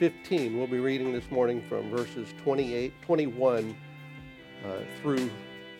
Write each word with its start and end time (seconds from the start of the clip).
15. 0.00 0.56
We'll 0.56 0.66
be 0.66 0.78
reading 0.78 1.12
this 1.12 1.30
morning 1.30 1.62
from 1.68 1.90
verses 1.90 2.32
28, 2.42 3.02
21 3.02 3.76
uh, 4.64 4.78
through 5.02 5.30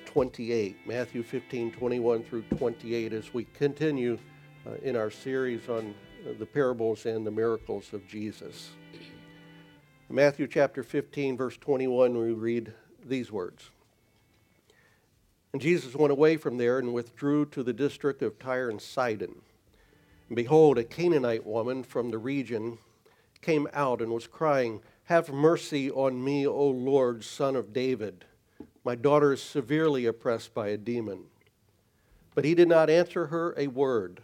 28. 0.05 0.77
Matthew 0.87 1.23
15, 1.23 1.73
21 1.73 2.25
through 2.25 2.43
28 2.59 3.15
as 3.15 3.33
we 3.33 3.45
continue 3.55 4.19
uh, 4.67 4.73
in 4.83 4.95
our 4.95 5.11
series 5.11 5.71
on 5.71 5.95
uh, 6.29 6.35
the 6.39 6.45
parables 6.45 7.07
and 7.07 7.27
the 7.27 7.31
miracles 7.31 7.95
of 7.95 8.07
Jesus. 8.07 8.73
Matthew 10.11 10.47
chapter 10.47 10.83
15, 10.83 11.39
verse 11.39 11.57
21, 11.57 12.19
we 12.19 12.33
read 12.33 12.75
these 13.03 13.33
words. 13.33 13.71
And 15.55 15.63
Jesus 15.63 15.95
went 15.95 16.13
away 16.13 16.37
from 16.37 16.59
there 16.59 16.79
and 16.79 16.93
withdrew 16.93 17.47
to 17.47 17.63
the 17.63 17.73
district 17.73 18.21
of 18.21 18.39
Tyre 18.39 18.69
and 18.69 18.83
Sidon. 18.83 19.37
And 20.29 20.37
behold, 20.37 20.77
a 20.77 20.85
Canaanite 20.85 21.47
woman 21.47 21.83
from 21.83 22.11
the 22.11 22.19
region 22.19 22.77
came 23.43 23.69
out 23.73 24.01
and 24.01 24.13
was 24.13 24.27
crying, 24.27 24.81
Have 25.05 25.33
mercy 25.33 25.91
on 25.91 26.23
me, 26.23 26.47
O 26.47 26.69
Lord, 26.69 27.25
son 27.25 27.57
of 27.57 27.73
David. 27.73 28.25
My 28.85 28.95
daughter 28.95 29.33
is 29.33 29.43
severely 29.43 30.07
oppressed 30.07 30.55
by 30.55 30.69
a 30.69 30.77
demon. 30.77 31.25
But 32.35 32.45
he 32.45 32.55
did 32.55 32.69
not 32.69 32.91
answer 32.91 33.27
her 33.27 33.55
a 33.57 33.67
word. 33.67 34.23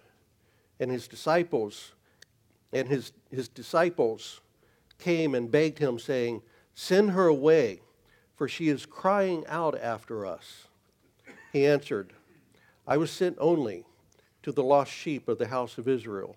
And 0.79 0.91
his 0.91 1.09
disciples 1.09 1.93
and 2.73 2.88
his, 2.88 3.12
his 3.30 3.48
disciples 3.48 4.41
came 4.98 5.35
and 5.35 5.51
begged 5.51 5.79
him, 5.79 5.98
saying, 5.98 6.43
Send 6.74 7.12
her 7.12 7.27
away, 7.27 7.80
for 8.35 8.48
she 8.48 8.69
is 8.69 8.85
crying 8.85 9.45
out 9.48 9.79
after 9.79 10.27
us. 10.27 10.66
He 11.52 11.66
answered, 11.66 12.12
I 12.87 12.96
was 12.96 13.10
sent 13.10 13.37
only 13.41 13.85
to 14.43 14.52
the 14.52 14.62
lost 14.62 14.93
sheep 14.93 15.29
of 15.29 15.38
the 15.38 15.48
house 15.48 15.79
of 15.79 15.88
Israel. 15.88 16.37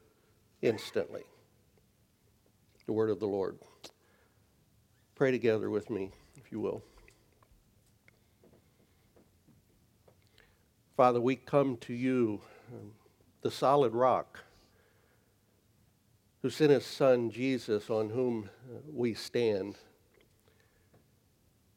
instantly. 0.61 1.23
The 2.85 2.93
word 2.93 3.09
of 3.09 3.19
the 3.19 3.27
Lord. 3.27 3.57
Pray 5.15 5.31
together 5.31 5.69
with 5.69 5.89
me, 5.89 6.11
if 6.35 6.51
you 6.51 6.59
will. 6.59 6.81
Father, 10.97 11.21
we 11.21 11.35
come 11.35 11.77
to 11.77 11.93
you, 11.93 12.41
um, 12.71 12.91
the 13.41 13.51
solid 13.51 13.93
rock, 13.93 14.39
who 16.41 16.49
sent 16.49 16.71
his 16.71 16.85
Son, 16.85 17.29
Jesus, 17.29 17.89
on 17.89 18.09
whom 18.09 18.49
uh, 18.69 18.79
we 18.91 19.13
stand. 19.13 19.77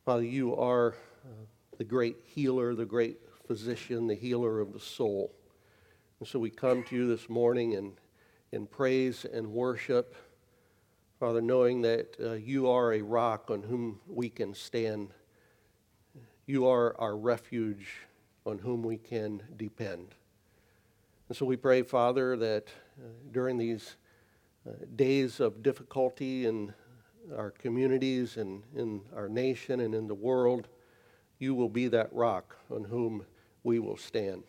Father, 0.04 0.24
you 0.24 0.56
are 0.56 0.94
uh, 1.24 1.44
the 1.78 1.84
great 1.84 2.16
healer, 2.24 2.74
the 2.74 2.84
great 2.84 3.18
physician, 3.46 4.06
the 4.06 4.14
healer 4.14 4.60
of 4.60 4.72
the 4.72 4.80
soul. 4.80 5.34
And 6.18 6.28
so 6.28 6.38
we 6.38 6.50
come 6.50 6.82
to 6.84 6.96
you 6.96 7.06
this 7.06 7.28
morning 7.28 7.72
in, 7.72 7.92
in 8.54 8.68
praise 8.68 9.24
and 9.24 9.48
worship, 9.48 10.14
Father, 11.18 11.42
knowing 11.42 11.82
that 11.82 12.16
uh, 12.22 12.32
you 12.34 12.70
are 12.70 12.92
a 12.92 13.02
rock 13.02 13.50
on 13.50 13.64
whom 13.64 13.98
we 14.06 14.30
can 14.30 14.54
stand. 14.54 15.12
You 16.46 16.68
are 16.68 16.94
our 17.00 17.16
refuge 17.16 17.88
on 18.46 18.58
whom 18.58 18.84
we 18.84 18.96
can 18.96 19.42
depend. 19.56 20.14
And 21.28 21.36
so 21.36 21.44
we 21.44 21.56
pray, 21.56 21.82
Father, 21.82 22.36
that 22.36 22.68
uh, 22.96 23.08
during 23.32 23.58
these 23.58 23.96
uh, 24.68 24.72
days 24.94 25.40
of 25.40 25.64
difficulty 25.64 26.46
in 26.46 26.72
our 27.36 27.50
communities 27.50 28.36
and 28.36 28.62
in 28.76 29.00
our 29.16 29.28
nation 29.28 29.80
and 29.80 29.96
in 29.96 30.06
the 30.06 30.14
world, 30.14 30.68
you 31.40 31.56
will 31.56 31.68
be 31.68 31.88
that 31.88 32.12
rock 32.12 32.56
on 32.70 32.84
whom 32.84 33.26
we 33.64 33.80
will 33.80 33.96
stand. 33.96 34.44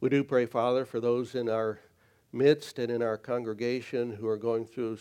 We 0.00 0.08
do 0.08 0.24
pray, 0.24 0.46
Father, 0.46 0.86
for 0.86 1.00
those 1.00 1.34
in 1.34 1.50
our 1.50 1.80
midst 2.36 2.78
and 2.78 2.90
in 2.90 3.02
our 3.02 3.16
congregation 3.16 4.12
who 4.12 4.28
are 4.28 4.36
going 4.36 4.66
through 4.66 4.98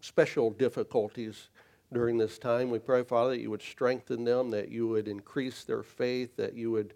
special 0.00 0.50
difficulties 0.50 1.48
during 1.92 2.18
this 2.18 2.38
time. 2.38 2.70
We 2.70 2.78
pray, 2.78 3.02
Father, 3.02 3.30
that 3.30 3.40
you 3.40 3.50
would 3.50 3.62
strengthen 3.62 4.24
them, 4.24 4.50
that 4.50 4.70
you 4.70 4.88
would 4.88 5.08
increase 5.08 5.64
their 5.64 5.82
faith, 5.82 6.36
that 6.36 6.54
you 6.54 6.70
would, 6.70 6.94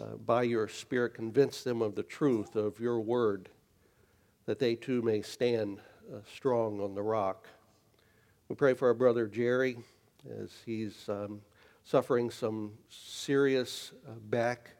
uh, 0.00 0.16
by 0.24 0.42
your 0.42 0.68
Spirit, 0.68 1.14
convince 1.14 1.62
them 1.62 1.82
of 1.82 1.94
the 1.94 2.02
truth 2.02 2.56
of 2.56 2.80
your 2.80 3.00
word, 3.00 3.48
that 4.46 4.58
they 4.58 4.74
too 4.74 5.02
may 5.02 5.22
stand 5.22 5.80
uh, 6.12 6.18
strong 6.34 6.80
on 6.80 6.94
the 6.94 7.02
rock. 7.02 7.46
We 8.48 8.56
pray 8.56 8.74
for 8.74 8.88
our 8.88 8.94
brother 8.94 9.26
Jerry 9.26 9.76
as 10.42 10.52
he's 10.64 11.08
um, 11.08 11.42
suffering 11.84 12.30
some 12.30 12.72
serious 12.88 13.92
uh, 14.08 14.12
back 14.30 14.70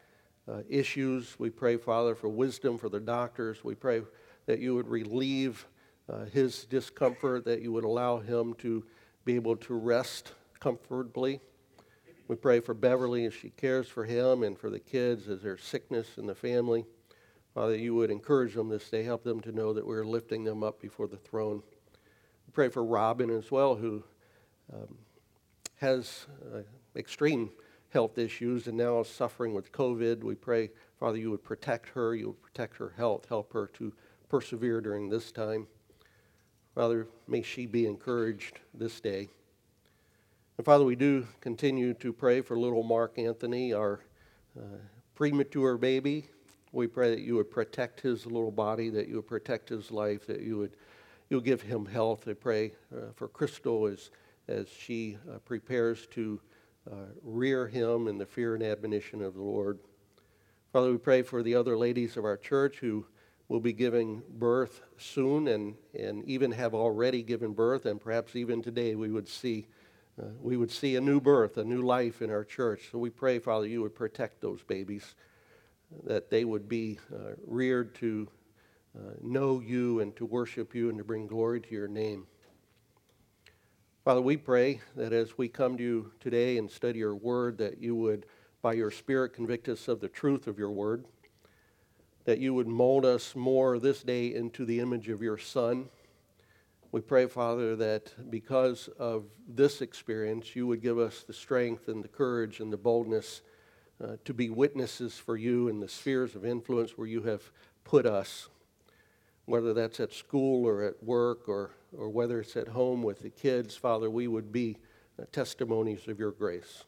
uh, 0.50 0.62
issues. 0.69 1.36
We 1.38 1.50
pray, 1.50 1.76
Father, 1.76 2.14
for 2.14 2.28
wisdom 2.28 2.78
for 2.78 2.88
the 2.88 3.00
doctors. 3.00 3.62
We 3.62 3.75
pray 3.75 4.03
that 4.47 4.60
you 4.60 4.75
would 4.75 4.88
relieve 4.88 5.66
uh, 6.10 6.25
his 6.25 6.64
discomfort, 6.64 7.44
that 7.44 7.60
you 7.60 7.72
would 7.72 7.84
allow 7.84 8.19
him 8.19 8.54
to 8.54 8.84
be 9.25 9.34
able 9.34 9.56
to 9.56 9.75
rest 9.75 10.32
comfortably. 10.58 11.41
We 12.28 12.37
pray 12.37 12.60
for 12.60 12.75
Beverly 12.75 13.26
as 13.26 13.34
she 13.34 13.50
cares 13.50 13.88
for 13.88 14.04
him 14.04 14.42
and 14.42 14.58
for 14.58 14.70
the 14.70 14.78
kids 14.78 15.28
as 15.28 15.42
there's 15.42 15.62
sickness 15.62 16.16
in 16.16 16.26
the 16.26 16.34
family. 16.34 16.84
Father, 17.54 17.76
you 17.76 17.94
would 17.94 18.10
encourage 18.10 18.54
them 18.54 18.69
this 18.69 18.88
day, 18.88 19.03
help 19.03 19.25
them 19.25 19.41
to 19.41 19.53
know 19.53 19.72
that 19.72 19.87
we're 19.87 20.04
lifting 20.04 20.44
them 20.44 20.62
up 20.62 20.81
before 20.81 21.08
the 21.08 21.16
throne. 21.16 21.62
We 22.47 22.53
pray 22.53 22.69
for 22.69 22.84
Robin 22.84 23.31
as 23.31 23.50
well, 23.50 23.75
who 23.75 24.03
um, 24.72 24.97
has 25.76 26.26
uh, 26.54 26.60
extreme 26.97 27.50
health 27.91 28.19
issues 28.19 28.66
and 28.66 28.76
now 28.76 29.00
is 29.00 29.09
suffering 29.09 29.54
with 29.54 29.72
COVID. 29.72 30.22
We 30.22 30.34
pray, 30.34 30.71
Father, 30.99 31.19
you 31.19 31.31
would 31.31 31.44
protect 31.44 31.88
her, 31.91 32.15
you 32.15 32.28
would 32.28 32.43
protect 32.43 32.76
her 32.76 32.93
health, 32.97 33.26
help 33.28 33.53
her 33.53 33.66
to 33.75 33.93
persevere 34.28 34.81
during 34.81 35.09
this 35.09 35.32
time. 35.32 35.66
Father, 36.75 37.09
may 37.26 37.43
she 37.43 37.66
be 37.66 37.87
encouraged 37.87 38.60
this 38.75 39.00
day. 39.00 39.28
And 40.56 40.65
Father, 40.65 40.84
we 40.84 40.97
do 40.97 41.26
continue 41.41 41.94
to 41.94 42.12
pray 42.12 42.41
for 42.41 42.59
little 42.59 42.82
Mark 42.82 43.19
Anthony, 43.19 43.72
our 43.72 44.00
uh, 44.59 44.62
premature 45.15 45.76
baby. 45.76 46.26
We 46.72 46.87
pray 46.87 47.10
that 47.10 47.20
you 47.20 47.37
would 47.37 47.50
protect 47.50 48.00
his 48.00 48.26
little 48.26 48.50
body, 48.50 48.91
that 48.91 49.09
you 49.09 49.16
would 49.16 49.26
protect 49.26 49.69
his 49.69 49.91
life, 49.91 50.26
that 50.26 50.41
you 50.41 50.59
would 50.59 50.76
you'll 51.31 51.41
give 51.41 51.62
him 51.62 51.87
health. 51.87 52.26
I 52.28 52.34
pray 52.34 52.72
uh, 52.94 53.12
for 53.15 53.28
Crystal 53.28 53.87
as, 53.87 54.10
as 54.49 54.69
she 54.69 55.19
uh, 55.31 55.38
prepares 55.38 56.06
to 56.12 56.41
rear 57.22 57.66
him 57.66 58.09
in 58.09 58.19
the 58.19 58.26
fear 58.26 58.54
and 58.54 58.62
admonition 58.62 59.22
of 59.22 59.34
the 59.34 59.43
Lord. 59.43 59.78
Father, 60.72 60.93
we 60.93 60.99
pray 60.99 61.22
for 61.22 61.43
the 61.43 61.54
other 61.54 61.76
ladies 61.76 62.16
of 62.16 62.25
our 62.25 62.37
church 62.37 62.78
who 62.78 63.06
will 63.49 63.60
be 63.60 63.72
giving 63.72 64.22
birth 64.28 64.82
soon 64.99 65.49
and, 65.49 65.75
and 65.99 66.25
even 66.26 66.53
have 66.53 66.75
already 66.75 67.22
given 67.22 67.53
birth, 67.53 67.87
and 67.87 68.00
perhaps 68.00 68.37
even 68.37 68.62
today 68.62 68.94
we 68.94 69.10
would 69.10 69.28
see. 69.28 69.66
Uh, 70.21 70.26
we 70.43 70.56
would 70.56 70.71
see 70.71 70.97
a 70.97 71.00
new 71.00 71.21
birth, 71.21 71.59
a 71.59 71.65
new 71.65 71.81
life 71.81 72.22
in 72.22 72.31
our 72.31 72.44
church. 72.44 72.88
So 72.91 72.99
we 72.99 73.09
pray, 73.09 73.38
Father, 73.38 73.69
you 73.69 73.82
would 73.82 73.94
protect 73.94 74.41
those 74.41 74.62
babies, 74.65 75.15
that 76.05 76.29
they 76.29 76.44
would 76.44 76.69
be 76.69 76.99
uh, 77.14 77.35
reared 77.46 77.94
to 77.96 78.29
uh, 78.99 79.12
know 79.23 79.61
you 79.61 80.00
and 80.00 80.17
to 80.17 80.26
worship 80.26 80.75
you 80.75 80.88
and 80.88 80.99
to 80.99 81.05
bring 81.05 81.29
glory 81.29 81.61
to 81.61 81.70
your 81.70 81.87
name. 81.87 82.26
Father, 84.08 84.22
we 84.22 84.38
pray 84.38 84.81
that 84.96 85.12
as 85.12 85.37
we 85.37 85.49
come 85.49 85.76
to 85.76 85.82
you 85.82 86.12
today 86.19 86.56
and 86.56 86.70
study 86.70 87.00
your 87.00 87.14
word, 87.14 87.58
that 87.58 87.82
you 87.82 87.94
would, 87.94 88.25
by 88.62 88.72
your 88.72 88.90
Spirit, 88.90 89.34
convict 89.34 89.69
us 89.69 89.87
of 89.87 90.00
the 90.00 90.08
truth 90.08 90.46
of 90.46 90.58
your 90.58 90.70
word, 90.70 91.05
that 92.25 92.38
you 92.38 92.55
would 92.55 92.66
mold 92.66 93.05
us 93.05 93.37
more 93.37 93.78
this 93.78 94.02
day 94.02 94.34
into 94.34 94.64
the 94.64 94.81
image 94.81 95.10
of 95.10 95.20
your 95.20 95.37
Son. 95.37 95.90
We 96.90 97.02
pray, 97.02 97.26
Father, 97.26 97.76
that 97.76 98.31
because 98.31 98.88
of 98.99 99.26
this 99.46 99.82
experience, 99.82 100.56
you 100.56 100.66
would 100.66 100.81
give 100.81 100.99
us 100.99 101.22
the 101.25 101.34
strength 101.34 101.88
and 101.88 102.02
the 102.02 102.08
courage 102.08 102.61
and 102.61 102.72
the 102.72 102.78
boldness 102.78 103.43
uh, 104.02 104.16
to 104.25 104.32
be 104.32 104.49
witnesses 104.49 105.19
for 105.19 105.37
you 105.37 105.69
in 105.69 105.81
the 105.81 105.88
spheres 105.88 106.34
of 106.34 106.46
influence 106.46 106.96
where 106.96 107.08
you 107.08 107.25
have 107.25 107.43
put 107.84 108.06
us 108.06 108.49
whether 109.44 109.72
that's 109.72 109.99
at 109.99 110.12
school 110.12 110.66
or 110.66 110.82
at 110.82 111.02
work 111.02 111.49
or, 111.49 111.70
or 111.96 112.08
whether 112.08 112.40
it's 112.40 112.56
at 112.56 112.69
home 112.69 113.02
with 113.02 113.20
the 113.20 113.31
kids, 113.31 113.76
Father, 113.76 114.11
we 114.11 114.29
would 114.29 114.52
be 114.52 114.76
uh, 115.20 115.25
testimonies 115.32 116.06
of 116.08 116.19
your 116.19 116.32
grace. 116.32 116.85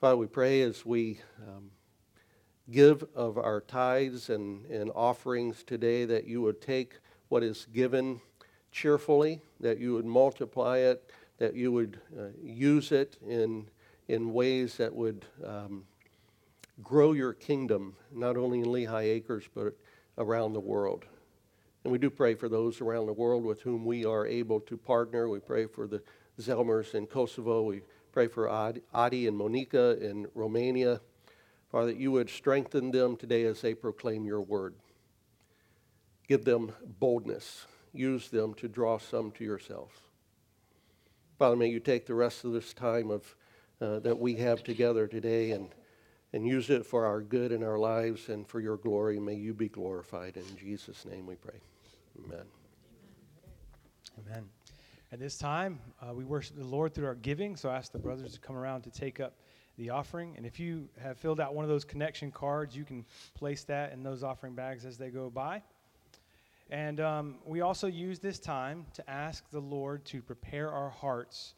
Father, 0.00 0.16
we 0.16 0.26
pray 0.26 0.62
as 0.62 0.84
we 0.86 1.20
um, 1.46 1.70
give 2.70 3.04
of 3.14 3.36
our 3.36 3.60
tithes 3.60 4.30
and, 4.30 4.64
and 4.66 4.90
offerings 4.94 5.62
today 5.62 6.04
that 6.04 6.26
you 6.26 6.40
would 6.40 6.60
take 6.60 6.94
what 7.28 7.42
is 7.42 7.66
given 7.72 8.20
cheerfully, 8.72 9.40
that 9.60 9.78
you 9.78 9.94
would 9.94 10.04
multiply 10.04 10.78
it, 10.78 11.10
that 11.38 11.54
you 11.54 11.72
would 11.72 12.00
uh, 12.18 12.24
use 12.42 12.92
it 12.92 13.16
in, 13.26 13.68
in 14.08 14.32
ways 14.32 14.76
that 14.76 14.94
would 14.94 15.24
um, 15.44 15.84
grow 16.82 17.12
your 17.12 17.32
kingdom, 17.32 17.94
not 18.12 18.36
only 18.36 18.60
in 18.60 18.70
Lehigh 18.70 19.02
Acres, 19.02 19.48
but 19.54 19.76
around 20.18 20.52
the 20.52 20.60
world. 20.60 21.06
And 21.84 21.92
we 21.92 21.98
do 21.98 22.10
pray 22.10 22.34
for 22.34 22.48
those 22.48 22.80
around 22.80 23.06
the 23.06 23.12
world 23.12 23.44
with 23.44 23.62
whom 23.62 23.84
we 23.84 24.04
are 24.04 24.26
able 24.26 24.60
to 24.60 24.76
partner. 24.76 25.28
We 25.28 25.40
pray 25.40 25.66
for 25.66 25.86
the 25.86 26.02
Zelmers 26.38 26.94
in 26.94 27.06
Kosovo. 27.06 27.62
We 27.62 27.82
pray 28.12 28.28
for 28.28 28.48
Adi 28.48 29.26
and 29.26 29.36
Monica 29.36 29.96
in 30.00 30.26
Romania. 30.34 31.00
Father, 31.70 31.88
that 31.88 31.96
you 31.96 32.10
would 32.12 32.28
strengthen 32.28 32.90
them 32.90 33.16
today 33.16 33.44
as 33.44 33.60
they 33.60 33.74
proclaim 33.74 34.24
your 34.24 34.40
word. 34.42 34.74
Give 36.28 36.44
them 36.44 36.72
boldness. 36.98 37.66
Use 37.92 38.28
them 38.28 38.54
to 38.54 38.68
draw 38.68 38.98
some 38.98 39.30
to 39.32 39.44
yourself. 39.44 40.02
Father, 41.38 41.56
may 41.56 41.68
you 41.68 41.80
take 41.80 42.06
the 42.06 42.14
rest 42.14 42.44
of 42.44 42.52
this 42.52 42.74
time 42.74 43.10
of, 43.10 43.34
uh, 43.80 44.00
that 44.00 44.18
we 44.18 44.34
have 44.34 44.62
together 44.62 45.06
today 45.06 45.52
and, 45.52 45.70
and 46.32 46.46
use 46.46 46.70
it 46.70 46.86
for 46.86 47.06
our 47.06 47.20
good 47.20 47.52
in 47.52 47.62
our 47.62 47.78
lives 47.78 48.28
and 48.28 48.46
for 48.46 48.60
your 48.60 48.76
glory. 48.76 49.18
May 49.18 49.34
you 49.34 49.52
be 49.52 49.68
glorified. 49.68 50.36
In 50.36 50.56
Jesus' 50.56 51.04
name 51.04 51.26
we 51.26 51.34
pray. 51.34 51.60
Amen. 52.24 52.44
Amen. 54.18 54.48
At 55.12 55.18
this 55.18 55.36
time, 55.36 55.80
uh, 56.00 56.14
we 56.14 56.24
worship 56.24 56.56
the 56.56 56.64
Lord 56.64 56.94
through 56.94 57.06
our 57.06 57.16
giving, 57.16 57.56
so 57.56 57.68
I 57.68 57.76
ask 57.76 57.90
the 57.90 57.98
brothers 57.98 58.34
to 58.34 58.40
come 58.40 58.56
around 58.56 58.82
to 58.82 58.90
take 58.90 59.18
up 59.18 59.34
the 59.76 59.90
offering. 59.90 60.34
And 60.36 60.46
if 60.46 60.60
you 60.60 60.88
have 61.02 61.18
filled 61.18 61.40
out 61.40 61.54
one 61.54 61.64
of 61.64 61.68
those 61.68 61.84
connection 61.84 62.30
cards, 62.30 62.76
you 62.76 62.84
can 62.84 63.04
place 63.34 63.64
that 63.64 63.92
in 63.92 64.02
those 64.02 64.22
offering 64.22 64.54
bags 64.54 64.84
as 64.84 64.98
they 64.98 65.10
go 65.10 65.28
by. 65.28 65.62
And 66.70 67.00
um, 67.00 67.38
we 67.44 67.62
also 67.62 67.88
use 67.88 68.20
this 68.20 68.38
time 68.38 68.86
to 68.94 69.10
ask 69.10 69.50
the 69.50 69.60
Lord 69.60 70.04
to 70.06 70.22
prepare 70.22 70.70
our 70.70 70.90
hearts 70.90 71.54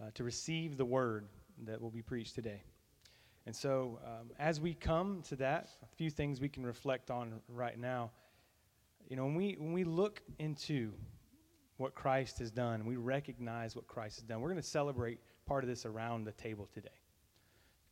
uh, 0.00 0.10
to 0.14 0.22
receive 0.22 0.76
the 0.76 0.84
word 0.84 1.26
that 1.64 1.80
will 1.80 1.90
be 1.90 2.02
preached 2.02 2.34
today. 2.34 2.62
And 3.46 3.54
so, 3.54 4.00
um, 4.04 4.30
as 4.38 4.60
we 4.60 4.72
come 4.72 5.22
to 5.28 5.36
that, 5.36 5.68
a 5.82 5.96
few 5.96 6.08
things 6.08 6.40
we 6.40 6.48
can 6.48 6.64
reflect 6.64 7.10
on 7.10 7.40
right 7.48 7.78
now. 7.78 8.10
You 9.08 9.16
know, 9.16 9.24
when 9.24 9.34
we, 9.34 9.56
when 9.58 9.72
we 9.72 9.84
look 9.84 10.22
into 10.38 10.92
what 11.76 11.94
Christ 11.94 12.38
has 12.38 12.50
done, 12.50 12.86
we 12.86 12.96
recognize 12.96 13.76
what 13.76 13.86
Christ 13.86 14.16
has 14.16 14.24
done, 14.24 14.40
we're 14.40 14.48
going 14.48 14.62
to 14.62 14.66
celebrate 14.66 15.18
part 15.46 15.62
of 15.62 15.68
this 15.68 15.84
around 15.84 16.24
the 16.24 16.32
table 16.32 16.68
today. 16.72 16.88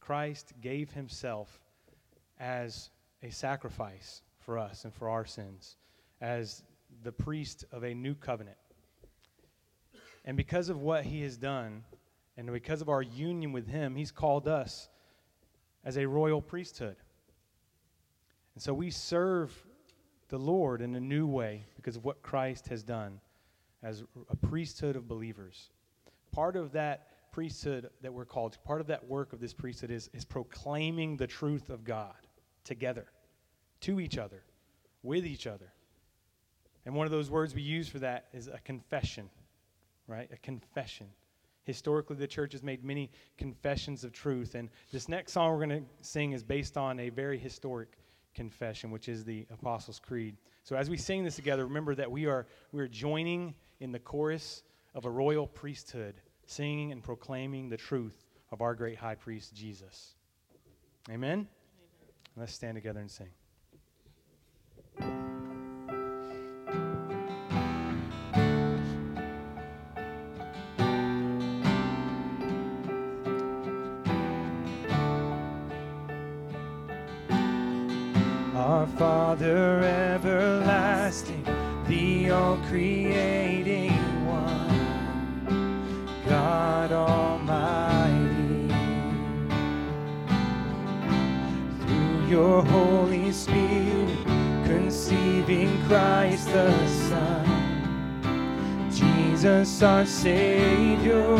Christ 0.00 0.54
gave 0.60 0.90
himself 0.90 1.60
as 2.40 2.90
a 3.22 3.31
sacrifice 3.31 4.22
for 4.38 4.58
us 4.58 4.84
and 4.84 4.94
for 4.94 5.08
our 5.10 5.25
sins, 5.25 5.76
as 6.20 6.64
the 7.02 7.12
priest 7.12 7.64
of 7.72 7.84
a 7.84 7.94
new 7.94 8.14
covenant. 8.14 8.56
And 10.25 10.37
because 10.37 10.69
of 10.69 10.81
what 10.81 11.05
he 11.05 11.22
has 11.22 11.37
done, 11.37 11.84
and 12.37 12.50
because 12.50 12.81
of 12.81 12.88
our 12.88 13.02
union 13.02 13.52
with 13.52 13.69
him, 13.69 13.94
he's 13.94 14.10
called 14.10 14.48
us 14.48 14.88
as 15.84 15.96
a 15.96 16.06
royal 16.06 16.40
priesthood. 16.40 16.96
And 18.55 18.62
so 18.62 18.75
we 18.75 18.90
serve 18.90 19.55
the 20.29 20.38
Lord 20.38 20.81
in 20.81 20.94
a 20.94 21.00
new 21.00 21.26
way 21.26 21.67
because 21.76 21.96
of 21.96 22.05
what 22.05 22.23
Christ 22.23 22.69
has 22.69 22.82
done 22.82 23.20
as 23.82 24.05
a 24.31 24.37
priesthood 24.37 24.96
of 24.96 25.08
believers. 25.08 25.70
Part 26.31 26.56
of 26.56 26.73
that 26.73 27.31
priesthood 27.32 27.90
that 28.02 28.12
we're 28.12 28.25
called, 28.25 28.52
to, 28.52 28.58
part 28.61 28.81
of 28.81 28.87
that 28.87 29.06
work 29.08 29.32
of 29.32 29.40
this 29.40 29.52
priesthood 29.52 29.90
is, 29.90 30.08
is 30.12 30.25
proclaiming 30.25 31.17
the 31.17 31.26
truth 31.26 31.70
of 31.70 31.84
God 31.84 32.14
together, 32.64 33.06
to 33.81 34.00
each 34.00 34.19
other, 34.19 34.43
with 35.02 35.26
each 35.26 35.46
other. 35.46 35.73
And 36.84 36.94
one 36.94 37.06
of 37.06 37.11
those 37.11 37.31
words 37.31 37.55
we 37.55 37.62
use 37.62 37.88
for 37.88 37.99
that 38.00 38.26
is 38.32 38.49
a 38.49 38.58
confession, 38.58 39.31
right? 40.06 40.29
A 40.32 40.37
confession. 40.37 41.06
Historically, 41.64 42.16
the 42.16 42.26
church 42.26 42.52
has 42.52 42.62
made 42.62 42.84
many 42.84 43.10
confessions 43.38 44.04
of 44.04 44.12
truth. 44.12 44.54
And 44.54 44.68
this 44.90 45.08
next 45.08 45.32
song 45.32 45.52
we're 45.52 45.64
going 45.66 45.82
to 45.82 45.88
sing 46.00 46.32
is 46.32 46.42
based 46.42 46.76
on 46.76 46.98
a 46.98 47.08
very 47.08 47.38
historic 47.38 47.98
confession, 48.34 48.90
which 48.90 49.08
is 49.08 49.24
the 49.24 49.46
Apostles' 49.50 50.00
Creed. 50.00 50.36
So 50.64 50.76
as 50.76 50.88
we 50.88 50.96
sing 50.96 51.24
this 51.24 51.36
together, 51.36 51.64
remember 51.64 51.94
that 51.94 52.10
we 52.10 52.26
are, 52.26 52.46
we 52.72 52.82
are 52.82 52.88
joining 52.88 53.54
in 53.80 53.92
the 53.92 53.98
chorus 53.98 54.62
of 54.94 55.04
a 55.04 55.10
royal 55.10 55.46
priesthood, 55.46 56.14
singing 56.46 56.92
and 56.92 57.02
proclaiming 57.02 57.68
the 57.68 57.76
truth 57.76 58.24
of 58.50 58.60
our 58.60 58.74
great 58.74 58.98
high 58.98 59.14
priest, 59.14 59.54
Jesus. 59.54 60.14
Amen? 61.10 61.30
Amen. 61.30 61.48
Let's 62.36 62.52
stand 62.52 62.76
together 62.76 63.00
and 63.00 63.10
sing. 63.10 63.30
Our 78.82 78.88
Father 78.99 79.79
everlasting, 79.84 81.44
the 81.87 82.31
all 82.31 82.56
creating 82.69 83.93
one, 84.26 85.87
God 86.29 86.90
Almighty. 86.90 88.75
Through 91.87 92.26
your 92.26 92.64
Holy 92.64 93.31
Spirit, 93.31 94.19
conceiving 94.64 95.81
Christ 95.87 96.49
the 96.49 96.88
Son, 96.88 98.90
Jesus 98.90 99.81
our 99.81 100.05
Savior. 100.05 101.37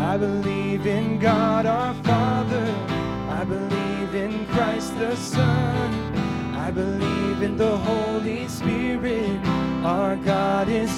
I 0.00 0.16
believe 0.18 0.86
in 0.86 1.20
God 1.20 1.66
our 1.66 1.94
Father. 2.02 2.74
I 3.30 3.44
believe 3.44 3.75
Christ 4.56 4.98
the 4.98 5.14
Son. 5.16 6.14
I 6.54 6.70
believe 6.70 7.42
in 7.42 7.58
the 7.58 7.76
Holy 7.76 8.48
Spirit. 8.48 9.38
Our 9.84 10.16
God 10.16 10.70
is 10.70 10.90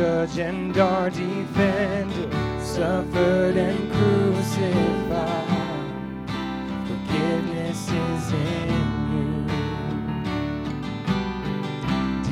judge 0.00 0.38
and 0.38 0.78
our 0.78 1.10
defender 1.10 2.30
suffered 2.58 3.54
and 3.54 3.92
crucified. 3.92 5.44
Forgiveness 6.88 7.82
is 8.08 8.32
in 8.32 8.70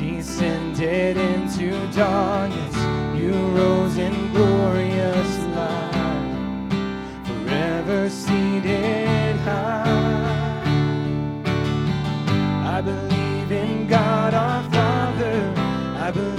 you. 0.01 0.15
Descended 0.15 1.17
into 1.17 1.69
darkness, 1.93 2.75
you 3.21 3.33
rose 3.59 3.97
in 3.97 4.15
glorious 4.33 5.31
light. 5.55 6.69
Forever 7.27 8.09
seated 8.09 9.35
high. 9.45 10.63
I 12.77 12.81
believe 12.81 13.51
in 13.51 13.87
God 13.87 14.33
our 14.33 14.63
Father. 14.71 15.53
I 15.99 16.09
believe 16.09 16.38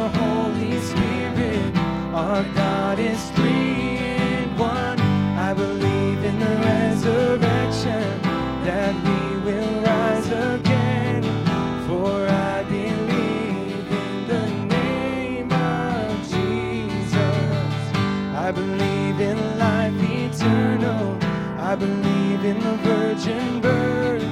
the 0.00 0.08
Holy 0.18 0.80
Spirit. 0.80 1.76
Our 2.14 2.42
God 2.54 2.98
is 2.98 3.22
three 3.32 3.98
in 3.98 4.56
one. 4.56 4.98
I 5.48 5.52
believe 5.52 6.24
in 6.24 6.38
the 6.38 6.56
resurrection 6.72 8.06
that 8.68 8.94
we 9.06 9.20
will 9.44 9.74
rise 9.82 10.26
again. 10.26 11.22
For 11.86 12.26
I 12.26 12.62
believe 12.62 13.88
in 14.06 14.14
the 14.32 14.46
name 14.78 15.52
of 15.52 16.06
Jesus. 16.34 17.78
I 18.46 18.50
believe 18.52 19.20
in 19.20 19.38
life 19.58 19.98
eternal. 20.24 21.18
I 21.58 21.74
believe 21.76 22.42
in 22.52 22.58
the 22.58 22.76
virgin 22.88 23.60
birth. 23.60 24.24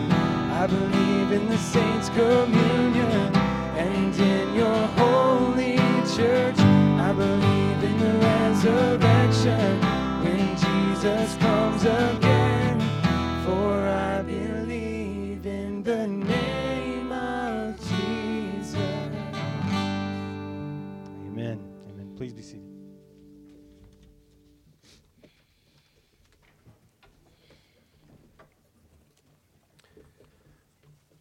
I 0.63 0.67
believe 0.67 1.33
in 1.33 1.47
the 1.49 1.59
saints' 1.59 2.09
communion 2.09 3.38
in 4.19 4.55
your 4.55 4.87
holy 4.99 5.77
church. 6.17 6.59
I 6.59 7.13
believe 7.13 7.85
in 7.85 7.99
the 7.99 8.19
resurrection 8.19 9.81
when 10.23 10.57
Jesus 10.57 11.37
comes 11.37 11.83
again. 11.85 12.81
For 13.45 13.73
I 13.87 14.23
believe 14.23 15.47
in 15.47 15.83
the 15.83 16.07
name 16.07 17.13
of 17.13 17.77
Jesus. 17.79 18.77
Amen. 21.27 21.61
Amen. 21.91 22.15
Please 22.17 22.33
be 22.33 22.43
seated. 22.43 22.65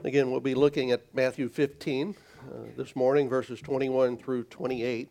Again, 0.03 0.31
we'll 0.31 0.39
be 0.39 0.55
looking 0.55 0.91
at 0.91 1.13
Matthew 1.13 1.49
15 1.49 2.15
uh, 2.47 2.59
this 2.77 2.95
morning, 2.95 3.27
verses 3.27 3.59
21 3.59 4.17
through 4.17 4.43
28. 4.45 5.09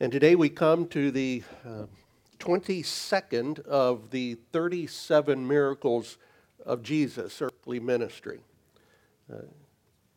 And 0.00 0.10
today 0.10 0.34
we 0.34 0.48
come 0.48 0.86
to 0.88 1.10
the 1.10 1.42
uh, 1.66 1.84
22nd 2.38 3.60
of 3.66 4.10
the 4.10 4.38
37 4.52 5.46
miracles 5.46 6.16
of 6.64 6.82
Jesus' 6.82 7.42
earthly 7.42 7.78
ministry. 7.78 8.40
Uh, 9.30 9.42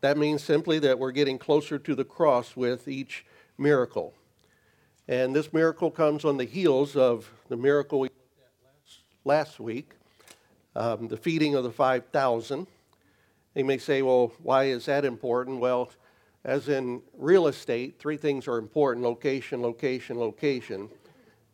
that 0.00 0.16
means 0.16 0.42
simply 0.42 0.78
that 0.78 0.98
we're 0.98 1.12
getting 1.12 1.38
closer 1.38 1.78
to 1.78 1.94
the 1.94 2.04
cross 2.04 2.56
with 2.56 2.88
each 2.88 3.26
miracle. 3.58 4.14
And 5.08 5.34
this 5.34 5.52
miracle 5.52 5.90
comes 5.90 6.24
on 6.24 6.36
the 6.36 6.44
heels 6.44 6.96
of 6.96 7.30
the 7.48 7.56
miracle 7.56 8.00
we 8.00 8.08
looked 8.08 8.38
at 8.40 8.64
last, 8.64 9.00
last 9.24 9.60
week, 9.60 9.90
um, 10.74 11.08
the 11.08 11.16
feeding 11.16 11.54
of 11.54 11.64
the 11.64 11.72
5,000. 11.72 12.66
You 13.58 13.64
may 13.64 13.78
say, 13.78 14.02
well, 14.02 14.30
why 14.40 14.66
is 14.66 14.84
that 14.84 15.04
important? 15.04 15.58
Well, 15.58 15.90
as 16.44 16.68
in 16.68 17.02
real 17.16 17.48
estate, 17.48 17.98
three 17.98 18.16
things 18.16 18.46
are 18.46 18.56
important 18.56 19.04
location, 19.04 19.62
location, 19.62 20.16
location. 20.16 20.88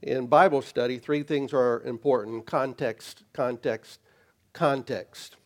In 0.02 0.26
Bible 0.26 0.60
study, 0.60 0.98
three 0.98 1.22
things 1.22 1.54
are 1.54 1.80
important 1.80 2.44
context, 2.44 3.24
context, 3.32 4.00
context. 4.52 5.36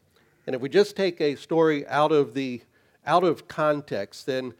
And 0.48 0.56
if 0.56 0.60
we 0.60 0.68
just 0.68 0.96
take 0.96 1.20
a 1.20 1.36
story 1.36 1.86
out 1.86 2.10
of 2.10 2.34
the 2.34 2.60
out 3.06 3.22
of 3.22 3.46
context, 3.46 4.26
then 4.26 4.52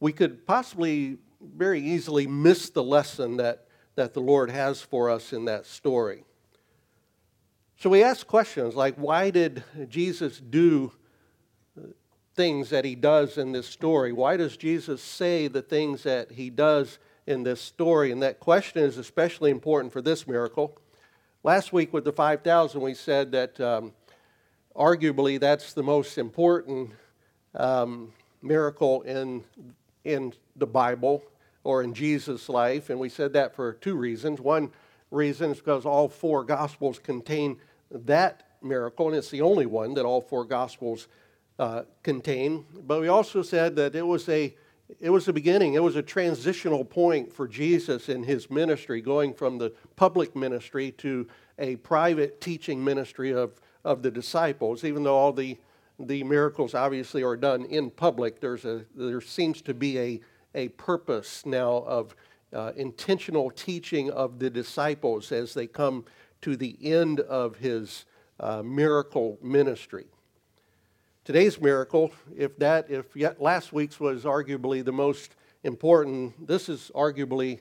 we 0.00 0.12
could 0.12 0.48
possibly 0.48 1.18
very 1.40 1.80
easily 1.80 2.26
miss 2.26 2.68
the 2.68 2.82
lesson 2.82 3.36
that, 3.36 3.68
that 3.94 4.12
the 4.12 4.20
Lord 4.20 4.50
has 4.50 4.82
for 4.82 5.08
us 5.08 5.32
in 5.32 5.44
that 5.44 5.66
story. 5.66 6.24
So 7.76 7.88
we 7.90 8.02
ask 8.02 8.26
questions 8.26 8.74
like 8.74 8.96
why 8.96 9.30
did 9.30 9.62
Jesus 9.88 10.40
do 10.40 10.90
things 12.34 12.70
that 12.70 12.84
he 12.84 12.94
does 12.94 13.38
in 13.38 13.52
this 13.52 13.66
story? 13.66 14.12
Why 14.12 14.36
does 14.36 14.56
Jesus 14.56 15.02
say 15.02 15.48
the 15.48 15.62
things 15.62 16.02
that 16.02 16.32
he 16.32 16.50
does 16.50 16.98
in 17.26 17.42
this 17.42 17.60
story? 17.60 18.10
And 18.10 18.22
that 18.22 18.40
question 18.40 18.82
is 18.82 18.98
especially 18.98 19.50
important 19.50 19.92
for 19.92 20.02
this 20.02 20.26
miracle. 20.26 20.76
Last 21.42 21.72
week 21.72 21.92
with 21.92 22.04
the 22.04 22.12
5,000, 22.12 22.80
we 22.80 22.94
said 22.94 23.32
that 23.32 23.60
um, 23.60 23.92
arguably 24.74 25.38
that's 25.38 25.72
the 25.72 25.82
most 25.82 26.18
important 26.18 26.90
um, 27.54 28.12
miracle 28.42 29.02
in, 29.02 29.44
in 30.04 30.32
the 30.56 30.66
Bible 30.66 31.22
or 31.62 31.82
in 31.82 31.94
Jesus' 31.94 32.48
life. 32.48 32.90
And 32.90 32.98
we 32.98 33.08
said 33.08 33.32
that 33.34 33.54
for 33.54 33.74
two 33.74 33.94
reasons. 33.94 34.40
One 34.40 34.70
reason 35.10 35.52
is 35.52 35.58
because 35.58 35.86
all 35.86 36.08
four 36.08 36.44
Gospels 36.44 36.98
contain 36.98 37.58
that 37.90 38.48
miracle, 38.62 39.08
and 39.08 39.16
it's 39.16 39.30
the 39.30 39.42
only 39.42 39.66
one 39.66 39.94
that 39.94 40.04
all 40.04 40.20
four 40.20 40.44
Gospels 40.44 41.08
uh, 41.58 41.82
contain. 42.02 42.64
But 42.86 43.00
we 43.00 43.08
also 43.08 43.42
said 43.42 43.76
that 43.76 43.94
it 43.94 44.06
was 44.06 44.28
a 44.28 44.54
it 45.00 45.08
was 45.08 45.28
a 45.28 45.32
beginning. 45.32 45.74
It 45.74 45.82
was 45.82 45.96
a 45.96 46.02
transitional 46.02 46.84
point 46.84 47.32
for 47.32 47.48
Jesus 47.48 48.08
in 48.10 48.22
his 48.22 48.50
ministry, 48.50 49.00
going 49.00 49.32
from 49.32 49.56
the 49.56 49.72
public 49.96 50.36
ministry 50.36 50.92
to 50.98 51.26
a 51.58 51.76
private 51.76 52.40
teaching 52.40 52.84
ministry 52.84 53.32
of, 53.32 53.54
of 53.82 54.02
the 54.02 54.10
disciples. 54.10 54.84
Even 54.84 55.02
though 55.02 55.16
all 55.16 55.32
the 55.32 55.58
the 55.98 56.24
miracles 56.24 56.74
obviously 56.74 57.22
are 57.22 57.36
done 57.36 57.64
in 57.66 57.90
public, 57.90 58.40
there's 58.40 58.64
a, 58.64 58.84
there 58.96 59.20
seems 59.20 59.62
to 59.62 59.72
be 59.72 59.98
a, 59.98 60.20
a 60.54 60.68
purpose 60.70 61.46
now 61.46 61.84
of 61.86 62.16
uh, 62.52 62.72
intentional 62.76 63.50
teaching 63.50 64.10
of 64.10 64.38
the 64.38 64.50
disciples 64.50 65.30
as 65.32 65.54
they 65.54 65.66
come 65.66 66.04
to 66.40 66.56
the 66.56 66.76
end 66.82 67.20
of 67.20 67.56
his 67.56 68.04
uh, 68.40 68.62
miracle 68.62 69.38
ministry. 69.42 70.06
Today's 71.24 71.58
miracle, 71.58 72.12
if 72.36 72.54
that, 72.58 72.90
if 72.90 73.16
yet 73.16 73.40
last 73.40 73.72
week's 73.72 73.98
was 73.98 74.24
arguably 74.24 74.84
the 74.84 74.92
most 74.92 75.36
important, 75.62 76.46
this 76.46 76.68
is 76.68 76.90
arguably 76.94 77.60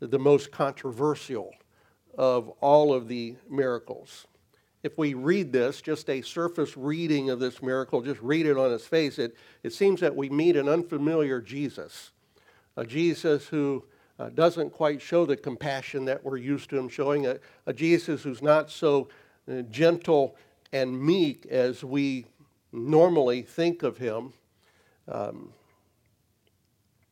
the 0.00 0.18
most 0.18 0.50
controversial 0.50 1.52
of 2.18 2.48
all 2.60 2.92
of 2.92 3.06
the 3.06 3.36
miracles. 3.48 4.26
If 4.82 4.98
we 4.98 5.14
read 5.14 5.52
this, 5.52 5.80
just 5.80 6.10
a 6.10 6.22
surface 6.22 6.76
reading 6.76 7.30
of 7.30 7.38
this 7.38 7.62
miracle, 7.62 8.02
just 8.02 8.20
read 8.20 8.46
it 8.46 8.56
on 8.56 8.72
its 8.72 8.84
face, 8.84 9.20
it, 9.20 9.36
it 9.62 9.72
seems 9.72 10.00
that 10.00 10.16
we 10.16 10.28
meet 10.28 10.56
an 10.56 10.68
unfamiliar 10.68 11.40
Jesus, 11.40 12.10
a 12.76 12.84
Jesus 12.84 13.46
who 13.46 13.84
uh, 14.18 14.30
doesn't 14.30 14.70
quite 14.70 15.00
show 15.00 15.24
the 15.24 15.36
compassion 15.36 16.04
that 16.06 16.24
we're 16.24 16.36
used 16.36 16.68
to 16.70 16.76
him 16.76 16.88
showing, 16.88 17.26
a, 17.26 17.38
a 17.66 17.72
Jesus 17.72 18.24
who's 18.24 18.42
not 18.42 18.72
so 18.72 19.08
uh, 19.48 19.62
gentle 19.70 20.34
and 20.72 21.00
meek 21.00 21.46
as 21.46 21.84
we 21.84 22.26
normally 22.74 23.42
think 23.42 23.82
of 23.82 23.98
him. 23.98 24.32
Um, 25.06 25.52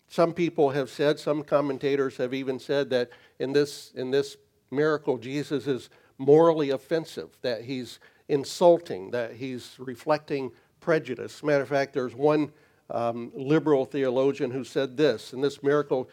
some 0.09 0.35
people 0.35 0.71
have 0.71 0.90
said, 0.90 1.19
some 1.19 1.42
commentators 1.42 2.16
have 2.19 2.35
even 2.35 2.59
said 2.59 2.90
that 2.90 3.11
in 3.38 3.52
this, 3.52 3.92
in 3.95 4.11
this 4.11 4.37
miracle, 4.71 5.16
Jesus 5.16 5.66
is 5.66 5.88
morally 6.19 6.71
offensive, 6.71 7.31
that 7.42 7.64
he's 7.64 7.99
insulting, 8.28 9.11
that 9.12 9.35
he's 9.35 9.75
reflecting 9.78 10.50
prejudice. 10.81 11.42
Matter 11.42 11.62
of 11.62 11.69
fact, 11.69 11.95
there's 11.95 12.14
one 12.14 12.52
um, 12.90 13.33
liberal 13.35 13.85
theologian 13.87 14.50
who 14.50 14.64
said 14.64 14.97
this, 14.97 15.33
and 15.33 15.42
this 15.42 15.62
miracle, 15.62 16.11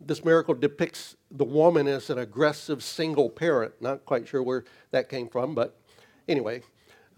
this 0.00 0.24
miracle 0.24 0.54
depicts 0.54 1.16
the 1.30 1.44
woman 1.44 1.86
as 1.86 2.10
an 2.10 2.18
aggressive 2.18 2.82
single 2.82 3.30
parent. 3.30 3.74
Not 3.80 4.04
quite 4.04 4.26
sure 4.26 4.42
where 4.42 4.64
that 4.90 5.08
came 5.08 5.28
from, 5.28 5.54
but 5.54 5.78
anyway, 6.28 6.62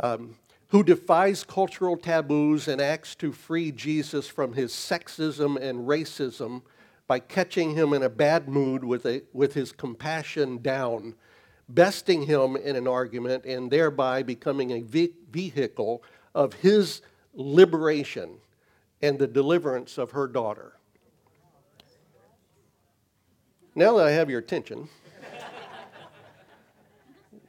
um, 0.00 0.36
who 0.68 0.82
defies 0.82 1.44
cultural 1.44 1.96
taboos 1.96 2.68
and 2.68 2.80
acts 2.80 3.14
to 3.14 3.32
free 3.32 3.72
Jesus 3.72 4.28
from 4.28 4.52
his 4.52 4.72
sexism 4.72 5.56
and 5.60 5.86
racism 5.88 6.62
by 7.06 7.18
catching 7.18 7.74
him 7.74 7.92
in 7.92 8.02
a 8.02 8.10
bad 8.10 8.48
mood 8.48 8.84
with, 8.84 9.06
a, 9.06 9.22
with 9.32 9.54
his 9.54 9.72
compassion 9.72 10.58
down 10.58 11.14
besting 11.68 12.22
him 12.22 12.56
in 12.56 12.76
an 12.76 12.88
argument 12.88 13.44
and 13.44 13.70
thereby 13.70 14.22
becoming 14.22 14.72
a 14.72 14.80
vehicle 15.30 16.02
of 16.34 16.54
his 16.54 17.02
liberation 17.34 18.38
and 19.02 19.18
the 19.18 19.26
deliverance 19.26 19.98
of 19.98 20.12
her 20.12 20.26
daughter. 20.26 20.72
Now 23.74 23.96
that 23.98 24.06
I 24.06 24.10
have 24.12 24.30
your 24.30 24.40
attention, 24.40 24.88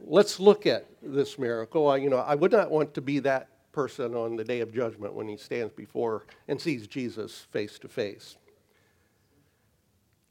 let's 0.09 0.39
look 0.39 0.65
at 0.65 0.87
this 1.01 1.37
miracle. 1.37 1.87
I, 1.87 1.97
you 1.97 2.09
know, 2.09 2.17
I 2.17 2.35
would 2.35 2.51
not 2.51 2.71
want 2.71 2.93
to 2.95 3.01
be 3.01 3.19
that 3.19 3.47
person 3.71 4.15
on 4.15 4.35
the 4.35 4.43
day 4.43 4.59
of 4.59 4.73
judgment 4.73 5.13
when 5.13 5.27
he 5.27 5.37
stands 5.37 5.71
before 5.73 6.25
and 6.47 6.59
sees 6.59 6.87
Jesus 6.87 7.47
face 7.51 7.77
to 7.79 7.87
face. 7.87 8.35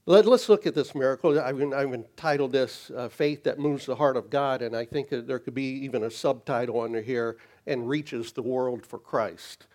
Let, 0.05 0.27
us 0.27 0.49
look 0.49 0.67
at 0.67 0.75
this 0.75 0.95
miracle. 0.95 1.39
I've, 1.39 1.61
I've 1.73 1.93
entitled 1.93 2.51
this 2.53 2.91
uh, 2.97 3.09
Faith 3.09 3.45
That 3.45 3.59
Moves 3.59 3.87
the 3.87 3.95
Heart 3.95 4.17
of 4.17 4.31
God, 4.31 4.63
and 4.63 4.75
I 4.75 4.85
think 4.85 5.11
there 5.11 5.39
could 5.39 5.55
be 5.55 5.85
even 5.85 6.03
a 6.03 6.11
subtitle 6.11 6.81
under 6.81 7.03
here 7.03 7.37
and 7.67 7.89
reaches 7.89 8.33
the 8.33 8.43
world 8.43 8.85
for 8.85 8.99
Christ. 8.99 9.67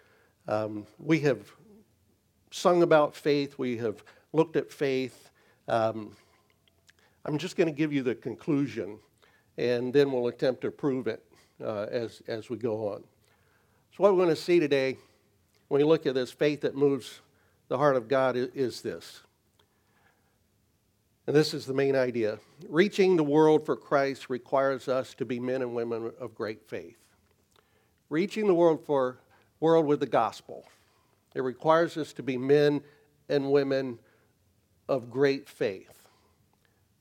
Um, 0.48 0.88
we 0.98 1.20
have 1.22 1.52
sung 2.52 2.82
about 2.82 3.16
faith, 3.16 3.58
we 3.58 3.78
have 3.78 4.04
looked 4.34 4.56
at 4.56 4.72
faith. 4.72 5.30
Um, 5.68 6.16
I'm 7.26 7.38
just 7.38 7.56
going 7.56 7.68
to 7.68 7.74
give 7.74 7.94
you 7.94 8.02
the 8.02 8.16
conclusion, 8.16 8.98
and 9.58 9.94
then 9.94 10.12
we'll 10.12 10.28
attempt 10.28 10.62
to 10.62 10.72
prove 10.72 11.08
it 11.08 11.24
uh, 11.64 11.88
as, 11.92 12.22
as 12.28 12.50
we 12.50 12.58
go 12.58 12.90
on. 12.90 13.04
So, 13.92 14.04
what 14.04 14.14
we're 14.14 14.24
going 14.24 14.36
to 14.36 14.42
see 14.42 14.60
today 14.60 14.98
when 15.68 15.80
we 15.80 15.86
look 15.86 16.06
at 16.06 16.16
this 16.16 16.32
faith 16.32 16.62
that 16.62 16.76
moves 16.76 17.22
the 17.68 17.78
heart 17.78 17.96
of 17.96 18.08
God 18.08 18.36
is, 18.36 18.50
is 18.54 18.82
this 18.82 19.22
and 21.26 21.36
this 21.36 21.54
is 21.54 21.66
the 21.66 21.74
main 21.74 21.96
idea. 21.96 22.40
Reaching 22.68 23.16
the 23.16 23.24
world 23.24 23.66
for 23.66 23.78
Christ 23.78 24.30
requires 24.30 24.90
us 24.90 25.14
to 25.16 25.26
be 25.26 25.40
men 25.40 25.62
and 25.62 25.74
women 25.74 26.12
of 26.20 26.36
great 26.36 26.68
faith. 26.68 26.98
Reaching 28.10 28.46
the 28.46 28.54
world 28.54 28.86
for 28.86 29.20
world 29.62 29.86
with 29.86 30.02
the 30.02 30.06
gospel. 30.06 30.66
It 31.34 31.42
requires 31.42 31.96
us 31.96 32.12
to 32.14 32.24
be 32.24 32.38
men 32.38 32.82
and 33.30 33.52
women 33.52 34.00
of 34.90 35.10
great 35.10 35.48
faith. 35.48 36.03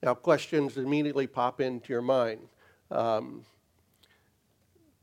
Now, 0.03 0.15
questions 0.15 0.77
immediately 0.79 1.29
pop 1.29 1.61
into 1.61 1.93
your 1.93 2.03
mind. 2.03 2.49
Um, 2.91 3.45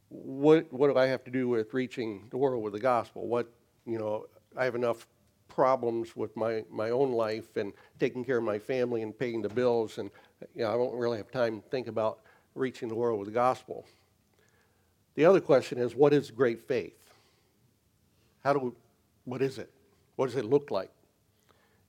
what, 0.09 0.71
what 0.73 0.87
do 0.87 0.97
I 0.97 1.05
have 1.05 1.23
to 1.23 1.31
do 1.31 1.47
with 1.47 1.73
reaching 1.73 2.27
the 2.31 2.37
world 2.37 2.63
with 2.63 2.73
the 2.73 2.79
gospel? 2.79 3.25
What, 3.25 3.49
you 3.85 3.97
know, 3.97 4.25
I 4.57 4.65
have 4.65 4.75
enough 4.75 5.07
problems 5.47 6.15
with 6.15 6.35
my, 6.35 6.63
my 6.69 6.89
own 6.89 7.13
life 7.13 7.55
and 7.55 7.71
taking 7.99 8.25
care 8.25 8.37
of 8.37 8.43
my 8.43 8.59
family 8.59 9.01
and 9.01 9.17
paying 9.17 9.41
the 9.41 9.49
bills. 9.49 9.99
And 9.99 10.09
you 10.53 10.63
know, 10.63 10.69
I 10.69 10.73
don't 10.73 10.95
really 10.95 11.17
have 11.17 11.31
time 11.31 11.61
to 11.61 11.69
think 11.69 11.87
about 11.87 12.19
reaching 12.53 12.89
the 12.89 12.95
world 12.95 13.19
with 13.19 13.27
the 13.27 13.33
gospel. 13.33 13.85
The 15.15 15.25
other 15.25 15.39
question 15.39 15.77
is 15.77 15.95
what 15.95 16.13
is 16.13 16.29
great 16.29 16.67
faith? 16.67 16.97
How 18.43 18.53
do 18.53 18.59
we, 18.59 18.71
what 19.25 19.41
is 19.41 19.57
it? 19.57 19.69
What 20.17 20.25
does 20.25 20.35
it 20.35 20.45
look 20.45 20.71
like? 20.71 20.91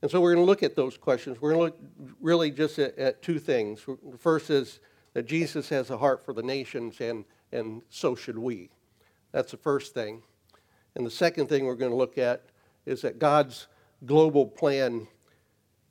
And 0.02 0.10
so 0.10 0.20
we're 0.20 0.34
going 0.34 0.44
to 0.44 0.48
look 0.48 0.62
at 0.62 0.76
those 0.76 0.96
questions. 0.96 1.40
We're 1.40 1.52
going 1.52 1.72
to 1.72 1.76
look 1.76 2.14
really 2.20 2.50
just 2.50 2.78
at, 2.78 2.96
at 2.98 3.22
two 3.22 3.38
things. 3.38 3.84
The 3.84 4.18
first 4.18 4.50
is 4.50 4.80
that 5.12 5.26
Jesus 5.26 5.68
has 5.68 5.90
a 5.90 5.98
heart 5.98 6.24
for 6.24 6.32
the 6.32 6.42
nations, 6.42 7.00
and, 7.00 7.24
and 7.52 7.82
so 7.90 8.14
should 8.14 8.38
we. 8.38 8.70
That's 9.32 9.50
the 9.50 9.56
first 9.58 9.92
thing. 9.92 10.22
And 10.94 11.04
the 11.04 11.10
second 11.10 11.48
thing 11.48 11.66
we're 11.66 11.74
going 11.74 11.90
to 11.90 11.96
look 11.96 12.18
at 12.18 12.46
is 12.86 13.02
that 13.02 13.18
God's 13.18 13.66
global 14.06 14.46
plan 14.46 15.06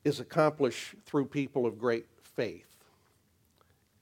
is 0.03 0.19
accomplished 0.19 0.95
through 1.05 1.25
people 1.25 1.65
of 1.65 1.77
great 1.77 2.07
faith. 2.23 2.65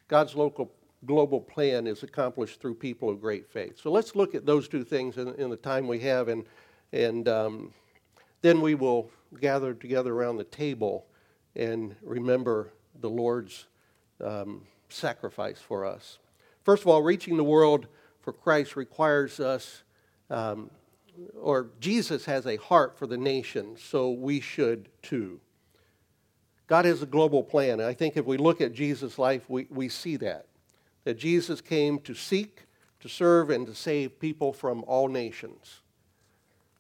God's 0.07 0.35
local 0.35 0.71
global 1.05 1.39
plan 1.39 1.85
is 1.85 2.03
accomplished 2.03 2.59
through 2.59 2.75
people 2.75 3.09
of 3.09 3.21
great 3.21 3.47
faith. 3.47 3.79
So 3.81 3.91
let's 3.91 4.15
look 4.15 4.35
at 4.35 4.45
those 4.45 4.67
two 4.67 4.83
things 4.83 5.17
in, 5.17 5.33
in 5.35 5.49
the 5.49 5.57
time 5.57 5.87
we 5.87 5.99
have, 5.99 6.27
and 6.27 6.45
and 6.93 7.27
um, 7.27 7.73
then 8.41 8.61
we 8.61 8.75
will 8.75 9.09
gather 9.39 9.73
together 9.73 10.13
around 10.13 10.37
the 10.37 10.43
table 10.43 11.05
and 11.55 11.95
remember 12.01 12.71
the 13.01 13.09
Lord's 13.09 13.65
um, 14.23 14.63
sacrifice 14.89 15.59
for 15.59 15.85
us. 15.85 16.19
First 16.63 16.83
of 16.83 16.87
all, 16.87 17.01
reaching 17.01 17.37
the 17.37 17.43
world 17.43 17.87
for 18.21 18.33
Christ 18.33 18.75
requires 18.75 19.39
us, 19.39 19.83
um, 20.29 20.69
or 21.39 21.69
Jesus 21.79 22.25
has 22.25 22.45
a 22.45 22.57
heart 22.57 22.97
for 22.97 23.07
the 23.07 23.17
nations, 23.17 23.81
so 23.81 24.11
we 24.11 24.39
should 24.39 24.89
too. 25.01 25.39
God 26.67 26.85
has 26.85 27.01
a 27.01 27.05
global 27.05 27.43
plan. 27.43 27.79
And 27.79 27.89
I 27.89 27.93
think 27.93 28.17
if 28.17 28.25
we 28.25 28.37
look 28.37 28.59
at 28.61 28.73
Jesus' 28.73 29.17
life, 29.17 29.49
we, 29.49 29.67
we 29.69 29.89
see 29.89 30.17
that. 30.17 30.47
That 31.05 31.17
Jesus 31.17 31.61
came 31.61 31.99
to 31.99 32.13
seek, 32.13 32.65
to 32.99 33.07
serve, 33.07 33.49
and 33.49 33.65
to 33.65 33.73
save 33.73 34.19
people 34.19 34.51
from 34.51 34.83
all 34.85 35.07
nations. 35.07 35.81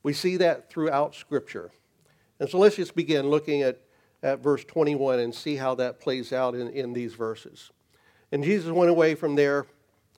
We 0.03 0.13
see 0.13 0.37
that 0.37 0.69
throughout 0.69 1.15
Scripture. 1.15 1.71
And 2.39 2.49
so 2.49 2.59
let's 2.59 2.75
just 2.75 2.95
begin 2.95 3.29
looking 3.29 3.61
at, 3.61 3.79
at 4.23 4.39
verse 4.39 4.63
21 4.63 5.19
and 5.19 5.33
see 5.33 5.55
how 5.55 5.75
that 5.75 5.99
plays 5.99 6.31
out 6.31 6.55
in, 6.55 6.69
in 6.69 6.93
these 6.93 7.13
verses. 7.13 7.71
And 8.31 8.43
Jesus 8.43 8.71
went 8.71 8.89
away 8.89 9.15
from 9.15 9.35
there 9.35 9.65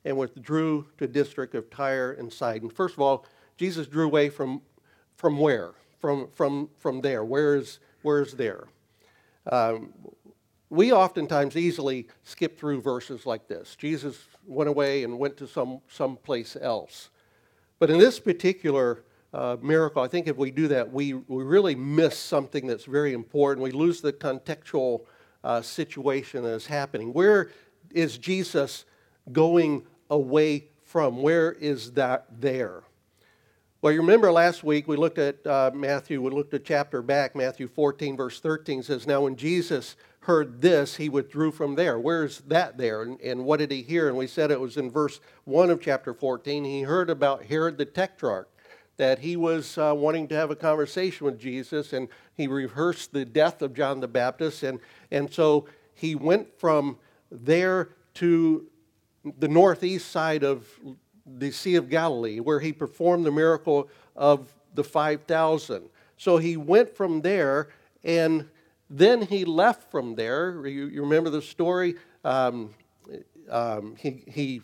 and 0.06 0.18
withdrew 0.18 0.88
to 0.98 1.08
district 1.08 1.56
of 1.56 1.70
Tyre 1.70 2.12
and 2.14 2.32
Sidon. 2.32 2.70
First 2.70 2.96
of 2.96 3.02
all, 3.02 3.26
Jesus 3.58 3.88
drew 3.88 4.06
away 4.06 4.30
from, 4.30 4.62
from 5.16 5.38
where? 5.38 5.74
From, 6.00 6.30
from, 6.32 6.70
from 6.78 7.02
there. 7.02 7.24
Where 7.24 7.56
is, 7.56 7.80
where 8.02 8.22
is 8.22 8.34
there? 8.34 8.68
Um, 9.52 9.94
we 10.70 10.92
oftentimes 10.94 11.58
easily 11.58 12.08
skip 12.24 12.60
through 12.60 12.82
verses 12.82 13.26
like 13.26 13.48
this. 13.48 13.76
Jesus 13.76 14.26
went 14.46 14.70
away 14.70 15.04
and 15.04 15.18
went 15.18 15.36
to 15.38 15.48
some, 15.48 15.82
some 15.90 16.16
place 16.18 16.56
else. 16.60 17.10
But 17.80 17.90
in 17.90 17.98
this 17.98 18.20
particular 18.20 19.04
uh, 19.34 19.58
miracle, 19.62 20.02
I 20.02 20.08
think 20.08 20.28
if 20.28 20.38
we 20.38 20.52
do 20.52 20.68
that, 20.70 20.92
we, 20.92 21.14
we 21.14 21.44
really 21.44 21.76
miss 21.76 22.18
something 22.18 22.66
that's 22.66 22.86
very 22.86 23.14
important. 23.14 23.64
We 23.64 23.72
lose 23.72 24.02
the 24.02 24.14
contextual 24.14 25.06
uh, 25.44 25.62
situation 25.62 26.44
that 26.44 26.54
is 26.54 26.66
happening. 26.66 27.14
Where 27.14 27.52
is 27.92 28.18
Jesus 28.18 28.86
going 29.32 29.84
away 30.10 30.70
from? 30.84 31.22
Where 31.22 31.52
is 31.52 31.92
that 31.92 32.26
there? 32.40 32.84
Well, 33.82 33.94
you 33.94 34.02
remember 34.02 34.30
last 34.30 34.64
week 34.64 34.90
we 34.90 34.98
looked 34.98 35.20
at 35.20 35.46
uh, 35.48 35.72
Matthew, 35.74 36.22
we 36.22 36.32
looked 36.32 36.54
at 36.54 36.66
chapter 36.66 37.02
back, 37.02 37.34
Matthew 37.34 37.68
14, 37.68 38.18
verse 38.18 38.42
13 38.42 38.84
says, 38.84 39.08
Now 39.08 39.22
when 39.22 39.38
Jesus 39.38 39.96
heard 40.22 40.62
this, 40.62 40.98
he 40.98 41.08
withdrew 41.08 41.52
from 41.52 41.76
there. 41.76 41.98
Where's 41.98 42.40
that 42.40 42.78
there? 42.78 43.04
And, 43.04 43.22
and 43.22 43.46
what 43.46 43.60
did 43.60 43.72
he 43.72 43.82
hear? 43.82 44.10
And 44.10 44.18
we 44.18 44.28
said 44.28 44.52
it 44.52 44.60
was 44.60 44.76
in 44.76 44.92
verse 44.92 45.22
1 45.46 45.70
of 45.70 45.80
chapter 45.80 46.14
14. 46.14 46.66
He 46.66 46.82
heard 46.82 47.10
about 47.10 47.46
Herod 47.46 47.78
the 47.78 47.86
Tetrarch, 47.86 48.50
that 49.00 49.20
he 49.20 49.38
was 49.38 49.78
uh, 49.78 49.94
wanting 49.96 50.28
to 50.28 50.36
have 50.36 50.52
a 50.52 50.56
conversation 50.58 51.26
with 51.26 51.40
Jesus, 51.40 51.94
and 51.94 52.10
he 52.36 52.48
rehearsed 52.48 53.14
the 53.14 53.24
death 53.24 53.62
of 53.62 53.74
John 53.74 54.02
the 54.02 54.10
Baptist. 54.10 54.62
And, 54.62 54.78
and 55.10 55.34
so 55.34 55.68
he 55.94 56.16
went 56.16 56.60
from 56.60 56.98
there 57.32 57.92
to 58.16 58.68
the 59.38 59.48
northeast 59.48 60.12
side 60.12 60.44
of 60.44 60.68
the 61.26 61.50
Sea 61.50 61.76
of 61.76 61.90
Galilee, 61.90 62.42
where 62.42 62.60
he 62.60 62.74
performed 62.74 63.26
the 63.26 63.32
miracle 63.32 63.88
of 64.18 64.54
the 64.74 64.84
5,000. 64.84 65.90
So 66.18 66.36
he 66.36 66.58
went 66.58 66.94
from 66.94 67.22
there, 67.22 67.70
and 68.04 68.50
then 68.90 69.22
he 69.22 69.46
left 69.46 69.90
from 69.90 70.16
there. 70.16 70.68
You, 70.68 70.88
you 70.88 71.04
remember 71.04 71.30
the 71.30 71.42
story? 71.42 71.96
Um, 72.26 72.74
um, 73.50 73.96
he, 73.98 74.24
he, 74.28 74.62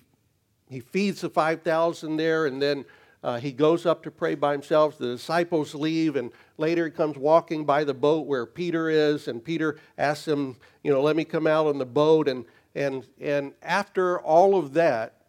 he 0.69 0.81
feeds 0.81 1.21
the 1.21 1.29
5,000 1.29 2.17
there, 2.17 2.47
and 2.47 2.61
then 2.61 2.83
uh, 3.25 3.39
he 3.39 3.51
goes 3.51 3.87
up 3.87 4.03
to 4.03 4.11
pray 4.11 4.35
by 4.35 4.51
himself. 4.51 4.99
The 4.99 5.07
disciples 5.07 5.73
leave, 5.73 6.15
and 6.15 6.31
later 6.59 6.85
he 6.85 6.91
comes 6.91 7.17
walking 7.17 7.65
by 7.65 7.83
the 7.83 7.93
boat 7.95 8.27
where 8.27 8.45
Peter 8.45 8.87
is, 8.87 9.27
and 9.27 9.43
Peter 9.43 9.79
asks 9.97 10.27
him, 10.27 10.57
You 10.83 10.93
know, 10.93 11.01
let 11.01 11.15
me 11.15 11.25
come 11.25 11.47
out 11.47 11.65
on 11.65 11.79
the 11.79 11.87
boat. 11.87 12.27
And, 12.27 12.45
and, 12.75 13.03
and 13.19 13.53
after 13.63 14.19
all 14.19 14.55
of 14.55 14.73
that, 14.73 15.23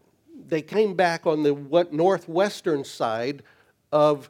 they 0.47 0.61
came 0.61 0.93
back 0.93 1.27
on 1.27 1.43
the 1.43 1.55
what, 1.55 1.95
northwestern 1.95 2.85
side 2.85 3.43
of 3.91 4.29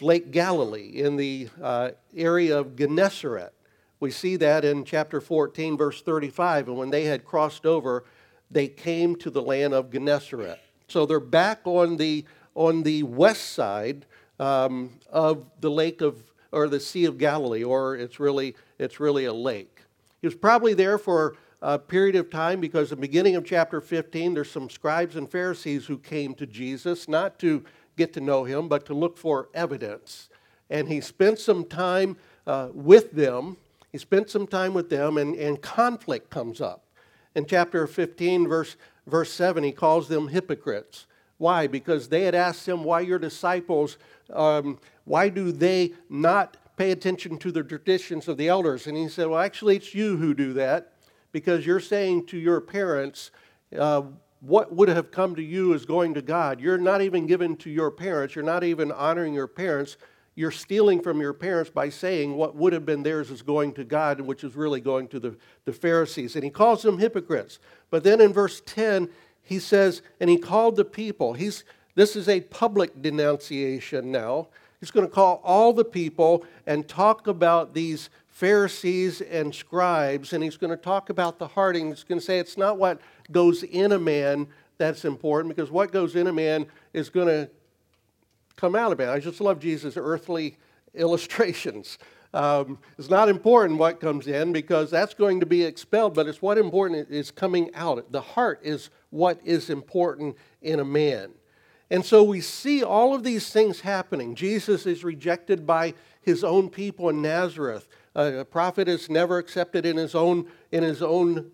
Lake 0.00 0.30
Galilee 0.30 0.88
in 0.94 1.16
the 1.16 1.50
uh, 1.60 1.90
area 2.16 2.58
of 2.58 2.74
Gennesaret. 2.74 3.52
We 4.00 4.12
see 4.12 4.36
that 4.36 4.64
in 4.64 4.82
chapter 4.82 5.20
14, 5.20 5.76
verse 5.76 6.00
35. 6.00 6.68
And 6.68 6.78
when 6.78 6.88
they 6.88 7.04
had 7.04 7.26
crossed 7.26 7.66
over, 7.66 8.04
they 8.50 8.66
came 8.66 9.14
to 9.16 9.28
the 9.28 9.42
land 9.42 9.74
of 9.74 9.90
Gennesaret. 9.90 10.58
So 10.88 11.04
they're 11.04 11.20
back 11.20 11.60
on 11.64 11.98
the, 11.98 12.24
on 12.54 12.82
the 12.82 13.02
west 13.02 13.52
side 13.52 14.06
um, 14.38 14.90
of 15.10 15.44
the 15.60 15.70
lake 15.70 16.00
of, 16.00 16.22
or 16.52 16.68
the 16.68 16.80
Sea 16.80 17.04
of 17.04 17.18
Galilee, 17.18 17.64
or 17.64 17.96
it's 17.96 18.20
really, 18.20 18.54
it's 18.78 19.00
really 19.00 19.24
a 19.24 19.32
lake. 19.32 19.80
He 20.20 20.26
was 20.26 20.34
probably 20.34 20.74
there 20.74 20.98
for 20.98 21.36
a 21.60 21.78
period 21.78 22.14
of 22.16 22.30
time 22.30 22.60
because 22.60 22.90
the 22.90 22.96
beginning 22.96 23.36
of 23.36 23.44
chapter 23.44 23.80
15, 23.80 24.34
there's 24.34 24.50
some 24.50 24.68
scribes 24.68 25.16
and 25.16 25.30
Pharisees 25.30 25.86
who 25.86 25.98
came 25.98 26.34
to 26.34 26.46
Jesus, 26.46 27.08
not 27.08 27.38
to 27.38 27.64
get 27.96 28.12
to 28.14 28.20
know 28.20 28.44
him, 28.44 28.68
but 28.68 28.84
to 28.86 28.94
look 28.94 29.16
for 29.16 29.48
evidence. 29.54 30.28
And 30.70 30.88
he 30.88 31.00
spent 31.00 31.38
some 31.38 31.64
time 31.64 32.16
uh, 32.46 32.68
with 32.72 33.12
them. 33.12 33.56
He 33.92 33.98
spent 33.98 34.28
some 34.28 34.46
time 34.46 34.74
with 34.74 34.90
them, 34.90 35.16
and, 35.16 35.34
and 35.36 35.60
conflict 35.60 36.30
comes 36.30 36.60
up. 36.60 36.84
In 37.34 37.46
chapter 37.46 37.86
15, 37.86 38.46
verse, 38.46 38.76
verse 39.06 39.32
7, 39.32 39.64
he 39.64 39.72
calls 39.72 40.08
them 40.08 40.28
hypocrites. 40.28 41.06
Why? 41.38 41.66
Because 41.66 42.08
they 42.08 42.22
had 42.22 42.34
asked 42.34 42.68
him, 42.68 42.84
Why 42.84 43.00
your 43.00 43.18
disciples, 43.18 43.98
um, 44.32 44.78
why 45.04 45.28
do 45.28 45.52
they 45.52 45.92
not 46.08 46.56
pay 46.76 46.90
attention 46.90 47.38
to 47.38 47.52
the 47.52 47.62
traditions 47.62 48.28
of 48.28 48.36
the 48.36 48.48
elders? 48.48 48.86
And 48.86 48.96
he 48.96 49.08
said, 49.08 49.26
Well, 49.26 49.40
actually, 49.40 49.76
it's 49.76 49.94
you 49.94 50.16
who 50.16 50.34
do 50.34 50.52
that 50.54 50.92
because 51.32 51.66
you're 51.66 51.80
saying 51.80 52.26
to 52.26 52.38
your 52.38 52.60
parents, 52.60 53.30
uh, 53.76 54.02
what 54.40 54.74
would 54.74 54.88
have 54.88 55.10
come 55.10 55.34
to 55.34 55.42
you 55.42 55.72
is 55.72 55.84
going 55.84 56.14
to 56.14 56.22
God. 56.22 56.60
You're 56.60 56.78
not 56.78 57.00
even 57.00 57.26
giving 57.26 57.56
to 57.58 57.70
your 57.70 57.90
parents. 57.90 58.34
You're 58.34 58.44
not 58.44 58.62
even 58.62 58.92
honoring 58.92 59.32
your 59.32 59.46
parents. 59.46 59.96
You're 60.36 60.50
stealing 60.50 61.00
from 61.00 61.20
your 61.20 61.32
parents 61.32 61.70
by 61.70 61.88
saying 61.88 62.36
what 62.36 62.54
would 62.56 62.72
have 62.72 62.84
been 62.84 63.02
theirs 63.02 63.30
is 63.30 63.40
going 63.40 63.72
to 63.74 63.84
God, 63.84 64.20
which 64.20 64.44
is 64.44 64.54
really 64.54 64.80
going 64.80 65.08
to 65.08 65.20
the, 65.20 65.36
the 65.64 65.72
Pharisees. 65.72 66.34
And 66.34 66.44
he 66.44 66.50
calls 66.50 66.82
them 66.82 66.98
hypocrites. 66.98 67.58
But 67.90 68.04
then 68.04 68.20
in 68.20 68.32
verse 68.32 68.60
10, 68.66 69.08
he 69.44 69.58
says, 69.58 70.02
and 70.18 70.28
he 70.28 70.38
called 70.38 70.76
the 70.76 70.84
people. 70.84 71.34
He's, 71.34 71.64
this 71.94 72.16
is 72.16 72.28
a 72.28 72.40
public 72.40 73.00
denunciation 73.00 74.10
now. 74.10 74.48
He's 74.80 74.90
going 74.90 75.06
to 75.06 75.12
call 75.12 75.40
all 75.44 75.72
the 75.72 75.84
people 75.84 76.44
and 76.66 76.88
talk 76.88 77.26
about 77.26 77.74
these 77.74 78.10
Pharisees 78.28 79.20
and 79.20 79.54
scribes, 79.54 80.32
and 80.32 80.42
he's 80.42 80.56
going 80.56 80.70
to 80.70 80.76
talk 80.76 81.08
about 81.08 81.38
the 81.38 81.46
heart. 81.46 81.76
And 81.76 81.88
he's 81.88 82.04
going 82.04 82.18
to 82.18 82.24
say 82.24 82.38
it's 82.38 82.58
not 82.58 82.78
what 82.78 83.00
goes 83.30 83.62
in 83.62 83.92
a 83.92 83.98
man 83.98 84.48
that's 84.76 85.04
important, 85.04 85.54
because 85.54 85.70
what 85.70 85.92
goes 85.92 86.16
in 86.16 86.26
a 86.26 86.32
man 86.32 86.66
is 86.92 87.10
going 87.10 87.28
to 87.28 87.48
come 88.56 88.74
out 88.74 88.92
of 88.92 88.98
man. 88.98 89.08
I 89.08 89.20
just 89.20 89.40
love 89.40 89.60
Jesus' 89.60 89.96
earthly 89.96 90.56
illustrations. 90.94 91.98
Um, 92.32 92.78
it's 92.98 93.08
not 93.08 93.28
important 93.28 93.78
what 93.78 94.00
comes 94.00 94.26
in 94.26 94.52
because 94.52 94.90
that's 94.90 95.14
going 95.14 95.38
to 95.38 95.46
be 95.46 95.62
expelled, 95.62 96.14
but 96.14 96.26
it's 96.26 96.42
what 96.42 96.58
important 96.58 97.08
is 97.08 97.30
coming 97.30 97.72
out. 97.74 98.10
The 98.10 98.20
heart 98.20 98.60
is 98.64 98.90
what 99.14 99.40
is 99.44 99.70
important 99.70 100.36
in 100.60 100.80
a 100.80 100.84
man. 100.84 101.30
And 101.88 102.04
so 102.04 102.24
we 102.24 102.40
see 102.40 102.82
all 102.82 103.14
of 103.14 103.22
these 103.22 103.50
things 103.50 103.80
happening. 103.80 104.34
Jesus 104.34 104.86
is 104.86 105.04
rejected 105.04 105.64
by 105.64 105.94
his 106.20 106.42
own 106.42 106.68
people 106.68 107.08
in 107.10 107.22
Nazareth. 107.22 107.86
A 108.16 108.44
prophet 108.44 108.88
is 108.88 109.08
never 109.08 109.38
accepted 109.38 109.86
in 109.86 109.96
his 109.96 110.14
own, 110.14 110.46
in 110.72 110.82
his 110.82 111.02
own 111.02 111.52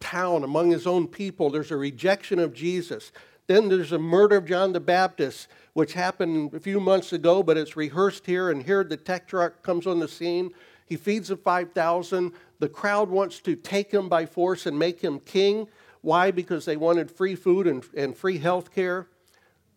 town, 0.00 0.42
among 0.42 0.70
his 0.70 0.86
own 0.86 1.06
people. 1.06 1.50
There's 1.50 1.70
a 1.70 1.76
rejection 1.76 2.38
of 2.38 2.54
Jesus. 2.54 3.12
Then 3.46 3.68
there's 3.68 3.92
a 3.92 3.98
murder 3.98 4.36
of 4.36 4.46
John 4.46 4.72
the 4.72 4.80
Baptist, 4.80 5.48
which 5.74 5.92
happened 5.92 6.54
a 6.54 6.60
few 6.60 6.80
months 6.80 7.12
ago, 7.12 7.42
but 7.42 7.58
it's 7.58 7.76
rehearsed 7.76 8.24
here. 8.24 8.50
And 8.50 8.62
Herod 8.62 8.88
the 8.88 8.96
Tetrarch 8.96 9.62
comes 9.62 9.86
on 9.86 9.98
the 9.98 10.08
scene. 10.08 10.52
He 10.86 10.96
feeds 10.96 11.28
the 11.28 11.36
5,000. 11.36 12.32
The 12.58 12.68
crowd 12.68 13.10
wants 13.10 13.40
to 13.40 13.56
take 13.56 13.92
him 13.92 14.08
by 14.08 14.24
force 14.24 14.64
and 14.64 14.78
make 14.78 15.00
him 15.00 15.18
king. 15.20 15.66
Why? 16.02 16.30
Because 16.30 16.64
they 16.64 16.76
wanted 16.76 17.10
free 17.10 17.34
food 17.34 17.66
and, 17.66 17.84
and 17.96 18.16
free 18.16 18.38
health 18.38 18.74
care. 18.74 19.06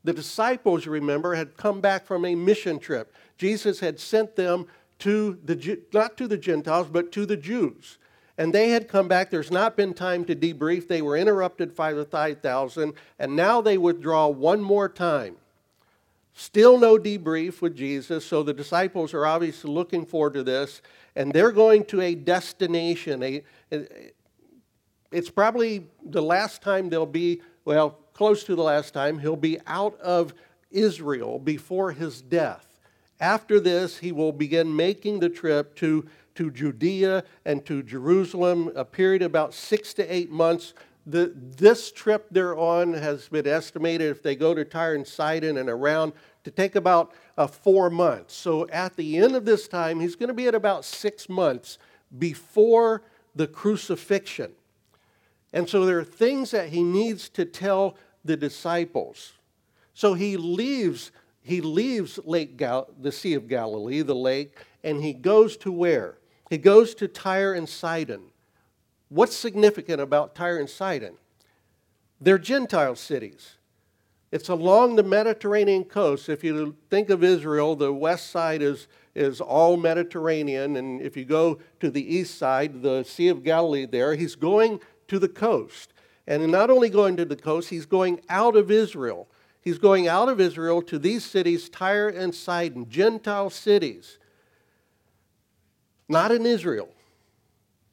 The 0.04 0.14
disciples, 0.14 0.86
you 0.86 0.92
remember, 0.92 1.36
had 1.36 1.58
come 1.58 1.82
back 1.82 2.06
from 2.06 2.26
a 2.26 2.36
mission 2.36 2.80
trip. 2.80 3.14
Jesus 3.38 3.80
had 3.80 4.00
sent 4.00 4.36
them 4.36 4.68
to 5.00 5.40
the, 5.44 5.80
not 5.94 6.18
to 6.18 6.28
the 6.28 6.38
Gentiles, 6.38 6.88
but 6.92 7.12
to 7.14 7.26
the 7.26 7.38
Jews. 7.38 7.98
And 8.38 8.54
they 8.54 8.70
had 8.70 8.88
come 8.88 9.08
back. 9.08 9.30
There's 9.30 9.52
not 9.52 9.78
been 9.78 9.94
time 9.94 10.26
to 10.26 10.36
debrief. 10.36 10.88
They 10.88 11.02
were 11.02 11.16
interrupted 11.18 11.76
by 11.76 11.94
the 11.94 12.06
5,000, 12.06 12.94
and 13.18 13.36
now 13.36 13.62
they 13.62 13.78
withdraw 13.78 14.28
one 14.28 14.62
more 14.62 14.90
time. 14.90 15.38
Still 16.34 16.78
no 16.78 16.98
debrief 16.98 17.62
with 17.62 17.78
Jesus, 17.78 18.26
so 18.26 18.44
the 18.44 18.54
disciples 18.54 19.14
are 19.14 19.26
obviously 19.26 19.72
looking 19.72 20.06
forward 20.06 20.34
to 20.34 20.44
this, 20.44 20.82
and 21.16 21.32
they're 21.32 21.54
going 21.54 21.86
to 21.86 22.02
a 22.02 22.14
destination. 22.14 23.24
A, 23.24 23.44
it's 25.16 25.30
probably 25.30 25.88
the 26.04 26.22
last 26.22 26.62
time 26.62 26.90
they'll 26.90 27.06
be, 27.06 27.42
well, 27.64 27.92
close 28.14 28.44
to 28.46 28.56
the 28.56 28.64
last 28.64 28.94
time, 28.94 29.20
he'll 29.20 29.36
be 29.36 29.60
out 29.68 30.00
of 30.00 30.34
Israel 30.72 31.40
before 31.40 31.92
his 31.92 32.22
death. 32.22 32.80
After 33.20 33.60
this, 33.60 33.98
he 33.98 34.12
will 34.12 34.32
begin 34.32 34.76
making 34.76 35.20
the 35.20 35.30
trip 35.30 35.76
to, 35.78 36.06
to 36.36 36.52
Judea 36.52 37.24
and 37.46 37.66
to 37.66 37.82
Jerusalem, 37.82 38.72
a 38.76 38.84
period 38.84 39.22
about 39.22 39.54
six 39.54 39.94
to 39.96 40.14
eight 40.14 40.30
months 40.30 40.74
the, 41.06 41.32
this 41.36 41.92
trip 41.92 42.28
they're 42.32 42.58
on 42.58 42.94
has 42.94 43.28
been 43.30 43.48
estimated, 43.48 44.10
if 44.10 44.24
they 44.24 44.36
go 44.36 44.54
to 44.54 44.66
Tyre 44.66 44.96
and 44.96 45.06
Sidon 45.06 45.58
and 45.58 45.70
around, 45.70 46.14
to 46.44 46.52
take 46.52 46.76
about 46.76 47.14
uh, 47.38 47.48
four 47.48 47.90
months. 47.90 48.34
So 48.34 48.68
at 48.70 48.96
the 48.96 49.18
end 49.18 49.36
of 49.36 49.46
this 49.46 49.68
time, 49.68 50.00
he's 50.00 50.16
going 50.16 50.30
to 50.30 50.34
be 50.34 50.48
at 50.48 50.56
about 50.56 50.84
six 50.84 51.30
months 51.30 51.78
before 52.18 53.04
the 53.36 53.48
crucifixion. 53.48 54.52
And 55.56 55.70
so 55.70 55.86
there 55.86 55.98
are 55.98 56.04
things 56.04 56.52
that 56.52 56.70
he 56.70 56.84
needs 56.84 57.30
to 57.30 57.46
tell 57.46 57.96
the 58.26 58.36
disciples. 58.36 59.32
So 59.94 60.14
he 60.14 60.36
leaves, 60.36 61.12
he 61.42 61.62
leaves 61.62 62.20
Lake 62.26 62.58
Gal- 62.58 62.90
the 63.02 63.14
Sea 63.14 63.36
of 63.36 63.48
Galilee, 63.48 64.02
the 64.02 64.14
lake, 64.14 64.58
and 64.84 65.02
he 65.02 65.14
goes 65.14 65.56
to 65.58 65.72
where? 65.72 66.18
He 66.50 66.58
goes 66.58 66.94
to 66.96 67.08
Tyre 67.08 67.54
and 67.54 67.70
Sidon. 67.70 68.24
What's 69.08 69.36
significant 69.36 70.02
about 70.02 70.36
Tyre 70.36 70.60
and 70.60 70.70
Sidon? 70.70 71.16
They're 72.20 72.38
Gentile 72.38 72.96
cities. 72.96 73.56
It's 74.32 74.50
along 74.50 74.98
the 74.98 75.04
Mediterranean 75.04 75.86
coast. 75.86 76.28
If 76.28 76.44
you 76.44 76.76
think 76.90 77.10
of 77.10 77.24
Israel, 77.24 77.78
the 77.78 77.94
west 77.94 78.32
side 78.32 78.62
is, 78.62 78.88
is 79.14 79.40
all 79.40 79.78
Mediterranean. 79.78 80.76
And 80.76 81.02
if 81.02 81.16
you 81.16 81.24
go 81.24 81.60
to 81.80 81.90
the 81.90 82.16
east 82.16 82.38
side, 82.38 82.82
the 82.82 83.04
Sea 83.04 83.30
of 83.30 83.44
Galilee 83.44 83.86
there, 83.86 84.16
he's 84.16 84.36
going 84.36 84.82
to 85.08 85.20
the 85.20 85.30
coast. 85.30 85.94
And 86.28 86.52
not 86.52 86.70
only 86.70 86.90
going 86.90 87.18
to 87.18 87.26
the 87.26 87.36
coast, 87.36 87.70
he's 87.70 87.86
going 87.86 88.22
out 88.30 88.56
of 88.56 88.72
Israel. 88.72 89.28
He's 89.62 89.78
going 89.78 90.08
out 90.08 90.30
of 90.30 90.40
Israel 90.40 90.82
to 90.84 91.00
these 91.00 91.26
cities, 91.26 91.70
Tyre 91.70 92.10
and 92.10 92.34
Sidon, 92.34 92.90
Gentile 92.90 93.50
cities. 93.50 94.20
Not 96.08 96.32
in 96.32 96.46
Israel. 96.46 96.90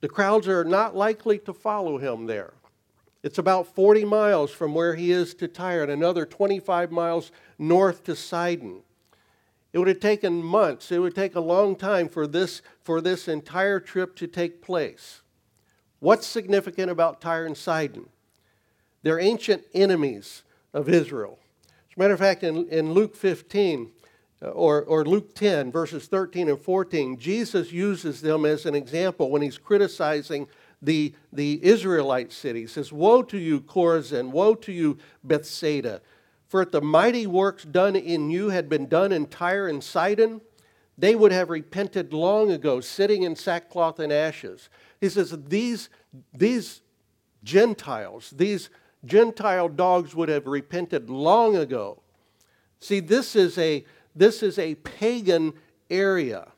The 0.01 0.09
crowds 0.09 0.49
are 0.49 0.65
not 0.65 0.97
likely 0.97 1.39
to 1.41 1.55
follow 1.55 1.99
him 1.99 2.27
there. 2.27 2.55
It's 3.23 3.39
about 3.39 3.75
40 3.75 4.05
miles 4.05 4.51
from 4.51 4.75
where 4.75 4.95
he 4.95 5.13
is 5.13 5.33
to 5.35 5.49
Tyre 5.49 5.83
and 5.83 5.93
another 5.93 6.27
25 6.27 6.91
miles 6.91 7.31
north 7.59 8.03
to 8.05 8.17
Sidon. 8.17 8.83
It 9.73 9.79
would 9.79 9.89
have 9.89 10.01
taken 10.01 10.43
months, 10.43 10.93
it 10.93 10.99
would 10.99 11.15
take 11.15 11.35
a 11.35 11.41
long 11.41 11.77
time 11.77 12.09
for 12.09 12.27
this, 12.27 12.61
for 12.83 13.01
this 13.01 13.29
entire 13.29 13.81
trip 13.81 14.17
to 14.17 14.27
take 14.27 14.61
place. 14.61 15.22
What's 16.03 16.27
significant 16.27 16.91
about 16.91 17.21
Tyre 17.21 17.47
and 17.47 17.57
Sidon? 17.57 18.07
They're 19.05 19.21
ancient 19.21 19.63
enemies 19.73 20.43
of 20.75 20.89
Israel. 20.89 21.39
As 21.65 21.97
a 21.97 22.01
matter 22.01 22.13
of 22.13 22.19
fact, 22.19 22.43
in, 22.43 22.69
in 22.71 22.93
Luke 22.93 23.15
15, 23.15 23.89
uh, 24.43 24.47
or, 24.47 24.83
or 24.83 25.05
Luke 25.05 25.33
10, 25.37 25.71
verses 25.71 26.09
13 26.09 26.49
and 26.49 26.61
14, 26.61 27.21
Jesus 27.21 27.71
uses 27.71 28.21
them 28.21 28.45
as 28.45 28.67
an 28.67 28.75
example 28.75 29.31
when 29.31 29.43
he's 29.43 29.59
criticizing 29.59 30.49
the, 30.83 31.15
the 31.33 31.61
Israelite 31.63 32.33
cities. 32.33 32.71
He 32.71 32.75
says, 32.75 32.93
Woe 32.93 33.23
to 33.23 33.39
you, 33.39 33.61
Chorazin! 33.61 34.33
Woe 34.33 34.57
to 34.57 34.73
you, 34.73 34.99
Bethsaida! 35.23 36.01
For 36.49 36.63
if 36.63 36.73
the 36.73 36.83
mighty 36.83 37.29
works 37.29 37.63
done 37.63 37.95
in 37.95 38.29
you 38.29 38.49
had 38.49 38.69
been 38.69 38.89
done 38.89 39.13
in 39.13 39.27
Tyre 39.27 39.69
and 39.69 39.85
Sidon, 39.85 40.41
they 40.99 41.15
would 41.15 41.33
have 41.33 41.49
repented 41.49 42.13
long 42.13 42.51
ago, 42.51 42.81
sitting 42.81 43.23
in 43.23 43.37
sackcloth 43.37 43.99
and 43.99 44.13
ashes. 44.13 44.69
He 45.03 45.09
says, 45.09 45.37
These, 45.49 45.91
these 46.33 46.81
Gentiles, 47.43 48.33
these 48.35 48.71
Gentile 49.05 49.69
dogs 49.69 50.15
would 50.15 50.29
have 50.29 50.47
repented 50.47 51.11
long 51.11 51.57
ago. 51.57 52.01
See, 52.79 53.01
this 53.01 53.35
is 53.35 53.59
a 53.59 53.85
this 54.15 54.45
is 54.45 54.61
a 54.61 54.77
pagan 54.77 55.55
area. 55.91 56.53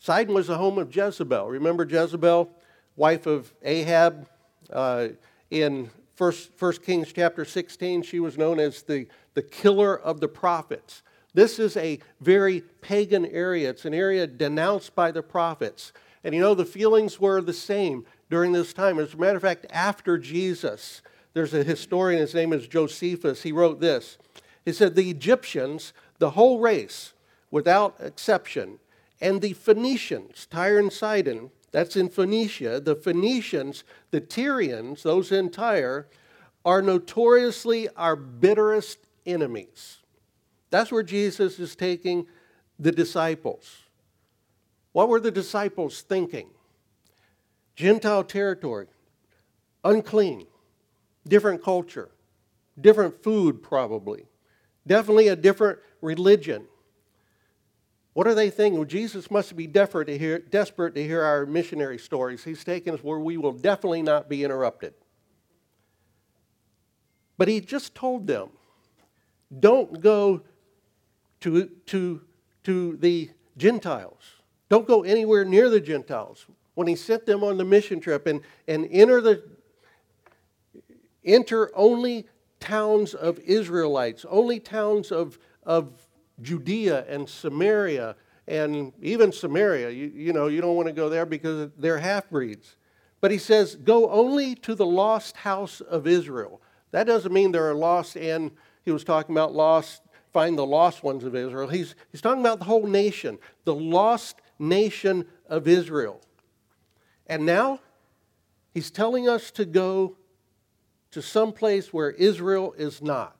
Sidon 0.00 0.34
was 0.34 0.48
the 0.48 0.58
home 0.58 0.76
of 0.78 0.94
Jezebel. 0.94 1.48
Remember 1.48 1.86
Jezebel, 1.88 2.50
wife 2.94 3.24
of 3.26 3.54
Ahab? 3.62 4.28
Uh, 4.70 5.08
in 5.50 5.90
First, 6.14 6.52
First 6.56 6.82
Kings 6.82 7.10
chapter 7.12 7.44
16, 7.44 8.02
she 8.02 8.20
was 8.20 8.36
known 8.36 8.58
as 8.58 8.82
the, 8.82 9.06
the 9.34 9.42
killer 9.42 9.98
of 9.98 10.20
the 10.20 10.28
prophets. 10.28 11.02
This 11.34 11.58
is 11.58 11.76
a 11.76 12.00
very 12.20 12.62
pagan 12.80 13.24
area. 13.26 13.70
It's 13.70 13.84
an 13.84 13.94
area 13.94 14.26
denounced 14.26 14.94
by 14.94 15.10
the 15.10 15.22
prophets. 15.22 15.92
And 16.24 16.34
you 16.34 16.40
know, 16.40 16.54
the 16.54 16.64
feelings 16.64 17.20
were 17.20 17.40
the 17.40 17.52
same 17.52 18.04
during 18.30 18.52
this 18.52 18.72
time. 18.72 18.98
As 18.98 19.14
a 19.14 19.16
matter 19.16 19.36
of 19.36 19.42
fact, 19.42 19.66
after 19.70 20.18
Jesus, 20.18 21.02
there's 21.34 21.54
a 21.54 21.64
historian, 21.64 22.20
his 22.20 22.34
name 22.34 22.52
is 22.52 22.68
Josephus. 22.68 23.42
He 23.42 23.52
wrote 23.52 23.80
this 23.80 24.18
he 24.64 24.72
said, 24.72 24.94
The 24.94 25.10
Egyptians, 25.10 25.92
the 26.18 26.30
whole 26.30 26.60
race, 26.60 27.14
without 27.50 27.96
exception, 28.00 28.78
and 29.20 29.40
the 29.40 29.52
Phoenicians, 29.52 30.46
Tyre 30.50 30.78
and 30.78 30.92
Sidon, 30.92 31.50
that's 31.70 31.96
in 31.96 32.08
Phoenicia, 32.08 32.80
the 32.80 32.94
Phoenicians, 32.94 33.84
the 34.10 34.20
Tyrians, 34.20 35.02
those 35.02 35.32
in 35.32 35.50
Tyre, 35.50 36.06
are 36.64 36.82
notoriously 36.82 37.88
our 37.96 38.14
bitterest 38.14 38.98
enemies. 39.26 39.98
That's 40.70 40.92
where 40.92 41.02
Jesus 41.02 41.58
is 41.58 41.74
taking 41.74 42.26
the 42.78 42.92
disciples. 42.92 43.81
What 44.92 45.08
were 45.08 45.20
the 45.20 45.30
disciples 45.30 46.02
thinking? 46.02 46.48
Gentile 47.74 48.24
territory, 48.24 48.86
unclean, 49.82 50.46
different 51.26 51.62
culture, 51.62 52.10
different 52.80 53.22
food, 53.22 53.62
probably. 53.62 54.26
Definitely 54.86 55.28
a 55.28 55.36
different 55.36 55.78
religion. 56.00 56.66
What 58.12 58.26
are 58.26 58.34
they 58.34 58.50
thinking? 58.50 58.78
Well, 58.78 58.88
Jesus 58.88 59.30
must 59.30 59.56
be 59.56 59.66
desperate 59.66 60.06
to, 60.06 60.18
hear, 60.18 60.38
desperate 60.38 60.94
to 60.96 61.02
hear 61.02 61.22
our 61.22 61.46
missionary 61.46 61.98
stories. 61.98 62.44
He's 62.44 62.62
taken 62.62 62.94
us 62.94 63.02
where 63.02 63.18
we 63.18 63.38
will 63.38 63.52
definitely 63.52 64.02
not 64.02 64.28
be 64.28 64.44
interrupted. 64.44 64.92
But 67.38 67.48
he 67.48 67.60
just 67.60 67.94
told 67.94 68.26
them 68.26 68.50
don't 69.58 70.00
go 70.00 70.42
to, 71.40 71.66
to, 71.86 72.20
to 72.64 72.96
the 72.98 73.30
Gentiles. 73.56 74.41
Don't 74.72 74.88
go 74.88 75.02
anywhere 75.02 75.44
near 75.44 75.68
the 75.68 75.82
Gentiles. 75.82 76.46
When 76.72 76.86
he 76.86 76.96
sent 76.96 77.26
them 77.26 77.44
on 77.44 77.58
the 77.58 77.64
mission 77.64 78.00
trip 78.00 78.26
and, 78.26 78.40
and 78.66 78.88
enter 78.90 79.20
the 79.20 79.42
enter 81.22 81.70
only 81.76 82.26
towns 82.58 83.12
of 83.12 83.38
Israelites, 83.40 84.24
only 84.30 84.58
towns 84.58 85.12
of, 85.12 85.38
of 85.64 85.92
Judea 86.40 87.04
and 87.06 87.28
Samaria, 87.28 88.16
and 88.48 88.94
even 89.02 89.30
Samaria. 89.30 89.90
You, 89.90 90.10
you 90.14 90.32
know, 90.32 90.46
you 90.46 90.62
don't 90.62 90.74
want 90.74 90.88
to 90.88 90.94
go 90.94 91.10
there 91.10 91.26
because 91.26 91.68
they're 91.76 91.98
half 91.98 92.30
breeds. 92.30 92.76
But 93.20 93.30
he 93.30 93.36
says, 93.36 93.76
Go 93.76 94.08
only 94.08 94.54
to 94.54 94.74
the 94.74 94.86
lost 94.86 95.36
house 95.36 95.82
of 95.82 96.06
Israel. 96.06 96.62
That 96.92 97.04
doesn't 97.04 97.30
mean 97.30 97.52
there 97.52 97.68
are 97.68 97.74
lost, 97.74 98.16
and 98.16 98.50
he 98.86 98.90
was 98.90 99.04
talking 99.04 99.34
about 99.34 99.52
lost, 99.52 100.00
find 100.32 100.56
the 100.56 100.64
lost 100.64 101.04
ones 101.04 101.24
of 101.24 101.36
Israel. 101.36 101.68
He's, 101.68 101.94
he's 102.10 102.22
talking 102.22 102.40
about 102.40 102.58
the 102.58 102.64
whole 102.64 102.86
nation, 102.86 103.38
the 103.66 103.74
lost 103.74 104.36
nation 104.62 105.26
of 105.48 105.68
Israel. 105.68 106.20
And 107.26 107.44
now 107.44 107.80
he's 108.72 108.90
telling 108.90 109.28
us 109.28 109.50
to 109.52 109.64
go 109.64 110.16
to 111.10 111.20
some 111.20 111.52
place 111.52 111.92
where 111.92 112.10
Israel 112.10 112.74
is 112.78 113.02
not. 113.02 113.36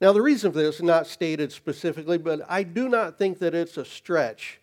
Now, 0.00 0.12
the 0.12 0.20
reason 0.20 0.52
for 0.52 0.58
this 0.58 0.76
is 0.76 0.82
not 0.82 1.06
stated 1.06 1.52
specifically, 1.52 2.18
but 2.18 2.42
I 2.48 2.64
do 2.64 2.88
not 2.88 3.16
think 3.16 3.38
that 3.38 3.54
it's 3.54 3.78
a 3.78 3.84
stretch 3.84 4.60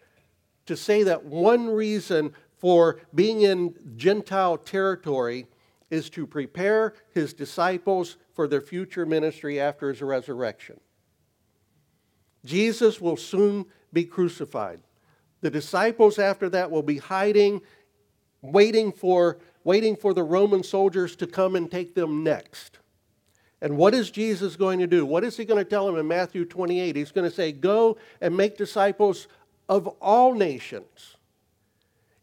to 0.68 0.78
say 0.78 1.04
that 1.04 1.26
one 1.26 1.70
reason 1.70 2.34
for 2.60 3.02
being 3.16 3.42
in 3.42 3.74
Gentile 3.96 4.58
territory 4.58 5.48
is 5.90 6.10
to 6.12 6.28
prepare 6.28 6.94
his 7.12 7.34
disciples 7.34 8.18
for 8.34 8.48
their 8.48 8.62
future 8.62 9.06
ministry 9.06 9.60
after 9.60 9.90
his 9.90 10.02
resurrection. 10.02 10.80
Jesus 12.46 13.02
will 13.02 13.18
soon 13.18 13.66
be 13.94 14.04
crucified. 14.06 14.82
The 15.42 15.50
disciples 15.50 16.20
after 16.20 16.50
that 16.50 16.72
will 16.72 16.84
be 16.84 16.98
hiding, 16.98 17.62
waiting 18.42 18.92
for 18.92 19.38
waiting 19.64 19.96
for 19.96 20.14
the 20.14 20.24
Roman 20.24 20.64
soldiers 20.64 21.16
to 21.18 21.28
come 21.28 21.56
and 21.56 21.72
take 21.72 21.96
them 21.96 22.24
next. 22.24 22.80
And 23.62 23.78
what 23.78 23.94
is 23.94 24.12
Jesus 24.12 24.58
going 24.58 24.80
to 24.80 24.88
do? 24.88 25.06
What 25.06 25.24
is 25.24 25.38
he 25.38 25.46
going 25.46 25.64
to 25.64 25.70
tell 25.70 25.86
them 25.86 25.98
in 25.98 26.08
Matthew 26.08 26.44
28? 26.44 26.96
He's 26.96 27.12
going 27.12 27.30
to 27.30 27.34
say, 27.34 27.54
Go 27.54 27.98
and 28.20 28.36
make 28.36 28.58
disciples 28.58 29.28
of 29.70 29.88
all 30.02 30.34
nations. 30.34 31.16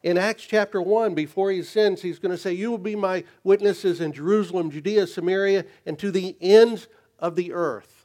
In 0.03 0.19
Acts 0.19 0.45
chapter 0.45 0.81
1, 0.81 1.15
before 1.15 1.51
he 1.51 1.61
ascends, 1.61 2.03
he's 2.03 2.19
going 2.19 2.33
to 2.33 2.39
say, 2.39 2.53
You 2.53 2.71
will 2.71 2.79
be 2.79 2.97
my 2.97 3.25
witnesses 3.43 4.01
in 4.01 4.13
Jerusalem, 4.13 4.71
Judea, 4.71 5.07
Samaria, 5.07 5.65
and 5.87 5.99
to 5.99 6.11
the 6.11 6.37
ends 6.41 6.89
of 7.19 7.37
the 7.37 7.53
earth. 7.53 8.00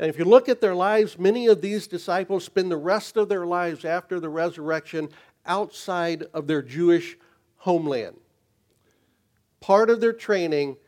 And 0.00 0.08
if 0.08 0.18
you 0.18 0.24
look 0.24 0.48
at 0.48 0.62
their 0.62 0.74
lives, 0.74 1.18
many 1.18 1.46
of 1.46 1.60
these 1.60 1.86
disciples 1.86 2.42
spend 2.42 2.70
the 2.70 2.76
rest 2.78 3.18
of 3.18 3.28
their 3.28 3.44
lives 3.44 3.84
after 3.84 4.18
the 4.18 4.30
resurrection 4.30 5.10
outside 5.44 6.22
of 6.32 6.46
their 6.46 6.62
Jewish 6.62 7.18
homeland. 7.58 8.16
Part 9.60 9.90
of 9.90 10.00
their 10.00 10.14
training 10.14 10.78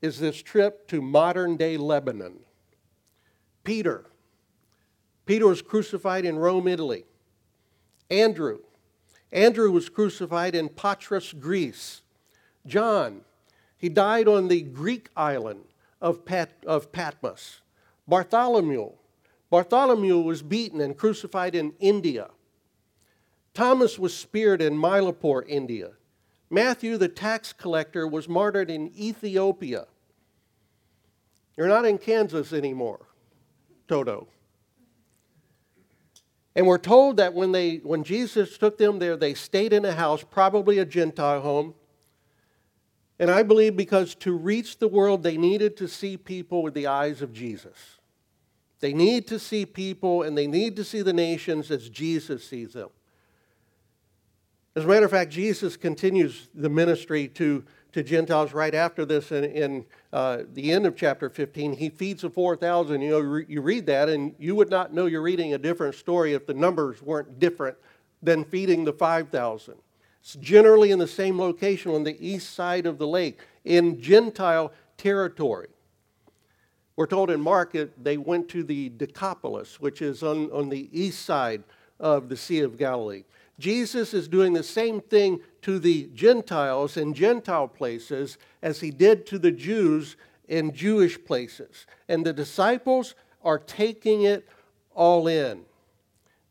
is 0.00 0.18
this 0.18 0.40
trip 0.40 0.88
to 0.88 1.02
modern 1.02 1.58
day 1.58 1.76
Lebanon. 1.76 2.38
Peter. 3.62 4.06
Peter 5.26 5.46
was 5.46 5.60
crucified 5.60 6.24
in 6.24 6.38
Rome, 6.38 6.66
Italy. 6.66 7.04
Andrew. 8.10 8.60
Andrew 9.30 9.70
was 9.70 9.90
crucified 9.90 10.54
in 10.54 10.70
Patras, 10.70 11.34
Greece. 11.34 12.00
John. 12.66 13.20
He 13.76 13.90
died 13.90 14.28
on 14.28 14.48
the 14.48 14.62
Greek 14.62 15.10
island 15.14 15.64
of, 16.00 16.24
Pat, 16.24 16.52
of 16.66 16.90
Patmos. 16.90 17.59
Bartholomew. 18.10 18.90
Bartholomew 19.50 20.18
was 20.18 20.42
beaten 20.42 20.80
and 20.80 20.96
crucified 20.96 21.54
in 21.54 21.72
India. 21.78 22.28
Thomas 23.54 24.00
was 24.00 24.12
speared 24.12 24.60
in 24.60 24.74
Mylapore, 24.74 25.44
India. 25.48 25.92
Matthew, 26.50 26.96
the 26.96 27.08
tax 27.08 27.52
collector, 27.52 28.08
was 28.08 28.28
martyred 28.28 28.68
in 28.68 28.92
Ethiopia. 28.98 29.86
You're 31.56 31.68
not 31.68 31.84
in 31.84 31.98
Kansas 31.98 32.52
anymore, 32.52 33.06
Toto. 33.86 34.26
And 36.56 36.66
we're 36.66 36.78
told 36.78 37.16
that 37.18 37.32
when, 37.32 37.52
they, 37.52 37.76
when 37.76 38.02
Jesus 38.02 38.58
took 38.58 38.76
them 38.76 38.98
there, 38.98 39.16
they 39.16 39.34
stayed 39.34 39.72
in 39.72 39.84
a 39.84 39.92
house, 39.92 40.24
probably 40.28 40.78
a 40.78 40.84
Gentile 40.84 41.42
home. 41.42 41.74
And 43.20 43.30
I 43.30 43.44
believe 43.44 43.76
because 43.76 44.16
to 44.16 44.32
reach 44.32 44.78
the 44.78 44.88
world, 44.88 45.22
they 45.22 45.36
needed 45.36 45.76
to 45.76 45.86
see 45.86 46.16
people 46.16 46.64
with 46.64 46.74
the 46.74 46.88
eyes 46.88 47.22
of 47.22 47.32
Jesus. 47.32 47.99
They 48.80 48.94
need 48.94 49.26
to 49.28 49.38
see 49.38 49.66
people 49.66 50.22
and 50.22 50.36
they 50.36 50.46
need 50.46 50.76
to 50.76 50.84
see 50.84 51.02
the 51.02 51.12
nations 51.12 51.70
as 51.70 51.88
Jesus 51.88 52.46
sees 52.46 52.72
them. 52.72 52.88
As 54.74 54.84
a 54.84 54.86
matter 54.86 55.04
of 55.04 55.10
fact, 55.10 55.30
Jesus 55.30 55.76
continues 55.76 56.48
the 56.54 56.70
ministry 56.70 57.28
to, 57.28 57.64
to 57.92 58.02
Gentiles 58.02 58.52
right 58.52 58.74
after 58.74 59.04
this 59.04 59.32
in, 59.32 59.44
in 59.44 59.84
uh, 60.12 60.38
the 60.54 60.72
end 60.72 60.86
of 60.86 60.96
chapter 60.96 61.28
15. 61.28 61.72
He 61.74 61.90
feeds 61.90 62.22
the 62.22 62.30
4,000. 62.30 63.02
You 63.02 63.10
know, 63.10 63.20
re- 63.20 63.46
you 63.48 63.60
read 63.60 63.86
that, 63.86 64.08
and 64.08 64.34
you 64.38 64.54
would 64.54 64.70
not 64.70 64.94
know 64.94 65.06
you're 65.06 65.22
reading 65.22 65.54
a 65.54 65.58
different 65.58 65.96
story 65.96 66.34
if 66.34 66.46
the 66.46 66.54
numbers 66.54 67.02
weren't 67.02 67.40
different 67.40 67.76
than 68.22 68.44
feeding 68.44 68.84
the 68.84 68.92
5,000. 68.92 69.74
It's 70.20 70.36
generally 70.36 70.92
in 70.92 70.98
the 70.98 71.08
same 71.08 71.38
location 71.38 71.92
on 71.92 72.04
the 72.04 72.16
east 72.24 72.54
side 72.54 72.86
of 72.86 72.98
the 72.98 73.06
lake 73.06 73.40
in 73.64 74.00
Gentile 74.00 74.72
territory. 74.96 75.68
We're 76.96 77.06
told 77.06 77.30
in 77.30 77.40
Mark 77.40 77.72
that 77.72 78.02
they 78.02 78.16
went 78.16 78.48
to 78.50 78.62
the 78.62 78.90
Decapolis, 78.90 79.80
which 79.80 80.02
is 80.02 80.22
on, 80.22 80.50
on 80.50 80.68
the 80.68 80.88
east 80.92 81.24
side 81.24 81.62
of 81.98 82.28
the 82.28 82.36
Sea 82.36 82.60
of 82.60 82.76
Galilee. 82.76 83.24
Jesus 83.58 84.14
is 84.14 84.26
doing 84.26 84.54
the 84.54 84.62
same 84.62 85.00
thing 85.00 85.40
to 85.62 85.78
the 85.78 86.08
Gentiles 86.14 86.96
in 86.96 87.12
Gentile 87.14 87.68
places 87.68 88.38
as 88.62 88.80
he 88.80 88.90
did 88.90 89.26
to 89.26 89.38
the 89.38 89.52
Jews 89.52 90.16
in 90.48 90.72
Jewish 90.72 91.22
places. 91.22 91.86
And 92.08 92.24
the 92.24 92.32
disciples 92.32 93.14
are 93.44 93.58
taking 93.58 94.22
it 94.22 94.48
all 94.94 95.28
in. 95.28 95.62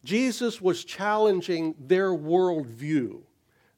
Jesus 0.04 0.62
was 0.62 0.86
challenging 0.86 1.76
their 1.80 2.12
worldview, 2.12 3.20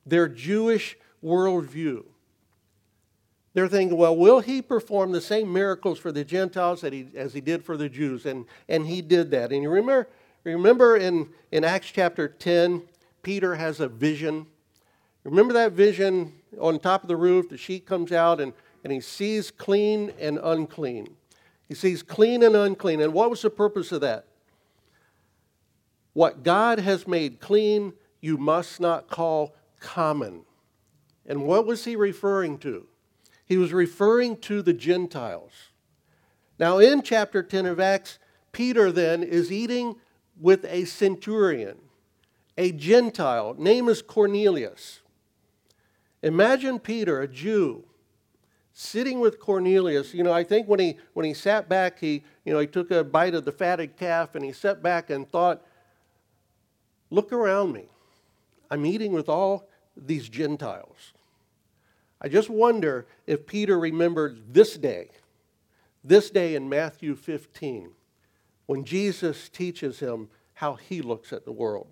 their 0.05 0.27
Jewish 0.27 0.97
worldview. 1.23 2.03
They're 3.53 3.67
thinking, 3.67 3.97
well, 3.97 4.15
will 4.15 4.39
he 4.39 4.61
perform 4.61 5.11
the 5.11 5.21
same 5.21 5.51
miracles 5.51 5.99
for 5.99 6.11
the 6.11 6.23
Gentiles 6.23 6.81
that 6.81 6.93
he, 6.93 7.07
as 7.15 7.33
he 7.33 7.41
did 7.41 7.65
for 7.65 7.75
the 7.75 7.89
Jews? 7.89 8.25
And, 8.25 8.45
and 8.69 8.87
he 8.87 9.01
did 9.01 9.31
that. 9.31 9.51
And 9.51 9.61
you 9.61 9.69
remember, 9.69 10.07
remember 10.43 10.95
in, 10.95 11.29
in 11.51 11.63
Acts 11.63 11.91
chapter 11.91 12.29
10, 12.29 12.83
Peter 13.23 13.55
has 13.55 13.79
a 13.81 13.89
vision. 13.89 14.47
Remember 15.25 15.53
that 15.53 15.73
vision 15.73 16.33
on 16.59 16.79
top 16.79 17.03
of 17.03 17.09
the 17.09 17.17
roof? 17.17 17.49
The 17.49 17.57
sheet 17.57 17.85
comes 17.85 18.11
out 18.13 18.39
and, 18.39 18.53
and 18.83 18.93
he 18.93 19.01
sees 19.01 19.51
clean 19.51 20.13
and 20.19 20.39
unclean. 20.41 21.15
He 21.67 21.75
sees 21.75 22.03
clean 22.03 22.43
and 22.43 22.55
unclean. 22.55 23.01
And 23.01 23.13
what 23.13 23.29
was 23.29 23.41
the 23.41 23.49
purpose 23.49 23.91
of 23.91 24.01
that? 24.01 24.25
What 26.13 26.43
God 26.43 26.79
has 26.79 27.07
made 27.07 27.39
clean, 27.39 27.93
you 28.21 28.37
must 28.37 28.79
not 28.79 29.09
call 29.09 29.55
common. 29.79 30.43
And 31.25 31.43
what 31.43 31.65
was 31.65 31.85
he 31.85 31.95
referring 31.95 32.57
to? 32.59 32.87
He 33.51 33.57
was 33.57 33.73
referring 33.73 34.37
to 34.43 34.61
the 34.61 34.71
Gentiles. 34.71 35.51
Now, 36.57 36.77
in 36.77 37.01
chapter 37.01 37.43
10 37.43 37.65
of 37.65 37.81
Acts, 37.81 38.17
Peter 38.53 38.93
then 38.93 39.23
is 39.23 39.51
eating 39.51 39.97
with 40.39 40.63
a 40.63 40.85
centurion 40.85 41.77
a 42.57 42.71
Gentile. 42.71 43.53
Name 43.57 43.89
is 43.89 44.01
Cornelius. 44.01 45.01
Imagine 46.23 46.79
Peter, 46.79 47.19
a 47.19 47.27
Jew, 47.27 47.83
sitting 48.71 49.19
with 49.19 49.37
Cornelius. 49.37 50.13
You 50.13 50.23
know, 50.23 50.31
I 50.31 50.45
think 50.45 50.69
when 50.69 50.79
he 50.79 50.97
when 51.11 51.25
he 51.25 51.33
sat 51.33 51.67
back, 51.67 51.99
he 51.99 52.23
you 52.45 52.53
know 52.53 52.59
he 52.59 52.67
took 52.67 52.89
a 52.89 53.03
bite 53.03 53.35
of 53.35 53.43
the 53.43 53.51
fatted 53.51 53.97
calf 53.97 54.33
and 54.33 54.45
he 54.45 54.53
sat 54.53 54.81
back 54.81 55.09
and 55.09 55.29
thought, 55.29 55.61
"Look 57.09 57.33
around 57.33 57.73
me. 57.73 57.89
I'm 58.69 58.85
eating 58.85 59.11
with 59.11 59.27
all 59.27 59.67
these 59.97 60.29
Gentiles." 60.29 61.11
I 62.21 62.29
just 62.29 62.49
wonder 62.49 63.07
if 63.25 63.47
Peter 63.47 63.79
remembered 63.79 64.53
this 64.53 64.77
day, 64.77 65.09
this 66.03 66.29
day 66.29 66.55
in 66.55 66.69
Matthew 66.69 67.15
15, 67.15 67.91
when 68.67 68.85
Jesus 68.85 69.49
teaches 69.49 69.99
him 69.99 70.29
how 70.53 70.75
he 70.75 71.01
looks 71.01 71.33
at 71.33 71.45
the 71.45 71.51
world. 71.51 71.87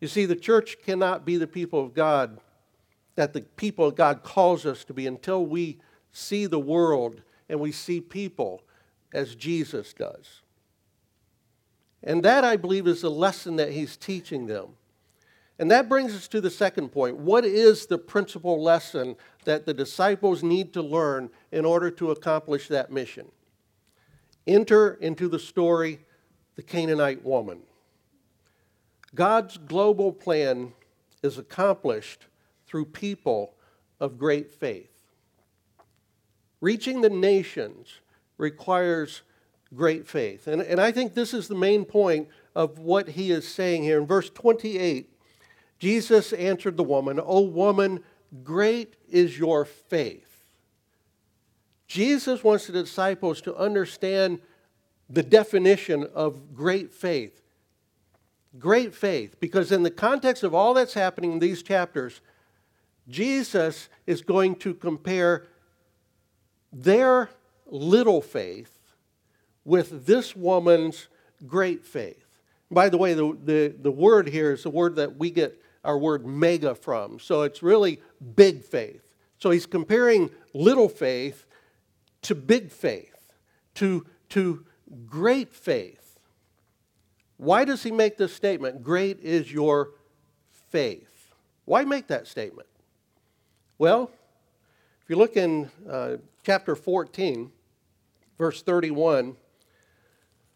You 0.00 0.08
see, 0.08 0.26
the 0.26 0.36
church 0.36 0.76
cannot 0.84 1.24
be 1.24 1.36
the 1.38 1.46
people 1.46 1.82
of 1.82 1.94
God 1.94 2.38
that 3.14 3.32
the 3.32 3.42
people 3.42 3.86
of 3.86 3.94
God 3.94 4.22
calls 4.22 4.64
us 4.66 4.84
to 4.84 4.94
be 4.94 5.06
until 5.06 5.44
we 5.44 5.78
see 6.12 6.46
the 6.46 6.58
world 6.58 7.22
and 7.48 7.60
we 7.60 7.72
see 7.72 8.00
people 8.00 8.62
as 9.12 9.34
Jesus 9.34 9.92
does. 9.92 10.40
And 12.02 12.22
that, 12.24 12.44
I 12.44 12.56
believe, 12.56 12.86
is 12.86 13.02
the 13.02 13.10
lesson 13.10 13.56
that 13.56 13.72
he's 13.72 13.96
teaching 13.96 14.46
them. 14.46 14.70
And 15.62 15.70
that 15.70 15.88
brings 15.88 16.12
us 16.12 16.26
to 16.26 16.40
the 16.40 16.50
second 16.50 16.88
point. 16.88 17.18
What 17.18 17.44
is 17.44 17.86
the 17.86 17.96
principal 17.96 18.60
lesson 18.60 19.14
that 19.44 19.64
the 19.64 19.72
disciples 19.72 20.42
need 20.42 20.72
to 20.72 20.82
learn 20.82 21.30
in 21.52 21.64
order 21.64 21.88
to 21.88 22.10
accomplish 22.10 22.66
that 22.66 22.90
mission? 22.90 23.28
Enter 24.44 24.94
into 24.94 25.28
the 25.28 25.38
story 25.38 26.00
the 26.56 26.64
Canaanite 26.64 27.24
woman. 27.24 27.60
God's 29.14 29.56
global 29.56 30.10
plan 30.10 30.72
is 31.22 31.38
accomplished 31.38 32.26
through 32.66 32.86
people 32.86 33.54
of 34.00 34.18
great 34.18 34.50
faith. 34.50 34.90
Reaching 36.60 37.02
the 37.02 37.10
nations 37.10 38.00
requires 38.36 39.22
great 39.72 40.08
faith. 40.08 40.48
And, 40.48 40.60
and 40.60 40.80
I 40.80 40.90
think 40.90 41.14
this 41.14 41.32
is 41.32 41.46
the 41.46 41.54
main 41.54 41.84
point 41.84 42.26
of 42.52 42.80
what 42.80 43.10
he 43.10 43.30
is 43.30 43.46
saying 43.46 43.84
here. 43.84 44.00
In 44.00 44.08
verse 44.08 44.28
28, 44.28 45.10
Jesus 45.82 46.32
answered 46.34 46.76
the 46.76 46.84
woman, 46.84 47.18
O 47.20 47.40
woman, 47.40 48.04
great 48.44 48.94
is 49.10 49.36
your 49.36 49.64
faith. 49.64 50.44
Jesus 51.88 52.44
wants 52.44 52.68
the 52.68 52.72
disciples 52.72 53.40
to 53.40 53.56
understand 53.56 54.38
the 55.10 55.24
definition 55.24 56.06
of 56.14 56.54
great 56.54 56.92
faith. 56.92 57.42
Great 58.60 58.94
faith, 58.94 59.40
because 59.40 59.72
in 59.72 59.82
the 59.82 59.90
context 59.90 60.44
of 60.44 60.54
all 60.54 60.72
that's 60.72 60.94
happening 60.94 61.32
in 61.32 61.38
these 61.40 61.64
chapters, 61.64 62.20
Jesus 63.08 63.88
is 64.06 64.22
going 64.22 64.54
to 64.60 64.74
compare 64.74 65.48
their 66.72 67.28
little 67.66 68.20
faith 68.20 68.78
with 69.64 70.06
this 70.06 70.36
woman's 70.36 71.08
great 71.44 71.84
faith. 71.84 72.24
By 72.70 72.88
the 72.88 72.98
way, 72.98 73.14
the, 73.14 73.36
the, 73.44 73.74
the 73.76 73.90
word 73.90 74.28
here 74.28 74.52
is 74.52 74.62
the 74.62 74.70
word 74.70 74.94
that 74.94 75.16
we 75.16 75.32
get 75.32 75.58
our 75.84 75.98
word 75.98 76.26
mega 76.26 76.74
from. 76.74 77.18
So 77.18 77.42
it's 77.42 77.62
really 77.62 78.00
big 78.36 78.64
faith. 78.64 79.02
So 79.38 79.50
he's 79.50 79.66
comparing 79.66 80.30
little 80.54 80.88
faith 80.88 81.46
to 82.22 82.34
big 82.34 82.70
faith, 82.70 83.32
to, 83.74 84.06
to 84.30 84.64
great 85.06 85.52
faith. 85.52 86.18
Why 87.36 87.64
does 87.64 87.82
he 87.82 87.90
make 87.90 88.16
this 88.16 88.32
statement? 88.32 88.84
Great 88.84 89.18
is 89.20 89.52
your 89.52 89.90
faith. 90.70 91.34
Why 91.64 91.84
make 91.84 92.06
that 92.08 92.28
statement? 92.28 92.68
Well, 93.78 94.10
if 95.02 95.10
you 95.10 95.16
look 95.16 95.36
in 95.36 95.68
uh, 95.90 96.18
chapter 96.44 96.76
14, 96.76 97.50
verse 98.38 98.62
31, 98.62 99.36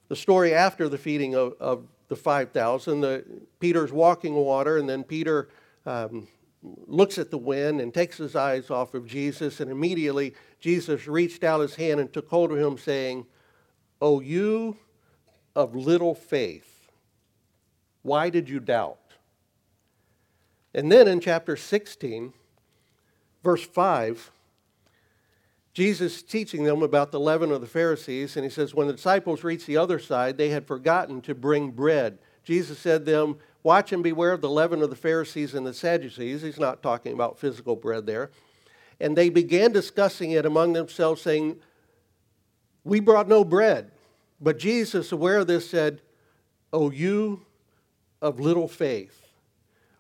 the 0.08 0.16
story 0.16 0.54
after 0.54 0.88
the 0.88 0.98
feeding 0.98 1.34
of, 1.34 1.54
of 1.58 1.88
the 2.08 2.16
5,000, 2.16 3.00
the, 3.00 3.24
Peter's 3.58 3.92
walking 3.92 4.34
water, 4.34 4.78
and 4.78 4.88
then 4.88 5.02
Peter 5.02 5.48
um, 5.84 6.28
looks 6.62 7.18
at 7.18 7.30
the 7.30 7.38
wind 7.38 7.80
and 7.80 7.92
takes 7.92 8.16
his 8.16 8.36
eyes 8.36 8.70
off 8.70 8.94
of 8.94 9.06
Jesus, 9.06 9.60
and 9.60 9.70
immediately 9.70 10.34
Jesus 10.60 11.06
reached 11.06 11.44
out 11.44 11.60
his 11.60 11.74
hand 11.74 12.00
and 12.00 12.12
took 12.12 12.28
hold 12.28 12.52
of 12.52 12.58
him, 12.58 12.78
saying, 12.78 13.26
O 14.00 14.20
you 14.20 14.76
of 15.54 15.74
little 15.74 16.14
faith, 16.14 16.90
why 18.02 18.30
did 18.30 18.48
you 18.48 18.60
doubt? 18.60 18.98
And 20.74 20.92
then 20.92 21.08
in 21.08 21.20
chapter 21.20 21.56
16, 21.56 22.32
verse 23.42 23.64
5, 23.64 24.30
Jesus 25.76 26.22
teaching 26.22 26.64
them 26.64 26.82
about 26.82 27.12
the 27.12 27.20
leaven 27.20 27.52
of 27.52 27.60
the 27.60 27.66
Pharisees, 27.66 28.36
and 28.36 28.44
he 28.44 28.50
says, 28.50 28.74
When 28.74 28.86
the 28.86 28.94
disciples 28.94 29.44
reached 29.44 29.66
the 29.66 29.76
other 29.76 29.98
side, 29.98 30.38
they 30.38 30.48
had 30.48 30.66
forgotten 30.66 31.20
to 31.20 31.34
bring 31.34 31.70
bread. 31.70 32.16
Jesus 32.44 32.78
said 32.78 33.04
to 33.04 33.12
them, 33.12 33.36
Watch 33.62 33.92
and 33.92 34.02
beware 34.02 34.32
of 34.32 34.40
the 34.40 34.48
leaven 34.48 34.80
of 34.80 34.88
the 34.88 34.96
Pharisees 34.96 35.52
and 35.52 35.66
the 35.66 35.74
Sadducees. 35.74 36.40
He's 36.40 36.58
not 36.58 36.82
talking 36.82 37.12
about 37.12 37.38
physical 37.38 37.76
bread 37.76 38.06
there. 38.06 38.30
And 39.00 39.14
they 39.14 39.28
began 39.28 39.70
discussing 39.70 40.30
it 40.30 40.46
among 40.46 40.72
themselves, 40.72 41.20
saying, 41.20 41.56
We 42.82 43.00
brought 43.00 43.28
no 43.28 43.44
bread. 43.44 43.90
But 44.40 44.58
Jesus, 44.58 45.12
aware 45.12 45.40
of 45.40 45.46
this, 45.46 45.68
said, 45.68 46.00
O 46.72 46.90
you 46.90 47.44
of 48.22 48.40
little 48.40 48.66
faith, 48.66 49.26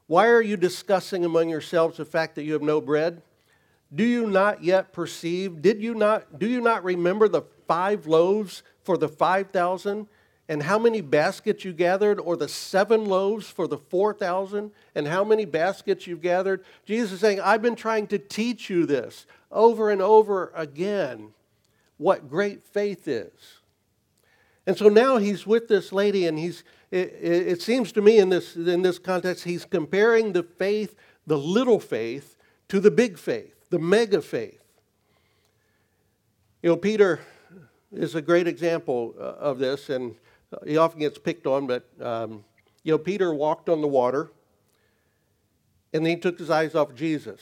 why 0.06 0.28
are 0.28 0.40
you 0.40 0.56
discussing 0.56 1.26
among 1.26 1.50
yourselves 1.50 1.98
the 1.98 2.06
fact 2.06 2.34
that 2.36 2.44
you 2.44 2.54
have 2.54 2.62
no 2.62 2.80
bread? 2.80 3.20
Do 3.94 4.04
you 4.04 4.26
not 4.26 4.64
yet 4.64 4.92
perceive? 4.92 5.62
Did 5.62 5.80
you 5.80 5.94
not, 5.94 6.38
do 6.38 6.46
you 6.46 6.60
not 6.60 6.84
remember 6.84 7.28
the 7.28 7.42
five 7.66 8.06
loaves 8.06 8.62
for 8.82 8.96
the 8.96 9.08
5,000? 9.08 10.08
and 10.48 10.62
how 10.62 10.78
many 10.78 11.00
baskets 11.00 11.64
you 11.64 11.72
gathered, 11.72 12.20
or 12.20 12.36
the 12.36 12.48
seven 12.48 13.04
loaves 13.04 13.48
for 13.48 13.66
the 13.66 13.78
4,000, 13.78 14.70
and 14.94 15.08
how 15.08 15.24
many 15.24 15.44
baskets 15.44 16.06
you've 16.06 16.22
gathered. 16.22 16.64
Jesus 16.84 17.12
is 17.12 17.20
saying, 17.20 17.40
I've 17.40 17.62
been 17.62 17.74
trying 17.74 18.06
to 18.08 18.18
teach 18.18 18.70
you 18.70 18.86
this 18.86 19.26
over 19.50 19.90
and 19.90 20.00
over 20.00 20.52
again, 20.54 21.32
what 21.98 22.30
great 22.30 22.62
faith 22.62 23.08
is. 23.08 23.60
And 24.66 24.76
so 24.76 24.88
now 24.88 25.16
he's 25.16 25.46
with 25.46 25.68
this 25.68 25.92
lady, 25.92 26.26
and 26.26 26.38
he's, 26.38 26.62
it, 26.90 27.14
it 27.20 27.62
seems 27.62 27.90
to 27.92 28.02
me 28.02 28.18
in 28.18 28.28
this, 28.28 28.54
in 28.54 28.82
this 28.82 28.98
context, 28.98 29.44
he's 29.44 29.64
comparing 29.64 30.32
the 30.32 30.42
faith, 30.42 30.94
the 31.26 31.38
little 31.38 31.80
faith, 31.80 32.36
to 32.68 32.78
the 32.80 32.90
big 32.90 33.18
faith, 33.18 33.55
the 33.70 33.78
mega 33.78 34.22
faith. 34.22 34.60
You 36.62 36.70
know, 36.70 36.76
Peter 36.76 37.20
is 37.92 38.14
a 38.14 38.22
great 38.22 38.46
example 38.46 39.14
uh, 39.18 39.22
of 39.22 39.58
this, 39.58 39.88
and 39.90 40.14
he 40.66 40.76
often 40.76 41.00
gets 41.00 41.18
picked 41.18 41.46
on, 41.46 41.66
but 41.66 41.88
um, 42.00 42.44
you 42.82 42.92
know, 42.92 42.98
Peter 42.98 43.32
walked 43.34 43.68
on 43.68 43.80
the 43.80 43.88
water, 43.88 44.30
and 45.92 46.04
then 46.04 46.16
he 46.16 46.20
took 46.20 46.38
his 46.38 46.50
eyes 46.50 46.74
off 46.74 46.94
Jesus. 46.94 47.40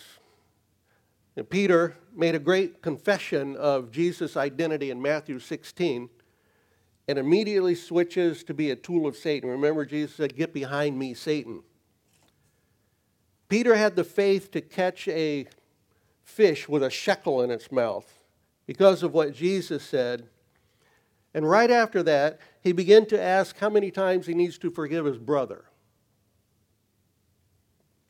And 1.36 1.48
Peter 1.48 1.96
made 2.14 2.34
a 2.34 2.38
great 2.38 2.80
confession 2.80 3.56
of 3.56 3.90
Jesus' 3.90 4.36
identity 4.36 4.90
in 4.90 5.02
Matthew 5.02 5.38
16 5.38 6.08
and 7.08 7.18
immediately 7.18 7.74
switches 7.74 8.44
to 8.44 8.54
be 8.54 8.70
a 8.70 8.76
tool 8.76 9.06
of 9.06 9.16
Satan. 9.16 9.50
Remember, 9.50 9.84
Jesus 9.84 10.14
said, 10.16 10.36
Get 10.36 10.54
behind 10.54 10.98
me, 10.98 11.12
Satan. 11.12 11.62
Peter 13.48 13.74
had 13.74 13.96
the 13.96 14.04
faith 14.04 14.50
to 14.52 14.60
catch 14.60 15.06
a 15.08 15.46
fish 16.24 16.68
with 16.68 16.82
a 16.82 16.90
shekel 16.90 17.42
in 17.42 17.50
its 17.50 17.70
mouth 17.70 18.18
because 18.66 19.02
of 19.02 19.12
what 19.12 19.34
Jesus 19.34 19.84
said 19.84 20.28
and 21.34 21.48
right 21.48 21.70
after 21.70 22.02
that, 22.04 22.38
he 22.62 22.72
began 22.72 23.06
to 23.06 23.20
ask 23.20 23.58
how 23.58 23.68
many 23.68 23.90
times 23.90 24.26
he 24.26 24.34
needs 24.34 24.56
to 24.58 24.70
forgive 24.70 25.04
his 25.04 25.18
brother. 25.18 25.64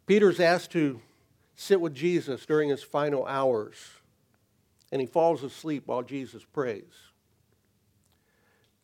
Peter's 0.07 0.39
asked 0.39 0.71
to 0.73 1.01
sit 1.57 1.81
with 1.81 1.95
Jesus 1.95 2.45
during 2.45 2.69
his 2.69 2.83
final 2.83 3.25
hours, 3.25 3.77
and 4.93 5.01
he 5.01 5.07
falls 5.07 5.43
asleep 5.43 5.85
while 5.87 6.03
Jesus 6.03 6.45
prays. 6.45 6.93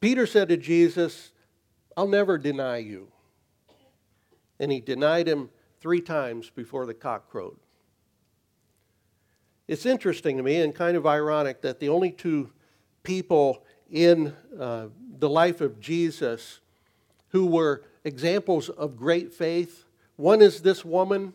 Peter 0.01 0.27
said 0.27 0.49
to 0.49 0.57
Jesus, 0.57 1.33
I'll 1.95 2.09
never 2.09 2.39
deny 2.39 2.79
you. 2.79 3.09
And 4.59 4.73
he 4.73 4.81
denied 4.81 5.29
him 5.29 5.51
three 5.81 6.01
times 6.01 6.49
before 6.49 6.87
the 6.87 6.95
cock 6.95 7.29
crowed. 7.29 7.59
It's 9.71 9.87
interesting 9.87 10.37
to 10.37 10.43
me 10.43 10.61
and 10.63 10.75
kind 10.75 10.97
of 10.97 11.07
ironic 11.07 11.61
that 11.61 11.79
the 11.79 11.91
only 11.91 12.11
two 12.11 12.51
people 13.05 13.63
in 13.89 14.35
uh, 14.59 14.87
the 15.17 15.29
life 15.29 15.61
of 15.61 15.79
Jesus 15.79 16.59
who 17.29 17.47
were 17.47 17.85
examples 18.03 18.69
of 18.69 18.97
great 18.97 19.33
faith. 19.33 19.85
One 20.17 20.43
is 20.43 20.63
this 20.63 20.85
woman, 20.85 21.35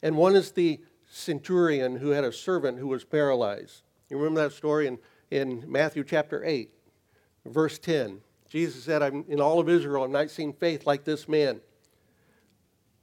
and 0.00 0.16
one 0.16 0.36
is 0.36 0.52
the 0.52 0.80
centurion 1.10 1.96
who 1.96 2.10
had 2.10 2.22
a 2.22 2.32
servant 2.32 2.78
who 2.78 2.86
was 2.86 3.02
paralyzed. 3.02 3.82
You 4.08 4.16
remember 4.16 4.44
that 4.44 4.54
story 4.54 4.86
in, 4.86 5.00
in 5.32 5.64
Matthew 5.66 6.04
chapter 6.04 6.44
8, 6.44 6.70
verse 7.46 7.80
10. 7.80 8.20
Jesus 8.48 8.84
said, 8.84 9.02
I'm, 9.02 9.24
In 9.26 9.40
all 9.40 9.58
of 9.58 9.68
Israel, 9.68 10.04
I've 10.04 10.10
not 10.10 10.30
seen 10.30 10.52
faith 10.52 10.86
like 10.86 11.02
this 11.02 11.28
man. 11.28 11.60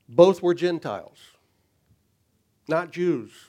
Both 0.07 0.41
were 0.41 0.53
Gentiles, 0.53 1.17
not 2.69 2.91
Jews, 2.91 3.48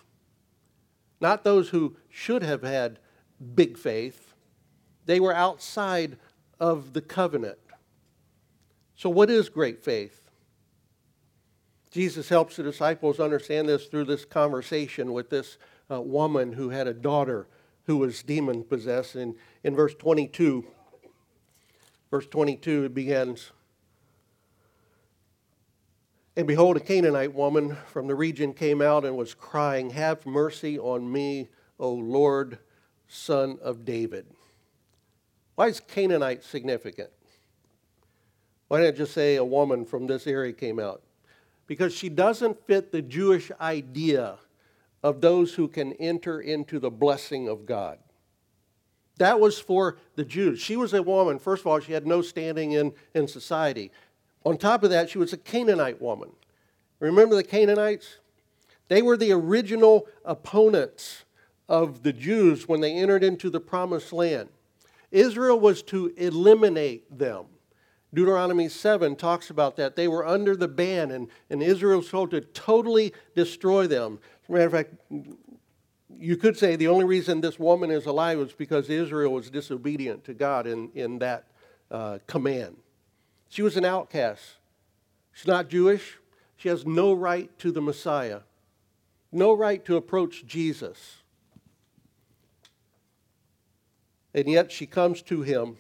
not 1.20 1.44
those 1.44 1.68
who 1.70 1.96
should 2.08 2.42
have 2.42 2.62
had 2.62 2.98
big 3.54 3.76
faith 3.76 4.30
they 5.10 5.18
were 5.18 5.34
outside 5.34 6.18
of 6.60 6.92
the 6.92 7.00
covenant. 7.00 7.58
So, 8.94 9.10
what 9.10 9.28
is 9.28 9.48
great 9.48 9.82
faith? 9.82 10.30
Jesus 11.90 12.28
helps 12.28 12.54
the 12.54 12.62
disciples 12.62 13.18
understand 13.18 13.68
this 13.68 13.86
through 13.86 14.04
this 14.04 14.24
conversation 14.24 15.12
with 15.12 15.28
this 15.28 15.58
uh, 15.90 16.00
woman 16.00 16.52
who 16.52 16.68
had 16.68 16.86
a 16.86 16.94
daughter 16.94 17.48
who 17.86 17.96
was 17.96 18.22
demon 18.22 18.62
possessed. 18.62 19.16
And 19.16 19.34
in 19.64 19.74
verse 19.74 19.94
22, 19.94 20.64
verse 22.10 22.28
22, 22.28 22.84
it 22.84 22.94
begins 22.94 23.50
And 26.36 26.46
behold, 26.46 26.76
a 26.76 26.80
Canaanite 26.80 27.34
woman 27.34 27.76
from 27.88 28.06
the 28.06 28.14
region 28.14 28.52
came 28.52 28.80
out 28.80 29.04
and 29.04 29.16
was 29.16 29.34
crying, 29.34 29.90
Have 29.90 30.24
mercy 30.24 30.78
on 30.78 31.10
me, 31.10 31.48
O 31.78 31.92
Lord, 31.92 32.58
son 33.08 33.58
of 33.62 33.84
David. 33.84 34.26
Why 35.56 35.66
is 35.66 35.80
Canaanite 35.80 36.44
significant? 36.44 37.10
Why 38.68 38.78
didn't 38.78 38.94
it 38.94 38.98
just 38.98 39.12
say 39.12 39.36
a 39.36 39.44
woman 39.44 39.84
from 39.84 40.06
this 40.06 40.26
area 40.26 40.52
came 40.52 40.78
out? 40.78 41.02
Because 41.66 41.92
she 41.92 42.08
doesn't 42.08 42.66
fit 42.66 42.92
the 42.92 43.02
Jewish 43.02 43.50
idea 43.60 44.38
of 45.02 45.20
those 45.20 45.54
who 45.54 45.66
can 45.66 45.92
enter 45.94 46.40
into 46.40 46.78
the 46.78 46.90
blessing 46.90 47.48
of 47.48 47.66
God. 47.66 47.98
That 49.18 49.40
was 49.40 49.58
for 49.58 49.98
the 50.14 50.24
Jews. 50.24 50.60
She 50.60 50.76
was 50.76 50.94
a 50.94 51.02
woman. 51.02 51.38
First 51.38 51.60
of 51.60 51.66
all, 51.66 51.80
she 51.80 51.92
had 51.92 52.06
no 52.06 52.22
standing 52.22 52.72
in, 52.72 52.94
in 53.14 53.28
society. 53.28 53.90
On 54.44 54.56
top 54.56 54.82
of 54.82 54.90
that, 54.90 55.10
she 55.10 55.18
was 55.18 55.32
a 55.32 55.36
Canaanite 55.36 56.00
woman. 56.00 56.30
Remember 56.98 57.34
the 57.34 57.44
Canaanites? 57.44 58.18
They 58.88 59.02
were 59.02 59.16
the 59.16 59.32
original 59.32 60.06
opponents 60.24 61.24
of 61.68 62.02
the 62.02 62.12
Jews 62.12 62.66
when 62.66 62.80
they 62.80 62.92
entered 62.92 63.22
into 63.22 63.50
the 63.50 63.60
promised 63.60 64.12
land. 64.12 64.48
Israel 65.10 65.58
was 65.58 65.82
to 65.84 66.12
eliminate 66.16 67.16
them. 67.16 67.46
Deuteronomy 68.12 68.68
7 68.68 69.14
talks 69.14 69.50
about 69.50 69.76
that. 69.76 69.94
They 69.94 70.08
were 70.08 70.26
under 70.26 70.56
the 70.56 70.66
ban, 70.66 71.12
and, 71.12 71.28
and 71.48 71.62
Israel 71.62 71.98
was 71.98 72.08
told 72.08 72.32
to 72.32 72.40
totally 72.40 73.12
destroy 73.36 73.86
them. 73.86 74.18
As 74.42 74.48
a 74.48 74.52
matter 74.52 74.66
of 74.66 74.72
fact, 74.72 74.94
you 76.18 76.36
could 76.36 76.58
say 76.58 76.74
the 76.74 76.88
only 76.88 77.04
reason 77.04 77.40
this 77.40 77.58
woman 77.58 77.90
is 77.90 78.06
alive 78.06 78.38
was 78.38 78.52
because 78.52 78.90
Israel 78.90 79.32
was 79.32 79.48
disobedient 79.50 80.24
to 80.24 80.34
God 80.34 80.66
in, 80.66 80.90
in 80.94 81.20
that 81.20 81.46
uh, 81.90 82.18
command. 82.26 82.76
She 83.50 83.62
was 83.62 83.76
an 83.76 83.84
outcast. 83.84 84.42
She's 85.32 85.46
not 85.46 85.68
Jewish. 85.68 86.18
She 86.56 86.68
has 86.68 86.86
no 86.86 87.12
right 87.12 87.50
to 87.58 87.72
the 87.72 87.80
Messiah, 87.82 88.40
no 89.32 89.52
right 89.52 89.84
to 89.86 89.96
approach 89.96 90.46
Jesus. 90.46 91.16
And 94.32 94.48
yet 94.48 94.70
she 94.70 94.86
comes 94.86 95.20
to 95.22 95.42
him 95.42 95.78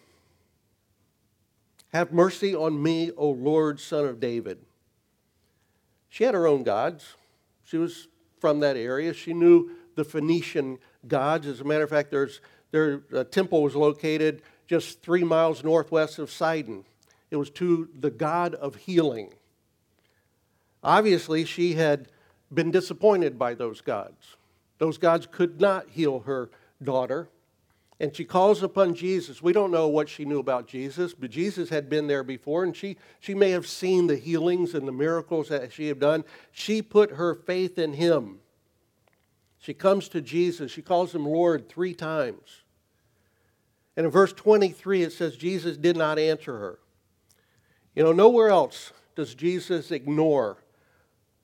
Have 1.92 2.12
mercy 2.12 2.54
on 2.54 2.82
me, 2.82 3.12
O 3.16 3.30
Lord, 3.30 3.78
son 3.78 4.04
of 4.04 4.20
David. 4.20 4.58
She 6.08 6.24
had 6.24 6.34
her 6.34 6.46
own 6.46 6.64
gods. 6.64 7.14
She 7.62 7.76
was 7.76 8.08
from 8.40 8.60
that 8.60 8.76
area. 8.76 9.14
She 9.14 9.32
knew 9.32 9.70
the 9.94 10.04
Phoenician 10.04 10.78
gods. 11.06 11.46
As 11.46 11.60
a 11.60 11.64
matter 11.64 11.84
of 11.84 11.90
fact, 11.90 12.10
there's, 12.10 12.40
their 12.72 13.02
uh, 13.14 13.22
temple 13.24 13.62
was 13.62 13.76
located 13.76 14.42
just 14.66 15.02
three 15.02 15.22
miles 15.22 15.62
northwest 15.62 16.18
of 16.18 16.30
Sidon. 16.30 16.84
It 17.30 17.36
was 17.36 17.50
to 17.50 17.88
the 17.98 18.10
god 18.10 18.54
of 18.54 18.74
healing. 18.74 19.32
Obviously, 20.82 21.44
she 21.44 21.74
had 21.74 22.08
been 22.52 22.70
disappointed 22.70 23.38
by 23.38 23.54
those 23.54 23.80
gods. 23.80 24.36
Those 24.78 24.98
gods 24.98 25.28
could 25.30 25.60
not 25.60 25.90
heal 25.90 26.20
her 26.20 26.50
daughter. 26.82 27.28
and 28.00 28.16
she 28.16 28.24
calls 28.24 28.62
upon 28.62 28.94
Jesus. 28.94 29.42
We 29.42 29.52
don't 29.52 29.70
know 29.70 29.86
what 29.86 30.08
she 30.08 30.24
knew 30.24 30.38
about 30.38 30.66
Jesus, 30.66 31.12
but 31.12 31.30
Jesus 31.30 31.68
had 31.68 31.90
been 31.90 32.06
there 32.06 32.24
before, 32.24 32.64
and 32.64 32.74
she, 32.74 32.96
she 33.20 33.34
may 33.34 33.50
have 33.50 33.66
seen 33.66 34.06
the 34.06 34.16
healings 34.16 34.74
and 34.74 34.88
the 34.88 34.92
miracles 34.92 35.50
that 35.50 35.70
she 35.70 35.88
had 35.88 36.00
done. 36.00 36.24
She 36.50 36.80
put 36.80 37.12
her 37.12 37.34
faith 37.34 37.78
in 37.78 37.92
him. 37.92 38.38
She 39.58 39.74
comes 39.74 40.08
to 40.08 40.22
Jesus. 40.22 40.72
She 40.72 40.80
calls 40.80 41.14
him 41.14 41.26
Lord 41.26 41.68
three 41.68 41.92
times. 41.92 42.62
And 43.98 44.06
in 44.06 44.10
verse 44.10 44.32
23, 44.32 45.02
it 45.02 45.12
says 45.12 45.36
Jesus 45.36 45.76
did 45.76 45.98
not 45.98 46.18
answer 46.18 46.58
her. 46.58 46.78
You 48.00 48.06
know, 48.06 48.12
nowhere 48.12 48.48
else 48.48 48.94
does 49.14 49.34
Jesus 49.34 49.90
ignore 49.90 50.56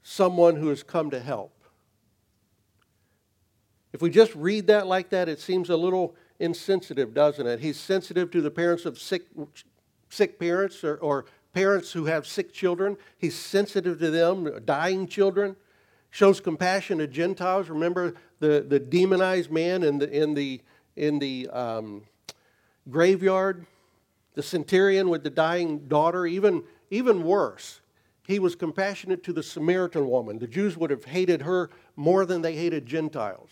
someone 0.03 0.57
who 0.57 0.69
has 0.69 0.83
come 0.83 1.11
to 1.11 1.21
help. 1.21 1.53
If 3.93 4.01
we 4.01 4.09
just 4.09 4.35
read 4.35 4.69
that 4.69 4.87
like 4.87 5.11
that, 5.11 5.29
it 5.29 5.39
seems 5.39 5.69
a 5.69 5.77
little 5.77 6.17
insensitive, 6.39 7.13
doesn't 7.13 7.47
it? 7.47 7.61
He's 7.61 7.79
sensitive 7.79 8.31
to 8.31 8.41
the 8.41 8.51
parents 8.51 8.87
of 8.87 8.99
sick, 8.99 9.27
sick 10.09 10.39
parents 10.39 10.83
or, 10.83 10.97
or 10.97 11.27
parents 11.53 11.93
who 11.93 12.07
have 12.07 12.27
sick 12.27 12.55
children. 12.55 12.97
He's 13.19 13.37
sensitive 13.39 13.99
to 13.99 14.11
them, 14.11 14.63
dying 14.65 15.09
children. 15.09 15.57
Shows 16.09 16.41
compassion 16.41 16.97
to 17.01 17.07
Gentiles. 17.07 17.69
Remember 17.69 18.15
the, 18.41 18.65
the 18.67 18.81
demonized 18.81 19.51
man 19.51 19.83
in 19.83 19.99
the, 19.99 20.11
in 20.11 20.33
the, 20.33 20.63
in 20.97 21.19
the 21.19 21.51
um, 21.51 22.05
graveyard? 22.89 23.67
The 24.37 24.43
centurion 24.43 25.09
with 25.09 25.25
the 25.25 25.31
dying 25.31 25.89
daughter, 25.89 26.27
even, 26.27 26.63
even 26.91 27.25
worse. 27.25 27.81
He 28.27 28.39
was 28.39 28.55
compassionate 28.55 29.25
to 29.25 29.33
the 29.33 29.43
Samaritan 29.43 30.09
woman. 30.09 30.39
The 30.39 30.47
Jews 30.47 30.77
would 30.77 30.91
have 30.91 31.07
hated 31.07 31.43
her 31.43 31.71
more 31.97 32.25
than 32.27 32.43
they 32.43 32.55
hated 32.55 32.87
Gentiles. 32.87 33.51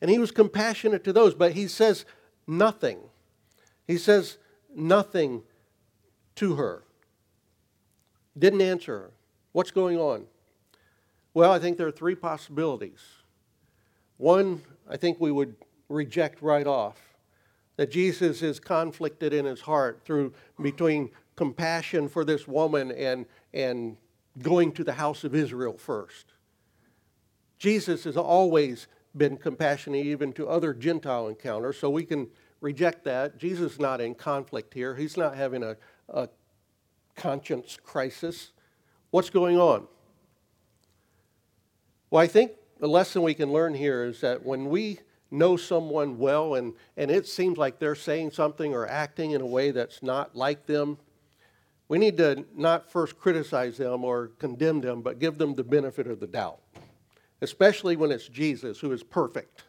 And 0.00 0.10
he 0.10 0.18
was 0.18 0.30
compassionate 0.30 1.02
to 1.04 1.12
those, 1.12 1.34
but 1.34 1.52
he 1.52 1.66
says 1.66 2.04
nothing. 2.46 3.00
He 3.86 3.98
says 3.98 4.38
nothing 4.74 5.42
to 6.36 6.54
her. 6.54 6.84
Didn't 8.38 8.60
answer 8.60 8.98
her. 8.98 9.10
What's 9.52 9.70
going 9.70 9.98
on? 9.98 10.26
Well, 11.34 11.50
I 11.50 11.58
think 11.58 11.78
there 11.78 11.86
are 11.86 11.92
three 11.92 12.14
possibilities. 12.14 13.00
One, 14.18 14.62
I 14.88 14.96
think 14.96 15.20
we 15.20 15.32
would 15.32 15.56
reject 15.88 16.42
right 16.42 16.66
off 16.66 16.96
that 17.76 17.90
Jesus 17.90 18.42
is 18.42 18.58
conflicted 18.58 19.32
in 19.32 19.44
his 19.44 19.60
heart 19.62 20.02
through 20.04 20.32
between 20.60 21.10
compassion 21.36 22.08
for 22.08 22.24
this 22.24 22.48
woman 22.48 22.90
and, 22.90 23.26
and 23.52 23.96
going 24.42 24.72
to 24.72 24.84
the 24.84 24.94
house 24.94 25.24
of 25.24 25.34
Israel 25.34 25.76
first. 25.76 26.32
Jesus 27.58 28.04
has 28.04 28.16
always 28.16 28.86
been 29.16 29.36
compassionate 29.36 30.04
even 30.04 30.32
to 30.34 30.48
other 30.48 30.74
Gentile 30.74 31.28
encounters, 31.28 31.78
so 31.78 31.88
we 31.88 32.04
can 32.04 32.28
reject 32.60 33.04
that. 33.04 33.38
Jesus 33.38 33.74
is 33.74 33.78
not 33.78 34.00
in 34.00 34.14
conflict 34.14 34.74
here. 34.74 34.94
He's 34.94 35.16
not 35.16 35.36
having 35.36 35.62
a, 35.62 35.76
a 36.08 36.28
conscience 37.14 37.78
crisis. 37.82 38.52
What's 39.10 39.30
going 39.30 39.58
on? 39.58 39.86
Well, 42.10 42.22
I 42.22 42.26
think 42.26 42.52
the 42.78 42.88
lesson 42.88 43.22
we 43.22 43.34
can 43.34 43.52
learn 43.52 43.74
here 43.74 44.04
is 44.04 44.20
that 44.20 44.44
when 44.44 44.66
we 44.66 45.00
know 45.30 45.56
someone 45.56 46.18
well 46.18 46.54
and, 46.54 46.72
and 46.96 47.10
it 47.10 47.26
seems 47.26 47.58
like 47.58 47.78
they're 47.78 47.94
saying 47.94 48.30
something 48.30 48.72
or 48.72 48.86
acting 48.86 49.32
in 49.32 49.40
a 49.40 49.46
way 49.46 49.70
that's 49.70 50.02
not 50.02 50.36
like 50.36 50.66
them, 50.66 50.98
we 51.88 51.98
need 51.98 52.16
to 52.16 52.44
not 52.54 52.90
first 52.90 53.18
criticize 53.18 53.76
them 53.76 54.04
or 54.04 54.28
condemn 54.38 54.80
them, 54.80 55.02
but 55.02 55.18
give 55.18 55.38
them 55.38 55.54
the 55.54 55.64
benefit 55.64 56.06
of 56.06 56.20
the 56.20 56.26
doubt 56.26 56.58
especially 57.40 57.96
when 57.96 58.10
it's 58.10 58.28
Jesus 58.28 58.80
who 58.80 58.92
is 58.92 59.02
perfect. 59.02 59.64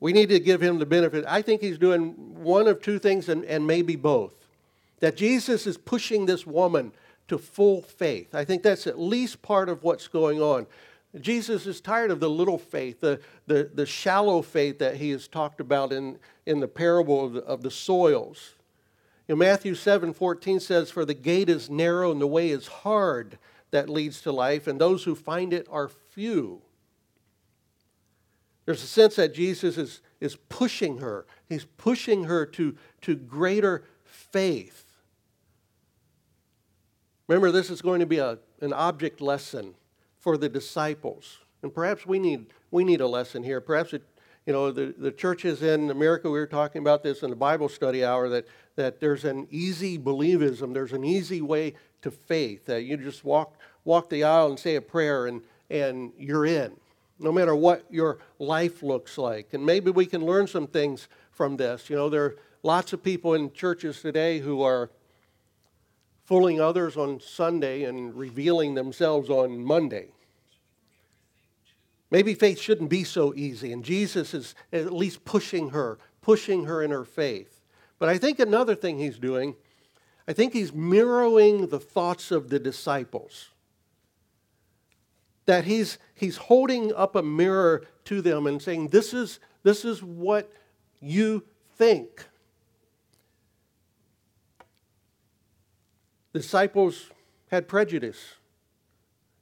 We 0.00 0.12
need 0.12 0.28
to 0.28 0.40
give 0.40 0.60
him 0.60 0.78
the 0.78 0.86
benefit. 0.86 1.24
I 1.26 1.42
think 1.42 1.60
he's 1.60 1.78
doing 1.78 2.12
one 2.42 2.68
of 2.68 2.82
two 2.82 2.98
things 2.98 3.28
and, 3.28 3.44
and 3.44 3.66
maybe 3.66 3.96
both. 3.96 4.34
That 5.00 5.16
Jesus 5.16 5.66
is 5.66 5.76
pushing 5.76 6.26
this 6.26 6.46
woman 6.46 6.92
to 7.28 7.38
full 7.38 7.82
faith. 7.82 8.34
I 8.34 8.44
think 8.44 8.62
that's 8.62 8.86
at 8.86 8.98
least 8.98 9.42
part 9.42 9.68
of 9.68 9.82
what's 9.82 10.08
going 10.08 10.40
on. 10.40 10.66
Jesus 11.20 11.66
is 11.66 11.80
tired 11.80 12.10
of 12.10 12.20
the 12.20 12.30
little 12.30 12.58
faith, 12.58 13.00
the, 13.00 13.20
the, 13.46 13.70
the 13.72 13.86
shallow 13.86 14.42
faith 14.42 14.78
that 14.78 14.96
he 14.96 15.10
has 15.10 15.28
talked 15.28 15.60
about 15.60 15.92
in, 15.92 16.18
in 16.44 16.60
the 16.60 16.68
parable 16.68 17.24
of 17.24 17.32
the, 17.34 17.42
of 17.44 17.62
the 17.62 17.70
soils. 17.70 18.54
You 19.28 19.34
know, 19.34 19.38
Matthew 19.38 19.74
7 19.74 20.12
14 20.12 20.60
says, 20.60 20.90
For 20.90 21.04
the 21.04 21.14
gate 21.14 21.48
is 21.48 21.70
narrow 21.70 22.12
and 22.12 22.20
the 22.20 22.26
way 22.26 22.50
is 22.50 22.66
hard 22.66 23.38
that 23.70 23.88
leads 23.88 24.20
to 24.22 24.32
life, 24.32 24.66
and 24.66 24.80
those 24.80 25.04
who 25.04 25.14
find 25.14 25.52
it 25.52 25.66
are 25.70 25.88
few. 25.88 26.62
There's 28.64 28.82
a 28.82 28.86
sense 28.86 29.16
that 29.16 29.34
Jesus 29.34 29.78
is, 29.78 30.00
is 30.20 30.36
pushing 30.48 30.98
her. 30.98 31.26
He's 31.48 31.64
pushing 31.64 32.24
her 32.24 32.46
to, 32.46 32.76
to 33.02 33.14
greater 33.14 33.84
faith. 34.04 34.84
Remember, 37.28 37.50
this 37.50 37.70
is 37.70 37.82
going 37.82 38.00
to 38.00 38.06
be 38.06 38.18
a, 38.18 38.38
an 38.60 38.72
object 38.72 39.20
lesson 39.20 39.74
for 40.26 40.36
the 40.36 40.48
disciples. 40.48 41.38
And 41.62 41.72
perhaps 41.72 42.04
we 42.04 42.18
need, 42.18 42.46
we 42.72 42.82
need 42.82 43.00
a 43.00 43.06
lesson 43.06 43.44
here. 43.44 43.60
Perhaps 43.60 43.92
it, 43.92 44.02
you 44.44 44.52
know, 44.52 44.72
the, 44.72 44.92
the 44.98 45.12
churches 45.12 45.62
in 45.62 45.88
America, 45.88 46.28
we 46.28 46.40
were 46.40 46.48
talking 46.48 46.82
about 46.82 47.04
this 47.04 47.22
in 47.22 47.30
the 47.30 47.36
Bible 47.36 47.68
study 47.68 48.04
hour, 48.04 48.28
that, 48.30 48.48
that 48.74 48.98
there's 48.98 49.24
an 49.24 49.46
easy 49.52 49.96
believism, 49.96 50.74
there's 50.74 50.92
an 50.92 51.04
easy 51.04 51.42
way 51.42 51.74
to 52.02 52.10
faith, 52.10 52.64
that 52.64 52.82
you 52.82 52.96
just 52.96 53.24
walk, 53.24 53.54
walk 53.84 54.10
the 54.10 54.24
aisle 54.24 54.48
and 54.48 54.58
say 54.58 54.74
a 54.74 54.80
prayer 54.80 55.28
and, 55.28 55.42
and 55.70 56.12
you're 56.18 56.44
in, 56.44 56.72
no 57.20 57.30
matter 57.30 57.54
what 57.54 57.84
your 57.88 58.18
life 58.40 58.82
looks 58.82 59.16
like. 59.18 59.54
And 59.54 59.64
maybe 59.64 59.92
we 59.92 60.06
can 60.06 60.26
learn 60.26 60.48
some 60.48 60.66
things 60.66 61.06
from 61.30 61.56
this. 61.56 61.88
You 61.88 61.94
know, 61.94 62.08
there 62.08 62.24
are 62.24 62.36
lots 62.64 62.92
of 62.92 63.00
people 63.00 63.34
in 63.34 63.52
churches 63.52 64.02
today 64.02 64.40
who 64.40 64.62
are 64.62 64.90
fooling 66.24 66.60
others 66.60 66.96
on 66.96 67.20
Sunday 67.20 67.84
and 67.84 68.12
revealing 68.12 68.74
themselves 68.74 69.30
on 69.30 69.62
Monday. 69.62 70.08
Maybe 72.10 72.34
faith 72.34 72.60
shouldn't 72.60 72.90
be 72.90 73.04
so 73.04 73.34
easy, 73.34 73.72
and 73.72 73.84
Jesus 73.84 74.32
is 74.32 74.54
at 74.72 74.92
least 74.92 75.24
pushing 75.24 75.70
her, 75.70 75.98
pushing 76.22 76.64
her 76.64 76.82
in 76.82 76.90
her 76.90 77.04
faith. 77.04 77.60
But 77.98 78.08
I 78.08 78.18
think 78.18 78.38
another 78.38 78.74
thing 78.74 78.98
he's 78.98 79.18
doing, 79.18 79.56
I 80.28 80.32
think 80.32 80.52
he's 80.52 80.72
mirroring 80.72 81.68
the 81.68 81.80
thoughts 81.80 82.30
of 82.30 82.48
the 82.48 82.58
disciples 82.58 83.48
that 85.46 85.64
he's, 85.64 85.98
he's 86.14 86.36
holding 86.36 86.92
up 86.92 87.16
a 87.16 87.22
mirror 87.22 87.84
to 88.04 88.20
them 88.20 88.46
and 88.46 88.60
saying, 88.60 88.88
This 88.88 89.14
is, 89.14 89.40
this 89.62 89.84
is 89.84 90.02
what 90.02 90.52
you 91.00 91.44
think. 91.76 92.26
The 96.32 96.40
disciples 96.40 97.10
had 97.50 97.68
prejudice. 97.68 98.34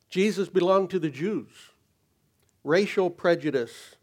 Jesus 0.09 0.49
belonged 0.49 0.91
to 0.91 0.99
the 0.99 1.11
Jews. 1.11 1.49
Racial 2.65 3.11
prejudice. 3.11 3.97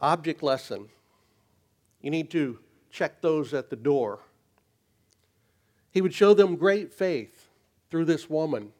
Object 0.00 0.42
lesson. 0.42 0.88
You 2.00 2.10
need 2.10 2.30
to 2.30 2.58
check 2.90 3.20
those 3.20 3.52
at 3.52 3.70
the 3.70 3.76
door. 3.76 4.20
He 5.90 6.00
would 6.00 6.14
show 6.14 6.34
them 6.34 6.56
great 6.56 6.92
faith 6.92 7.48
through 7.90 8.06
this 8.06 8.30
woman 8.30 8.72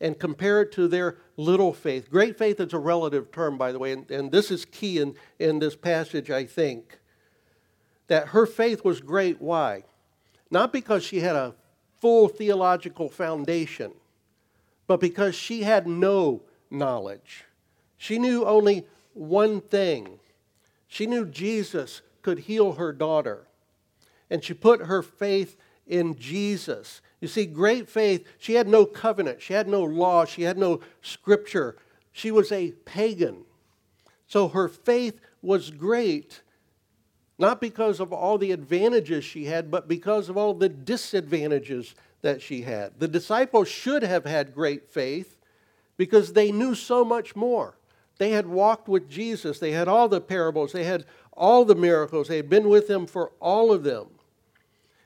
and 0.00 0.18
compare 0.18 0.62
it 0.62 0.72
to 0.72 0.88
their 0.88 1.18
little 1.36 1.72
faith. 1.72 2.10
Great 2.10 2.36
faith 2.36 2.60
is 2.60 2.72
a 2.72 2.78
relative 2.78 3.30
term, 3.32 3.56
by 3.56 3.72
the 3.72 3.78
way, 3.78 3.92
and, 3.92 4.10
and 4.10 4.30
this 4.30 4.50
is 4.50 4.64
key 4.64 4.98
in, 4.98 5.14
in 5.38 5.58
this 5.58 5.74
passage, 5.74 6.30
I 6.30 6.44
think. 6.44 6.98
That 8.08 8.28
her 8.28 8.46
faith 8.46 8.84
was 8.84 9.00
great. 9.00 9.40
Why? 9.40 9.84
Not 10.50 10.72
because 10.72 11.02
she 11.02 11.20
had 11.20 11.34
a 11.34 11.54
full 12.00 12.28
theological 12.28 13.08
foundation, 13.08 13.92
but 14.86 15.00
because 15.00 15.34
she 15.34 15.62
had 15.62 15.86
no 15.86 16.42
knowledge. 16.70 17.44
She 17.98 18.18
knew 18.18 18.44
only 18.44 18.86
one 19.14 19.60
thing. 19.60 20.18
She 20.88 21.06
knew 21.06 21.26
Jesus 21.26 22.02
could 22.22 22.40
heal 22.40 22.72
her 22.74 22.92
daughter. 22.92 23.46
And 24.30 24.42
she 24.42 24.54
put 24.54 24.82
her 24.82 25.02
faith 25.02 25.56
in 25.86 26.16
Jesus. 26.16 27.00
You 27.20 27.28
see, 27.28 27.46
great 27.46 27.88
faith, 27.88 28.26
she 28.38 28.54
had 28.54 28.68
no 28.68 28.84
covenant, 28.84 29.40
she 29.40 29.54
had 29.54 29.68
no 29.68 29.82
law, 29.82 30.24
she 30.24 30.42
had 30.42 30.58
no 30.58 30.80
scripture. 31.00 31.76
She 32.12 32.30
was 32.30 32.52
a 32.52 32.72
pagan. 32.84 33.44
So 34.26 34.48
her 34.48 34.68
faith 34.68 35.20
was 35.40 35.70
great, 35.70 36.42
not 37.38 37.60
because 37.60 38.00
of 38.00 38.12
all 38.12 38.38
the 38.38 38.52
advantages 38.52 39.24
she 39.24 39.44
had, 39.44 39.70
but 39.70 39.86
because 39.86 40.28
of 40.28 40.36
all 40.36 40.54
the 40.54 40.68
disadvantages 40.68 41.94
that 42.22 42.42
she 42.42 42.62
had. 42.62 42.98
The 42.98 43.08
disciples 43.08 43.68
should 43.68 44.02
have 44.02 44.24
had 44.24 44.54
great 44.54 44.88
faith 44.88 45.36
because 45.96 46.32
they 46.32 46.50
knew 46.50 46.74
so 46.74 47.04
much 47.04 47.36
more. 47.36 47.76
They 48.18 48.30
had 48.30 48.46
walked 48.46 48.88
with 48.88 49.08
Jesus, 49.08 49.58
they 49.58 49.72
had 49.72 49.88
all 49.88 50.08
the 50.08 50.20
parables, 50.20 50.72
they 50.72 50.84
had 50.84 51.04
all 51.32 51.64
the 51.64 51.74
miracles, 51.74 52.28
they 52.28 52.36
had 52.36 52.48
been 52.48 52.68
with 52.68 52.88
him 52.88 53.06
for 53.06 53.32
all 53.40 53.72
of 53.72 53.84
them. 53.84 54.06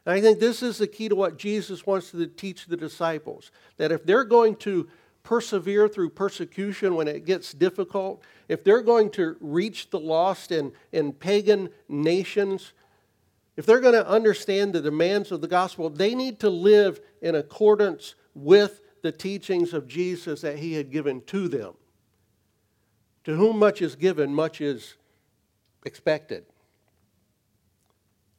And 0.07 0.15
I 0.15 0.21
think 0.21 0.39
this 0.39 0.63
is 0.63 0.79
the 0.79 0.87
key 0.87 1.09
to 1.09 1.17
what 1.17 1.37
Jesus 1.37 1.87
wants 1.87 2.13
to 2.13 2.27
teach 2.27 2.67
the 2.67 2.77
disciples 2.77 3.51
that 3.77 3.93
if 3.93 4.05
they're 4.05 4.25
going 4.25 4.57
to 4.57 4.89
persevere 5.23 5.89
through 5.89 6.11
persecution 6.11 6.95
when 6.95 7.09
it 7.09 7.27
gets 7.27 7.53
difficult, 7.53 8.23
if 8.49 8.65
they're 8.65 8.83
going 8.83 9.11
to 9.11 9.37
reach 9.41 9.91
the 9.91 10.01
lost 10.01 10.53
in, 10.53 10.73
in 10.93 11.13
pagan 11.13 11.69
nations, 11.89 12.73
if 13.57 13.67
they're 13.67 13.81
going 13.81 13.95
to 13.95 14.09
understand 14.09 14.73
the 14.73 14.81
demands 14.81 15.31
of 15.31 15.41
the 15.41 15.49
gospel, 15.49 15.91
they 15.91 16.15
need 16.15 16.41
to 16.41 16.49
live 16.49 17.01
in 17.21 17.35
accordance 17.35 18.15
with 18.35 18.81
the 19.03 19.13
teachings 19.13 19.75
of 19.75 19.87
Jesus 19.87 20.41
that 20.41 20.59
he 20.59 20.75
had 20.75 20.91
given 20.91 21.21
to 21.27 21.49
them. 21.49 21.75
To 23.25 23.37
whom 23.37 23.59
much 23.59 23.83
is 23.83 23.97
given, 23.97 24.35
much 24.35 24.61
is 24.61 24.95
expected. 25.85 26.45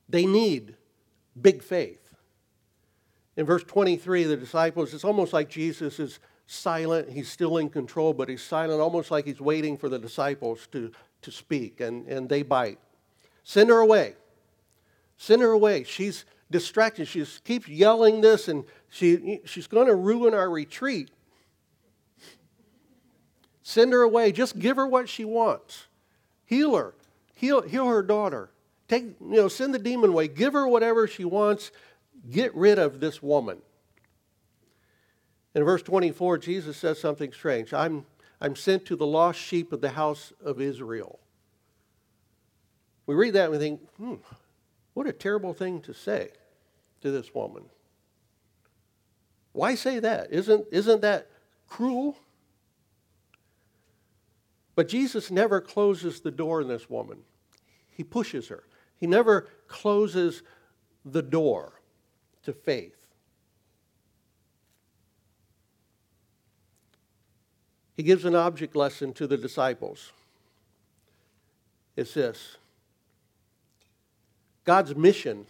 They 0.09 0.25
need 0.25 0.75
big 1.39 1.63
faith. 1.63 2.15
In 3.37 3.45
verse 3.45 3.63
23, 3.63 4.25
the 4.25 4.37
disciples, 4.37 4.93
it's 4.93 5.05
almost 5.05 5.33
like 5.33 5.49
Jesus 5.49 5.99
is 5.99 6.19
silent. 6.47 7.09
He's 7.09 7.29
still 7.29 7.57
in 7.57 7.69
control, 7.69 8.13
but 8.13 8.27
he's 8.27 8.43
silent, 8.43 8.81
almost 8.81 9.09
like 9.09 9.25
he's 9.25 9.39
waiting 9.39 9.77
for 9.77 9.87
the 9.87 9.97
disciples 9.99 10.67
to, 10.73 10.91
to 11.21 11.31
speak, 11.31 11.79
and, 11.79 12.05
and 12.07 12.27
they 12.27 12.43
bite. 12.43 12.79
Send 13.43 13.69
her 13.69 13.79
away. 13.79 14.15
Send 15.17 15.41
her 15.41 15.51
away. 15.51 15.83
She's 15.83 16.25
distracted. 16.49 17.07
She 17.07 17.25
keeps 17.43 17.67
yelling 17.67 18.21
this, 18.21 18.47
and 18.47 18.65
she, 18.89 19.39
she's 19.45 19.67
going 19.67 19.87
to 19.87 19.95
ruin 19.95 20.33
our 20.33 20.49
retreat. 20.49 21.09
Send 23.63 23.93
her 23.93 24.01
away. 24.01 24.31
Just 24.31 24.59
give 24.59 24.77
her 24.77 24.87
what 24.87 25.07
she 25.07 25.25
wants. 25.25 25.87
Heal 26.45 26.75
her. 26.75 26.93
Heal, 27.35 27.61
heal 27.61 27.87
her 27.87 28.01
daughter. 28.03 28.49
Take, 28.87 29.03
you 29.19 29.35
know, 29.35 29.47
send 29.47 29.73
the 29.73 29.79
demon 29.79 30.09
away. 30.09 30.27
Give 30.27 30.53
her 30.53 30.67
whatever 30.67 31.07
she 31.07 31.23
wants. 31.23 31.71
Get 32.29 32.53
rid 32.55 32.77
of 32.77 32.99
this 32.99 33.21
woman. 33.21 33.59
In 35.53 35.63
verse 35.63 35.81
24, 35.81 36.37
Jesus 36.37 36.77
says 36.77 36.99
something 36.99 37.31
strange. 37.31 37.73
I'm, 37.73 38.05
I'm 38.39 38.55
sent 38.55 38.85
to 38.85 38.95
the 38.95 39.05
lost 39.05 39.39
sheep 39.39 39.73
of 39.73 39.81
the 39.81 39.89
house 39.89 40.33
of 40.43 40.61
Israel. 40.61 41.19
We 43.05 43.15
read 43.15 43.33
that 43.33 43.45
and 43.45 43.51
we 43.53 43.57
think, 43.57 43.81
hmm, 43.97 44.15
what 44.93 45.07
a 45.07 45.13
terrible 45.13 45.53
thing 45.53 45.81
to 45.81 45.93
say 45.93 46.29
to 47.01 47.11
this 47.11 47.33
woman. 47.33 47.63
Why 49.53 49.75
say 49.75 49.99
that? 49.99 50.31
Isn't, 50.31 50.65
isn't 50.71 51.01
that 51.01 51.27
cruel? 51.67 52.17
But 54.75 54.87
Jesus 54.87 55.31
never 55.31 55.59
closes 55.61 56.21
the 56.21 56.31
door 56.31 56.61
on 56.61 56.67
this 56.67 56.89
woman. 56.89 57.19
He 57.89 58.03
pushes 58.03 58.47
her. 58.47 58.63
He 58.97 59.07
never 59.07 59.47
closes 59.67 60.43
the 61.03 61.21
door 61.21 61.73
to 62.43 62.53
faith. 62.53 62.95
He 67.95 68.03
gives 68.03 68.25
an 68.25 68.35
object 68.35 68.75
lesson 68.75 69.13
to 69.13 69.27
the 69.27 69.37
disciples. 69.37 70.11
It's 71.95 72.13
this 72.13 72.57
God's 74.63 74.95
mission 74.95 75.45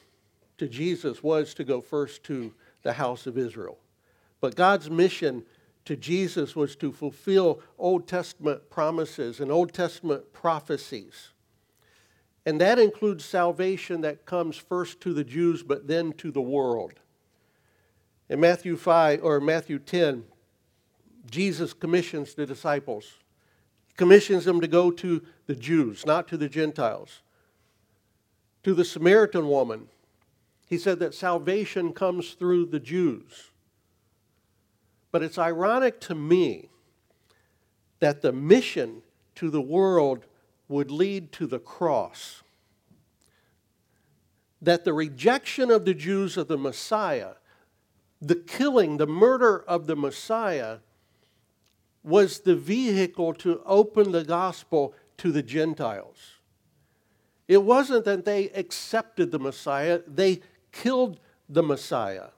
to 0.57 0.67
Jesus 0.67 1.23
was 1.23 1.53
to 1.53 1.63
go 1.63 1.81
first 1.81 2.23
to 2.25 2.53
the 2.83 2.93
house 2.93 3.27
of 3.27 3.37
Israel. 3.37 3.77
But 4.39 4.55
God's 4.55 4.89
mission 4.89 5.43
to 5.85 5.95
Jesus 5.95 6.55
was 6.55 6.75
to 6.77 6.91
fulfill 6.91 7.59
Old 7.77 8.07
Testament 8.07 8.69
promises 8.69 9.39
and 9.39 9.51
Old 9.51 9.73
Testament 9.73 10.31
prophecies. 10.33 11.29
And 12.45 12.59
that 12.61 12.79
includes 12.79 13.23
salvation 13.25 14.01
that 14.01 14.25
comes 14.25 14.57
first 14.57 15.01
to 15.01 15.13
the 15.13 15.23
Jews 15.23 15.63
but 15.63 15.87
then 15.87 16.13
to 16.13 16.31
the 16.31 16.41
world. 16.41 16.93
In 18.29 18.39
Matthew 18.39 18.77
5 18.77 19.23
or 19.23 19.39
Matthew 19.39 19.77
10, 19.77 20.23
Jesus 21.29 21.73
commissions 21.73 22.33
the 22.33 22.45
disciples. 22.45 23.15
He 23.87 23.93
commissions 23.95 24.45
them 24.45 24.61
to 24.61 24.67
go 24.67 24.89
to 24.91 25.21
the 25.45 25.55
Jews, 25.55 26.05
not 26.05 26.27
to 26.29 26.37
the 26.37 26.49
Gentiles. 26.49 27.21
To 28.63 28.73
the 28.73 28.85
Samaritan 28.85 29.47
woman, 29.47 29.87
he 30.67 30.77
said 30.77 30.99
that 30.99 31.13
salvation 31.13 31.93
comes 31.93 32.31
through 32.31 32.67
the 32.67 32.79
Jews. 32.79 33.50
But 35.11 35.23
it's 35.23 35.37
ironic 35.37 35.99
to 36.01 36.15
me 36.15 36.69
that 37.99 38.21
the 38.21 38.31
mission 38.31 39.03
to 39.35 39.49
the 39.49 39.61
world 39.61 40.25
would 40.67 40.89
lead 40.89 41.31
to 41.33 41.47
the 41.47 41.59
cross. 41.59 42.43
That 44.61 44.85
the 44.85 44.93
rejection 44.93 45.69
of 45.69 45.85
the 45.85 45.93
Jews 45.93 46.37
of 46.37 46.47
the 46.47 46.57
Messiah, 46.57 47.33
the 48.21 48.35
killing, 48.35 48.97
the 48.97 49.07
murder 49.07 49.63
of 49.67 49.87
the 49.87 49.95
Messiah, 49.95 50.77
was 52.03 52.39
the 52.39 52.55
vehicle 52.55 53.33
to 53.35 53.61
open 53.65 54.11
the 54.11 54.23
gospel 54.23 54.93
to 55.17 55.31
the 55.31 55.43
Gentiles. 55.43 56.39
It 57.47 57.63
wasn't 57.63 58.05
that 58.05 58.25
they 58.25 58.49
accepted 58.51 59.31
the 59.31 59.39
Messiah, 59.39 60.01
they 60.07 60.41
killed 60.71 61.19
the 61.49 61.61
Messiah. 61.61 62.29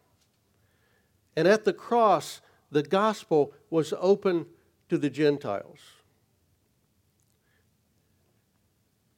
And 1.35 1.47
at 1.47 1.65
the 1.65 1.73
cross, 1.73 2.41
the 2.73 2.83
gospel 2.83 3.53
was 3.69 3.93
open 3.99 4.45
to 4.89 4.97
the 4.97 5.09
Gentiles. 5.09 5.79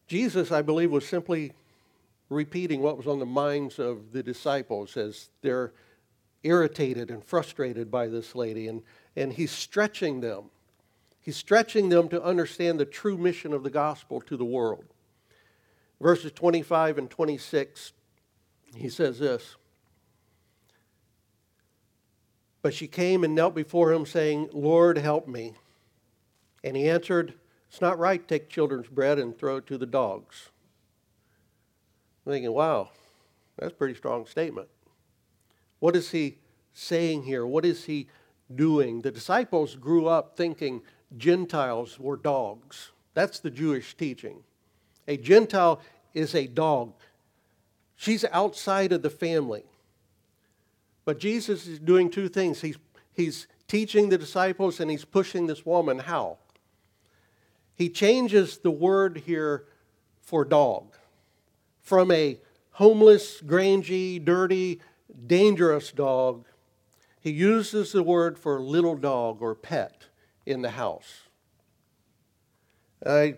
Jesus, 0.07 0.51
I 0.51 0.61
believe, 0.61 0.91
was 0.91 1.07
simply 1.07 1.53
repeating 2.29 2.81
what 2.81 2.97
was 2.97 3.07
on 3.07 3.19
the 3.19 3.25
minds 3.25 3.79
of 3.79 4.11
the 4.11 4.21
disciples 4.21 4.97
as 4.97 5.29
they're 5.41 5.73
irritated 6.43 7.09
and 7.09 7.23
frustrated 7.23 7.89
by 7.89 8.07
this 8.07 8.35
lady. 8.35 8.67
And, 8.67 8.83
and 9.15 9.33
he's 9.33 9.51
stretching 9.51 10.21
them. 10.21 10.45
He's 11.21 11.37
stretching 11.37 11.89
them 11.89 12.07
to 12.09 12.23
understand 12.23 12.79
the 12.79 12.85
true 12.85 13.17
mission 13.17 13.51
of 13.51 13.63
the 13.63 13.71
gospel 13.71 14.21
to 14.21 14.37
the 14.37 14.45
world. 14.45 14.85
Verses 15.99 16.31
25 16.33 16.99
and 16.99 17.09
26, 17.09 17.93
he 18.75 18.89
says 18.89 19.17
this 19.17 19.55
But 22.65 22.73
she 22.73 22.87
came 22.87 23.23
and 23.23 23.35
knelt 23.35 23.53
before 23.53 23.93
him, 23.93 24.07
saying, 24.07 24.49
Lord, 24.51 24.97
help 24.97 25.27
me. 25.27 25.53
And 26.63 26.75
he 26.75 26.89
answered, 26.89 27.35
It's 27.69 27.79
not 27.79 27.99
right 27.99 28.19
to 28.19 28.25
take 28.27 28.49
children's 28.49 28.87
bread 28.87 29.19
and 29.19 29.37
throw 29.37 29.57
it 29.57 29.67
to 29.67 29.77
the 29.77 29.85
dogs. 29.85 30.49
I'm 32.25 32.31
thinking, 32.31 32.51
wow, 32.51 32.89
that's 33.55 33.71
a 33.71 33.75
pretty 33.75 33.93
strong 33.93 34.25
statement. 34.25 34.67
What 35.77 35.95
is 35.95 36.09
he 36.09 36.39
saying 36.73 37.25
here? 37.25 37.45
What 37.45 37.65
is 37.65 37.85
he 37.85 38.07
doing? 38.55 39.03
The 39.03 39.11
disciples 39.11 39.75
grew 39.75 40.07
up 40.07 40.35
thinking 40.35 40.81
Gentiles 41.15 41.99
were 41.99 42.17
dogs. 42.17 42.93
That's 43.13 43.37
the 43.37 43.51
Jewish 43.51 43.95
teaching. 43.95 44.39
A 45.07 45.17
Gentile 45.17 45.79
is 46.15 46.33
a 46.33 46.47
dog. 46.47 46.93
She's 47.95 48.25
outside 48.31 48.91
of 48.91 49.03
the 49.03 49.11
family. 49.11 49.65
But 51.05 51.19
Jesus 51.19 51.67
is 51.67 51.79
doing 51.79 52.09
two 52.09 52.27
things. 52.27 52.61
He's, 52.61 52.77
he's 53.13 53.47
teaching 53.67 54.09
the 54.09 54.17
disciples 54.17 54.79
and 54.79 54.89
he's 54.89 55.05
pushing 55.05 55.47
this 55.47 55.65
woman. 55.65 55.99
How? 55.99 56.39
He 57.75 57.89
changes 57.89 58.57
the 58.57 58.71
word 58.71 59.23
here 59.25 59.65
for 60.21 60.43
dog 60.43 60.95
from 61.79 62.11
a 62.11 62.39
homeless, 62.71 63.41
grangy, 63.41 64.17
dirty, 64.17 64.81
dangerous 65.27 65.91
dog. 65.91 66.45
He 67.21 67.31
uses 67.31 67.91
the 67.91 68.03
word 68.03 68.39
for 68.39 68.59
little 68.59 68.95
dog 68.95 69.41
or 69.41 69.53
pet 69.55 70.05
in 70.45 70.61
the 70.61 70.71
house. 70.71 71.21
I, 73.05 73.35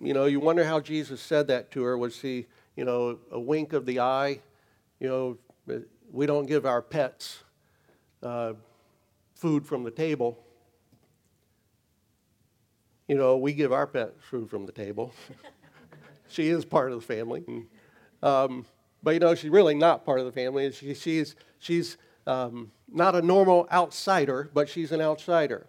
you 0.00 0.14
know, 0.14 0.26
you 0.26 0.40
wonder 0.40 0.64
how 0.64 0.80
Jesus 0.80 1.20
said 1.20 1.48
that 1.48 1.70
to 1.72 1.82
her. 1.82 1.98
Was 1.98 2.20
he, 2.20 2.46
you 2.76 2.84
know, 2.84 3.18
a 3.30 3.40
wink 3.40 3.72
of 3.72 3.86
the 3.86 4.00
eye? 4.00 4.40
You 5.00 5.08
know, 5.08 5.38
we 6.12 6.26
don't 6.26 6.46
give 6.46 6.66
our 6.66 6.82
pets 6.82 7.38
uh, 8.22 8.54
food 9.34 9.66
from 9.66 9.84
the 9.84 9.90
table. 9.90 10.38
You 13.08 13.16
know, 13.16 13.36
we 13.36 13.52
give 13.52 13.72
our 13.72 13.86
pets 13.86 14.12
food 14.20 14.50
from 14.50 14.66
the 14.66 14.72
table. 14.72 15.12
she 16.28 16.48
is 16.48 16.64
part 16.64 16.92
of 16.92 17.00
the 17.00 17.06
family. 17.06 17.44
Um, 18.22 18.66
but, 19.02 19.12
you 19.12 19.20
know, 19.20 19.34
she's 19.34 19.50
really 19.50 19.74
not 19.74 20.04
part 20.04 20.20
of 20.20 20.26
the 20.26 20.32
family. 20.32 20.70
She, 20.72 20.94
she's 20.94 21.34
she's 21.58 21.96
um, 22.26 22.70
not 22.88 23.14
a 23.14 23.22
normal 23.22 23.66
outsider, 23.72 24.50
but 24.52 24.68
she's 24.68 24.92
an 24.92 25.00
outsider 25.00 25.66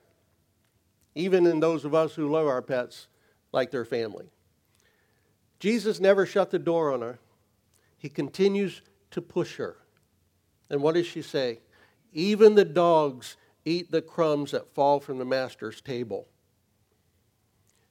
even 1.16 1.46
in 1.46 1.60
those 1.60 1.86
of 1.86 1.94
us 1.94 2.16
who 2.16 2.30
love 2.30 2.48
our 2.48 2.62
pets 2.62 3.08
like 3.52 3.72
their 3.72 3.86
family. 3.86 4.30
Jesus 5.60 6.00
never 6.00 6.26
shut 6.26 6.52
the 6.52 6.60
door 6.60 6.94
on 6.94 7.02
her. 7.02 7.20
He 7.98 8.10
continues 8.10 8.82
to 9.12 9.22
push 9.22 9.58
her. 9.58 9.78
And 10.72 10.82
what 10.82 10.96
does 10.96 11.06
she 11.06 11.22
say? 11.22 11.60
Even 12.14 12.56
the 12.56 12.66
dogs 12.66 13.38
eat 13.66 13.92
the 13.92 14.02
crumbs 14.02 14.52
that 14.52 14.74
fall 14.74 15.00
from 15.00 15.20
the 15.20 15.26
master's 15.26 15.82
table. 15.82 16.28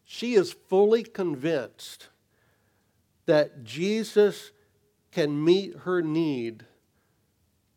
She 0.04 0.34
is 0.34 0.52
fully 0.52 1.04
convinced 1.04 2.08
that 3.26 3.62
Jesus 3.62 4.50
can 5.12 5.44
meet 5.44 5.76
her 5.80 6.02
need 6.02 6.64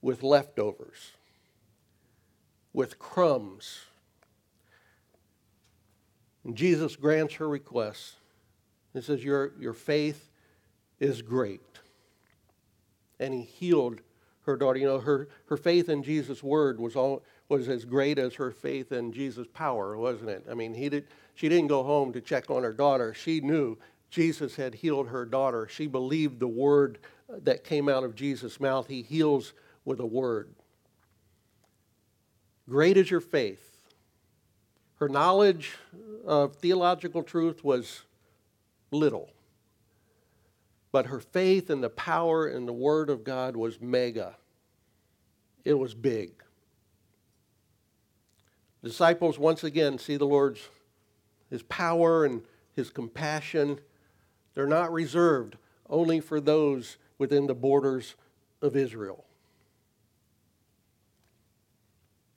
with 0.01 0.23
leftovers, 0.23 1.11
with 2.73 2.97
crumbs 2.97 3.81
And 6.43 6.55
Jesus 6.55 6.95
grants 6.95 7.35
her 7.35 7.47
request. 7.47 8.15
He 8.93 9.01
says, 9.01 9.23
Your, 9.23 9.53
your 9.59 9.73
faith 9.73 10.29
is 10.99 11.21
great. 11.21 11.61
And 13.19 13.33
he 13.33 13.41
healed 13.41 14.01
her 14.43 14.55
daughter. 14.55 14.79
You 14.79 14.87
know, 14.87 14.99
her, 14.99 15.27
her 15.47 15.57
faith 15.57 15.89
in 15.89 16.03
Jesus' 16.03 16.43
word 16.43 16.79
was, 16.79 16.95
all, 16.95 17.23
was 17.49 17.67
as 17.69 17.85
great 17.85 18.19
as 18.19 18.35
her 18.35 18.51
faith 18.51 18.91
in 18.91 19.11
Jesus' 19.11 19.47
power, 19.53 19.97
wasn't 19.97 20.29
it? 20.29 20.45
I 20.49 20.53
mean, 20.53 20.73
he 20.73 20.89
did, 20.89 21.07
she 21.35 21.49
didn't 21.49 21.67
go 21.67 21.83
home 21.83 22.13
to 22.13 22.21
check 22.21 22.49
on 22.49 22.63
her 22.63 22.73
daughter. 22.73 23.13
She 23.13 23.41
knew 23.41 23.77
Jesus 24.09 24.55
had 24.55 24.75
healed 24.75 25.07
her 25.07 25.25
daughter. 25.25 25.67
She 25.67 25.87
believed 25.87 26.39
the 26.39 26.47
word 26.47 26.99
that 27.29 27.63
came 27.63 27.89
out 27.89 28.03
of 28.03 28.15
Jesus' 28.15 28.59
mouth. 28.59 28.87
He 28.87 29.01
heals 29.01 29.53
with 29.85 29.99
a 29.99 30.05
word. 30.05 30.49
Great 32.69 32.95
is 32.95 33.09
your 33.09 33.21
faith. 33.21 33.69
Her 34.95 35.09
knowledge 35.09 35.73
of 36.25 36.55
theological 36.57 37.23
truth 37.23 37.63
was 37.63 38.03
little. 38.91 39.29
But 40.93 41.07
her 41.07 41.19
faith 41.19 41.71
in 41.71 41.81
the 41.81 41.89
power 41.89 42.45
and 42.45 42.67
the 42.67 42.71
Word 42.71 43.09
of 43.09 43.23
God 43.23 43.57
was 43.57 43.81
mega. 43.81 44.37
It 45.65 45.73
was 45.73 45.95
big. 45.95 46.31
Disciples 48.83 49.39
once 49.39 49.63
again 49.63 49.97
see 49.97 50.17
the 50.17 50.27
Lord's 50.27 50.69
his 51.49 51.63
power 51.63 52.25
and 52.25 52.43
his 52.75 52.91
compassion. 52.91 53.79
They're 54.53 54.67
not 54.67 54.93
reserved 54.93 55.57
only 55.89 56.19
for 56.19 56.39
those 56.39 56.97
within 57.17 57.47
the 57.47 57.55
borders 57.55 58.15
of 58.61 58.75
Israel. 58.75 59.25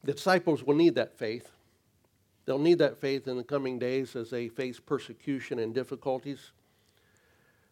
The 0.03 0.13
disciples 0.13 0.63
will 0.63 0.77
need 0.77 0.95
that 0.95 1.19
faith. 1.19 1.51
They'll 2.47 2.59
need 2.59 2.79
that 2.79 2.97
faith 2.97 3.29
in 3.29 3.37
the 3.37 3.45
coming 3.45 3.79
days 3.79 4.17
as 4.17 4.31
they 4.31 4.49
face 4.49 4.81
persecution 4.81 5.59
and 5.59 5.75
difficulties. 5.75 6.53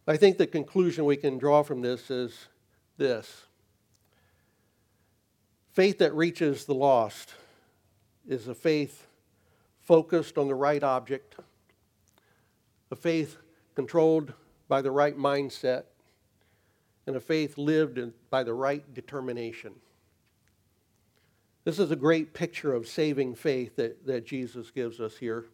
I 0.07 0.17
think 0.19 0.37
the 0.37 0.47
conclusion 0.47 1.07
we 1.07 1.17
can 1.17 1.39
draw 1.39 1.63
from 1.63 1.81
this 1.81 2.11
is 2.11 2.49
this 2.99 3.45
faith 5.73 5.99
that 5.99 6.15
reaches 6.15 6.67
the 6.67 6.75
lost 6.75 7.35
is 8.29 8.47
a 8.47 8.55
faith 8.55 9.07
focused 9.83 10.39
on 10.39 10.47
the 10.47 10.55
right 10.55 10.83
object, 10.83 11.37
a 12.91 12.97
faith 12.97 13.39
controlled 13.75 14.33
by 14.69 14.81
the 14.81 14.91
right 14.91 15.17
mindset, 15.17 15.85
and 17.07 17.17
a 17.17 17.21
faith 17.21 17.59
lived 17.59 18.01
by 18.31 18.43
the 18.43 18.55
right 18.55 18.95
determination. 18.95 19.73
This 21.65 21.79
is 21.79 21.91
a 21.91 21.97
great 21.97 22.35
picture 22.35 22.73
of 22.75 22.87
saving 22.87 23.35
faith 23.35 23.77
that, 23.77 24.07
that 24.07 24.27
Jesus 24.27 24.71
gives 24.71 25.01
us 25.01 25.17
here. 25.17 25.47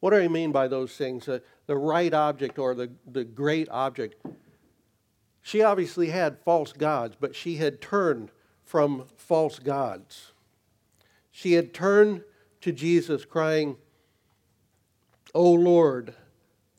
What 0.00 0.10
do 0.10 0.16
I 0.16 0.28
mean 0.28 0.50
by 0.50 0.66
those 0.66 0.96
things? 0.96 1.28
Uh, 1.28 1.40
the 1.66 1.76
right 1.76 2.12
object 2.12 2.58
or 2.58 2.74
the, 2.74 2.90
the 3.10 3.24
great 3.24 3.68
object. 3.70 4.24
She 5.42 5.62
obviously 5.62 6.08
had 6.08 6.38
false 6.44 6.72
gods, 6.72 7.16
but 7.20 7.36
she 7.36 7.56
had 7.56 7.80
turned 7.80 8.30
from 8.64 9.04
false 9.16 9.58
gods. 9.58 10.32
She 11.30 11.52
had 11.52 11.72
turned 11.72 12.22
to 12.62 12.72
Jesus, 12.72 13.24
crying, 13.24 13.76
O 15.34 15.52
Lord, 15.52 16.14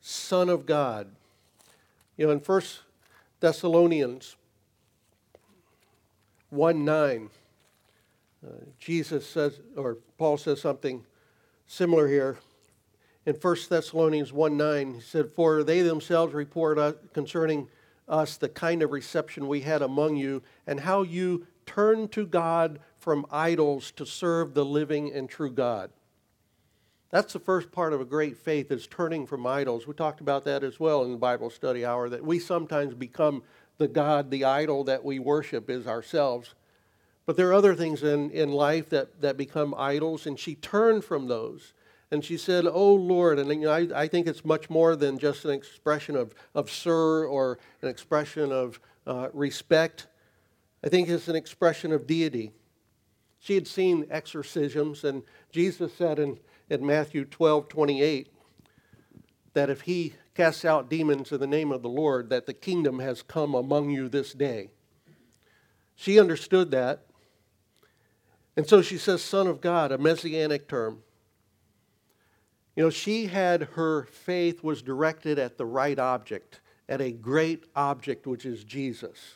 Son 0.00 0.48
of 0.48 0.66
God. 0.66 1.08
You 2.16 2.26
know, 2.26 2.32
in 2.32 2.38
1 2.38 2.62
Thessalonians 3.40 4.36
1 6.50 6.84
9, 6.84 7.30
uh, 8.44 8.50
Jesus 8.78 9.26
says, 9.26 9.60
or 9.76 9.98
Paul 10.18 10.36
says 10.36 10.60
something 10.60 11.04
similar 11.66 12.08
here. 12.08 12.36
In 13.24 13.36
1 13.36 13.56
Thessalonians 13.68 14.32
1 14.32 14.56
9, 14.56 14.94
he 14.94 15.00
said, 15.00 15.30
For 15.30 15.62
they 15.62 15.82
themselves 15.82 16.34
report 16.34 17.12
concerning 17.12 17.68
us 18.08 18.36
the 18.36 18.48
kind 18.48 18.82
of 18.82 18.90
reception 18.90 19.46
we 19.46 19.60
had 19.60 19.80
among 19.80 20.16
you, 20.16 20.42
and 20.66 20.80
how 20.80 21.02
you 21.02 21.46
turned 21.64 22.10
to 22.12 22.26
God 22.26 22.80
from 22.98 23.26
idols 23.30 23.92
to 23.92 24.04
serve 24.04 24.54
the 24.54 24.64
living 24.64 25.12
and 25.12 25.28
true 25.28 25.50
God. 25.50 25.90
That's 27.10 27.34
the 27.34 27.38
first 27.38 27.70
part 27.70 27.92
of 27.92 28.00
a 28.00 28.06
great 28.06 28.38
faith 28.38 28.72
is 28.72 28.86
turning 28.86 29.26
from 29.26 29.46
idols. 29.46 29.86
We 29.86 29.94
talked 29.94 30.20
about 30.20 30.44
that 30.46 30.64
as 30.64 30.80
well 30.80 31.04
in 31.04 31.12
the 31.12 31.18
Bible 31.18 31.50
study 31.50 31.84
hour, 31.84 32.08
that 32.08 32.24
we 32.24 32.38
sometimes 32.38 32.94
become 32.94 33.42
the 33.78 33.86
God, 33.86 34.30
the 34.30 34.44
idol 34.44 34.84
that 34.84 35.04
we 35.04 35.18
worship 35.18 35.68
is 35.68 35.86
ourselves. 35.86 36.54
But 37.26 37.36
there 37.36 37.48
are 37.50 37.54
other 37.54 37.74
things 37.74 38.02
in, 38.02 38.30
in 38.30 38.50
life 38.50 38.88
that, 38.88 39.20
that 39.20 39.36
become 39.36 39.74
idols, 39.76 40.26
and 40.26 40.38
she 40.38 40.54
turned 40.56 41.04
from 41.04 41.28
those. 41.28 41.74
And 42.12 42.22
she 42.22 42.36
said, 42.36 42.66
Oh 42.66 42.94
Lord. 42.94 43.38
And 43.38 43.48
you 43.48 43.60
know, 43.62 43.72
I, 43.72 44.02
I 44.02 44.06
think 44.06 44.26
it's 44.26 44.44
much 44.44 44.68
more 44.68 44.94
than 44.94 45.18
just 45.18 45.46
an 45.46 45.50
expression 45.52 46.14
of, 46.14 46.34
of 46.54 46.70
sir 46.70 47.24
or 47.24 47.58
an 47.80 47.88
expression 47.88 48.52
of 48.52 48.78
uh, 49.06 49.30
respect. 49.32 50.08
I 50.84 50.90
think 50.90 51.08
it's 51.08 51.28
an 51.28 51.36
expression 51.36 51.90
of 51.90 52.06
deity. 52.06 52.52
She 53.40 53.54
had 53.54 53.66
seen 53.66 54.06
exorcisms, 54.10 55.04
and 55.04 55.22
Jesus 55.50 55.94
said 55.94 56.18
in, 56.18 56.38
in 56.68 56.84
Matthew 56.84 57.24
12 57.24 57.70
28 57.70 58.28
that 59.54 59.70
if 59.70 59.80
he 59.80 60.12
casts 60.34 60.66
out 60.66 60.90
demons 60.90 61.32
in 61.32 61.40
the 61.40 61.46
name 61.46 61.72
of 61.72 61.80
the 61.80 61.88
Lord, 61.88 62.28
that 62.28 62.44
the 62.44 62.54
kingdom 62.54 62.98
has 62.98 63.22
come 63.22 63.54
among 63.54 63.88
you 63.88 64.10
this 64.10 64.34
day. 64.34 64.68
She 65.94 66.20
understood 66.20 66.72
that, 66.72 67.06
and 68.54 68.66
so 68.66 68.82
she 68.82 68.98
says, 68.98 69.22
Son 69.22 69.46
of 69.46 69.62
God, 69.62 69.92
a 69.92 69.98
messianic 69.98 70.68
term. 70.68 71.02
You 72.76 72.84
know, 72.84 72.90
she 72.90 73.26
had 73.26 73.62
her 73.74 74.04
faith 74.04 74.62
was 74.62 74.82
directed 74.82 75.38
at 75.38 75.58
the 75.58 75.66
right 75.66 75.98
object, 75.98 76.60
at 76.88 77.00
a 77.00 77.12
great 77.12 77.64
object, 77.76 78.26
which 78.26 78.46
is 78.46 78.64
Jesus. 78.64 79.34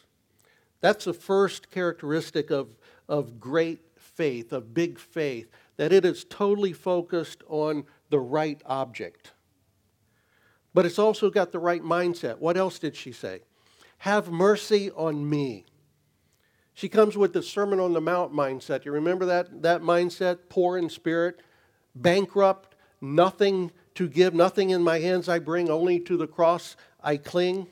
That's 0.81 1.05
the 1.05 1.13
first 1.13 1.71
characteristic 1.71 2.51
of, 2.51 2.69
of 3.09 3.39
great 3.39 3.81
faith, 3.97 4.53
of 4.53 4.73
big 4.73 4.99
faith, 4.99 5.51
that 5.77 5.93
it 5.93 6.05
is 6.05 6.25
totally 6.25 6.73
focused 6.73 7.43
on 7.49 7.85
the 8.09 8.21
right 8.21 8.61
object. 8.65 9.33
But 10.73 10.87
it's 10.87 10.99
also 10.99 11.31
got 11.31 11.53
the 11.53 11.59
right 11.59 11.83
mindset. 11.83 12.39
What 12.39 12.57
else 12.57 12.79
did 12.79 12.97
she 12.97 13.13
say? 13.13 13.41
Have 13.99 14.31
mercy 14.31 14.91
on 14.91 15.29
me. 15.29 15.65
She 16.75 16.89
comes 16.91 17.17
with 17.17 17.33
the 17.33 17.43
Sermon 17.43 17.81
on 17.81 17.95
the 17.95 18.01
Mount 18.01 18.35
mindset. 18.35 18.85
You 18.85 18.93
remember 18.93 19.25
that, 19.27 19.63
that 19.63 19.81
mindset? 19.81 20.51
Poor 20.51 20.77
in 20.77 20.91
spirit, 20.91 21.41
bankrupt, 21.95 22.76
nothing 23.15 23.71
to 23.95 24.09
give, 24.09 24.35
nothing 24.35 24.71
in 24.71 24.83
my 24.83 24.99
hands 24.99 25.29
I 25.29 25.39
bring, 25.39 25.71
only 25.71 26.01
to 26.01 26.17
the 26.17 26.27
cross 26.27 26.77
I 27.03 27.17
cling. 27.17 27.67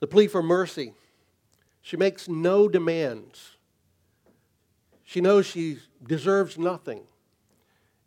The 0.00 0.06
plea 0.06 0.26
for 0.26 0.42
mercy. 0.42 0.92
She 1.80 1.96
makes 1.96 2.28
no 2.28 2.68
demands. 2.68 3.56
She 5.04 5.20
knows 5.20 5.46
she 5.46 5.78
deserves 6.02 6.58
nothing, 6.58 7.02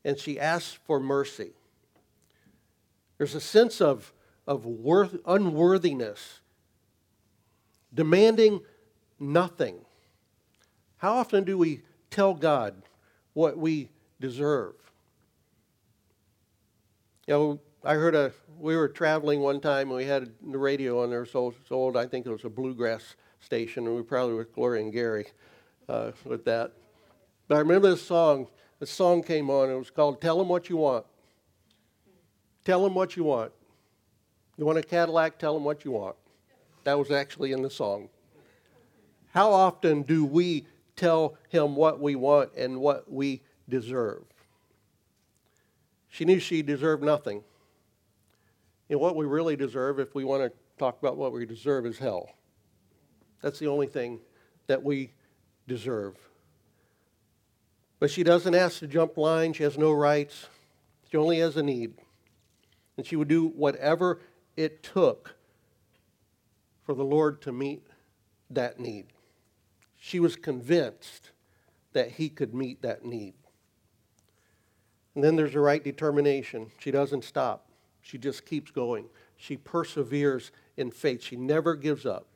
and 0.03 0.17
she 0.17 0.39
asks 0.39 0.79
for 0.85 0.99
mercy. 0.99 1.51
There's 3.17 3.35
a 3.35 3.41
sense 3.41 3.81
of, 3.81 4.13
of 4.45 4.65
worth, 4.65 5.17
unworthiness, 5.25 6.39
demanding 7.93 8.61
nothing. 9.19 9.79
How 10.97 11.13
often 11.13 11.43
do 11.43 11.57
we 11.57 11.81
tell 12.09 12.33
God 12.33 12.75
what 13.33 13.57
we 13.57 13.89
deserve? 14.19 14.73
You 17.27 17.33
know, 17.33 17.59
I 17.83 17.95
heard 17.95 18.15
a, 18.15 18.31
we 18.57 18.77
were 18.77 18.87
traveling 18.87 19.41
one 19.41 19.59
time 19.59 19.89
and 19.89 19.97
we 19.97 20.05
had 20.05 20.31
the 20.49 20.57
radio 20.57 21.03
on 21.03 21.09
there, 21.09 21.25
so 21.25 21.53
it's 21.59 21.71
old, 21.73 21.97
I 21.97 22.05
think 22.05 22.25
it 22.25 22.31
was 22.31 22.45
a 22.45 22.49
bluegrass 22.49 23.17
station, 23.41 23.85
and 23.85 23.93
we 23.93 23.99
were 24.01 24.07
probably 24.07 24.35
with 24.35 24.53
Gloria 24.53 24.83
and 24.83 24.93
Gary 24.93 25.27
uh, 25.89 26.11
with 26.23 26.45
that. 26.45 26.71
But 27.49 27.55
I 27.55 27.59
remember 27.59 27.89
this 27.89 28.01
song, 28.01 28.47
the 28.79 28.85
song 28.85 29.23
came 29.23 29.49
on, 29.49 29.69
it 29.69 29.75
was 29.75 29.89
called 29.89 30.21
Tell 30.21 30.37
Them 30.37 30.47
What 30.47 30.69
You 30.69 30.77
Want. 30.77 31.05
Tell 32.63 32.81
them 32.81 32.95
what 32.95 33.17
you 33.17 33.25
want. 33.25 33.51
You 34.57 34.65
want 34.65 34.77
a 34.77 34.83
Cadillac? 34.83 35.37
Tell 35.37 35.53
them 35.53 35.65
what 35.65 35.83
you 35.83 35.91
want. 35.91 36.15
That 36.85 36.97
was 36.97 37.11
actually 37.11 37.51
in 37.51 37.61
the 37.61 37.69
song. 37.69 38.07
How 39.33 39.51
often 39.51 40.03
do 40.03 40.23
we 40.23 40.65
tell 40.95 41.37
him 41.49 41.75
what 41.75 41.99
we 41.99 42.15
want 42.15 42.53
and 42.55 42.79
what 42.79 43.11
we 43.11 43.41
deserve? 43.67 44.23
She 46.17 46.25
knew 46.25 46.39
she 46.39 46.63
deserved 46.63 47.03
nothing. 47.03 47.43
And 48.89 48.99
what 48.99 49.15
we 49.15 49.27
really 49.27 49.55
deserve, 49.55 49.99
if 49.99 50.15
we 50.15 50.23
want 50.23 50.41
to 50.41 50.51
talk 50.79 50.97
about 50.99 51.15
what 51.15 51.31
we 51.31 51.45
deserve, 51.45 51.85
is 51.85 51.99
hell. 51.99 52.31
That's 53.43 53.59
the 53.59 53.67
only 53.67 53.85
thing 53.85 54.21
that 54.65 54.81
we 54.81 55.11
deserve. 55.67 56.15
But 57.99 58.09
she 58.09 58.23
doesn't 58.23 58.55
ask 58.55 58.79
to 58.79 58.87
jump 58.87 59.15
line. 59.15 59.53
She 59.53 59.61
has 59.61 59.77
no 59.77 59.91
rights. 59.91 60.47
She 61.11 61.17
only 61.17 61.37
has 61.37 61.55
a 61.55 61.61
need. 61.61 61.93
And 62.97 63.05
she 63.05 63.15
would 63.15 63.27
do 63.27 63.49
whatever 63.49 64.19
it 64.55 64.81
took 64.81 65.35
for 66.83 66.95
the 66.95 67.05
Lord 67.05 67.43
to 67.43 67.51
meet 67.51 67.85
that 68.49 68.79
need. 68.79 69.05
She 69.99 70.19
was 70.19 70.35
convinced 70.35 71.29
that 71.93 72.13
he 72.13 72.27
could 72.27 72.55
meet 72.55 72.81
that 72.81 73.05
need. 73.05 73.35
And 75.17 75.23
then 75.23 75.35
there's 75.35 75.53
the 75.53 75.59
right 75.61 75.83
determination. 75.83 76.67
She 76.77 76.91
doesn't 76.91 77.23
stop, 77.23 77.71
she 78.01 78.19
just 78.19 78.45
keeps 78.45 78.69
going. 78.69 79.05
She 79.35 79.57
perseveres 79.57 80.51
in 80.77 80.91
faith, 80.91 81.23
she 81.23 81.35
never 81.35 81.73
gives 81.73 82.05
up. 82.05 82.27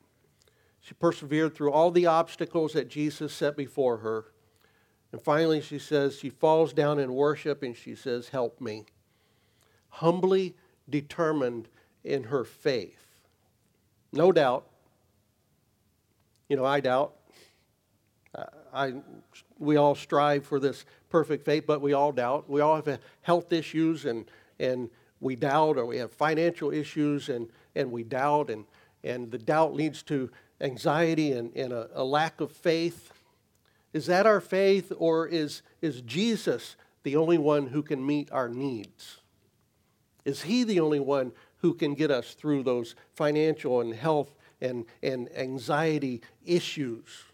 She 0.80 0.92
persevered 0.94 1.54
through 1.54 1.70
all 1.70 1.92
the 1.92 2.06
obstacles 2.06 2.72
that 2.72 2.88
Jesus 2.88 3.32
set 3.32 3.56
before 3.56 3.98
her. 3.98 4.24
And 5.12 5.22
finally, 5.22 5.60
she 5.60 5.78
says, 5.78 6.18
she 6.18 6.28
falls 6.28 6.72
down 6.72 6.98
in 6.98 7.14
worship 7.14 7.62
and 7.62 7.76
she 7.76 7.94
says, 7.94 8.30
Help 8.30 8.60
me. 8.60 8.86
Humbly 9.88 10.56
determined 10.90 11.68
in 12.02 12.24
her 12.24 12.42
faith. 12.42 13.06
No 14.12 14.32
doubt. 14.32 14.66
You 16.48 16.56
know, 16.56 16.64
I 16.64 16.80
doubt. 16.80 17.14
I, 18.74 18.94
we 19.62 19.76
all 19.76 19.94
strive 19.94 20.44
for 20.44 20.58
this 20.58 20.84
perfect 21.08 21.44
faith, 21.44 21.64
but 21.66 21.80
we 21.80 21.92
all 21.92 22.12
doubt. 22.12 22.50
We 22.50 22.60
all 22.60 22.76
have 22.76 22.98
health 23.22 23.52
issues 23.52 24.04
and, 24.04 24.30
and 24.58 24.90
we 25.20 25.36
doubt, 25.36 25.76
or 25.78 25.86
we 25.86 25.98
have 25.98 26.12
financial 26.12 26.72
issues 26.72 27.28
and, 27.28 27.48
and 27.74 27.90
we 27.92 28.02
doubt, 28.02 28.50
and, 28.50 28.64
and 29.04 29.30
the 29.30 29.38
doubt 29.38 29.74
leads 29.74 30.02
to 30.04 30.30
anxiety 30.60 31.32
and, 31.32 31.54
and 31.56 31.72
a, 31.72 31.88
a 31.94 32.04
lack 32.04 32.40
of 32.40 32.50
faith. 32.50 33.12
Is 33.92 34.06
that 34.06 34.26
our 34.26 34.40
faith, 34.40 34.92
or 34.96 35.26
is, 35.28 35.62
is 35.80 36.00
Jesus 36.00 36.76
the 37.02 37.16
only 37.16 37.38
one 37.38 37.68
who 37.68 37.82
can 37.82 38.04
meet 38.04 38.30
our 38.32 38.48
needs? 38.48 39.18
Is 40.24 40.42
He 40.42 40.64
the 40.64 40.80
only 40.80 41.00
one 41.00 41.32
who 41.58 41.74
can 41.74 41.94
get 41.94 42.10
us 42.10 42.34
through 42.34 42.62
those 42.62 42.94
financial 43.14 43.80
and 43.80 43.94
health 43.94 44.34
and, 44.60 44.86
and 45.02 45.28
anxiety 45.36 46.22
issues? 46.44 47.24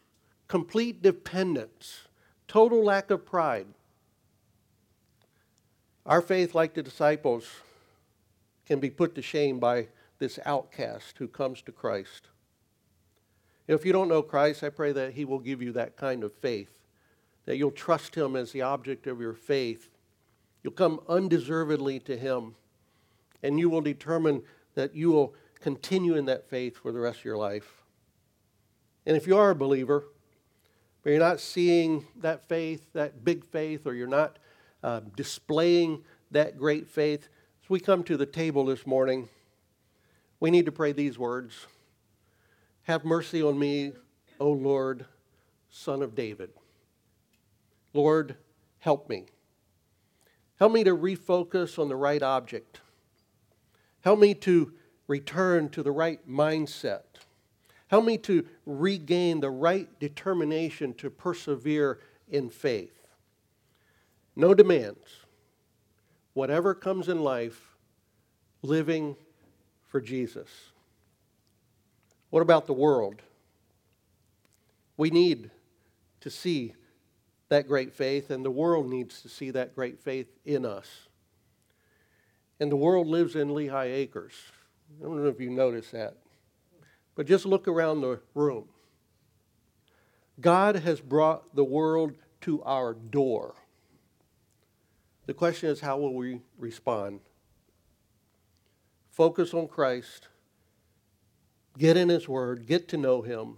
Complete 0.49 1.03
dependence, 1.03 2.08
total 2.49 2.83
lack 2.83 3.11
of 3.11 3.25
pride. 3.25 3.67
Our 6.07 6.23
faith, 6.23 6.55
like 6.55 6.75
the 6.75 6.83
disciples, 6.83 7.47
can 8.67 8.81
be 8.81 8.91
put 8.91 9.15
to 9.15 9.23
shame 9.23 9.59
by 9.59 9.89
this 10.19 10.39
outcast 10.45 11.19
who 11.19 11.29
comes 11.29 11.63
to 11.63 11.73
Christ. 11.73 12.29
If 13.67 13.85
you 13.85 13.93
don't 13.93 14.09
know 14.09 14.23
Christ, 14.23 14.65
I 14.65 14.71
pray 14.71 14.93
that 14.93 15.13
He 15.13 15.27
will 15.27 15.39
give 15.39 15.61
you 15.61 15.73
that 15.73 15.97
kind 15.97 16.25
of 16.25 16.33
faith, 16.33 16.81
that 17.45 17.59
you'll 17.59 17.71
trust 17.71 18.15
Him 18.15 18.35
as 18.35 18.51
the 18.53 18.63
object 18.63 19.07
of 19.07 19.21
your 19.21 19.35
faith. 19.35 19.91
You'll 20.63 20.73
come 20.73 21.01
undeservedly 21.09 22.01
to 22.01 22.17
Him, 22.17 22.55
and 23.43 23.59
you 23.59 23.69
will 23.69 23.83
determine 23.83 24.43
that 24.75 24.95
you 24.95 25.11
will 25.11 25.35
continue 25.61 26.17
in 26.17 26.25
that 26.25 26.49
faith 26.49 26.79
for 26.79 26.93
the 26.93 27.01
rest 27.01 27.19
of 27.19 27.25
your 27.27 27.37
life. 27.37 27.83
And 29.05 29.17
if 29.17 29.27
you 29.27 29.37
are 29.37 29.51
a 29.51 29.55
believer, 29.55 30.05
but 31.09 31.13
you're 31.13 31.21
not 31.21 31.41
seeing 31.41 32.07
that 32.17 32.47
faith, 32.51 32.93
that 32.93 33.25
big 33.25 33.43
faith, 33.43 33.87
or 33.87 33.95
you're 33.95 34.07
not 34.07 34.39
uh, 34.83 35.01
displaying 35.17 36.05
that 36.33 36.59
great 36.59 36.87
faith, 36.87 37.31
as 37.63 37.71
we 37.71 37.81
come 37.81 38.05
to 38.05 38.19
the 38.19 38.27
table 38.27 38.67
this 38.67 38.87
morning, 38.87 39.27
we 40.39 40.51
need 40.51 40.67
to 40.67 40.71
pray 40.71 40.93
these 40.93 41.19
words. 41.19 41.67
Have 42.83 43.07
mercy 43.07 43.43
on 43.43 43.59
me, 43.59 43.93
O 44.39 44.51
Lord, 44.51 45.07
Son 45.71 46.03
of 46.03 46.15
David. 46.15 46.51
Lord, 47.95 48.37
help 48.81 49.09
me. 49.09 49.29
Help 50.59 50.73
me 50.73 50.85
to 50.85 50.95
refocus 50.95 51.79
on 51.79 51.89
the 51.89 51.97
right 51.97 52.23
object. 52.23 52.81
Help 54.03 54.19
me 54.19 54.35
to 54.35 54.75
return 55.07 55.71
to 55.71 55.83
the 55.83 55.91
right 55.91 56.29
mindset. 56.29 57.05
Help 57.89 58.05
me 58.05 58.19
to 58.19 58.47
regain 58.67 59.41
the 59.41 59.51
right 59.51 59.89
determination 59.99 60.95
to 60.95 61.11
persevere 61.11 61.99
in 62.29 62.51
faith. 62.51 63.07
No 64.37 64.55
demands. 64.55 65.25
Whatever 66.35 66.75
comes 66.75 67.09
in 67.09 67.21
life, 67.21 67.77
living 68.63 69.17
for 69.87 70.01
Jesus. 70.01 70.49
What 72.31 72.41
about 72.41 72.67
the 72.67 72.75
world? 72.75 73.23
We 74.97 75.11
need 75.11 75.51
to 76.21 76.31
see 76.31 76.75
that 77.49 77.67
great 77.67 77.95
faith, 77.95 78.31
and 78.31 78.45
the 78.45 78.51
world 78.51 78.91
needs 78.91 79.23
to 79.23 79.29
see 79.29 79.51
that 79.53 79.75
great 79.75 79.99
faith 79.99 80.29
in 80.45 80.67
us. 80.67 81.09
And 82.61 82.71
the 82.71 82.77
world 82.77 83.07
lives 83.07 83.35
in 83.35 83.55
Lehigh 83.55 83.87
Acres. 83.87 84.35
I 85.01 85.05
don't 85.05 85.23
know 85.23 85.29
if 85.29 85.41
you 85.41 85.51
notice 85.51 85.91
that, 85.93 86.15
but 87.19 87.27
just 87.27 87.45
look 87.45 87.67
around 87.67 88.01
the 88.01 88.21
room. 88.33 88.69
God 90.41 90.77
has 90.77 91.01
brought 91.01 91.53
the 91.57 91.65
world 91.65 92.13
to 92.43 92.63
our 92.63 92.95
door. 92.95 93.57
The 95.27 95.35
question 95.35 95.69
is, 95.69 95.81
how 95.81 95.99
will 95.99 96.15
we 96.15 96.43
respond? 96.57 97.19
Focus 99.11 99.53
on 99.53 99.67
Christ 99.67 100.29
get 101.77 101.97
in 101.97 102.09
His 102.09 102.29
Word, 102.29 102.67
get 102.67 102.87
to 102.89 102.97
know 102.97 103.23
Him, 103.23 103.57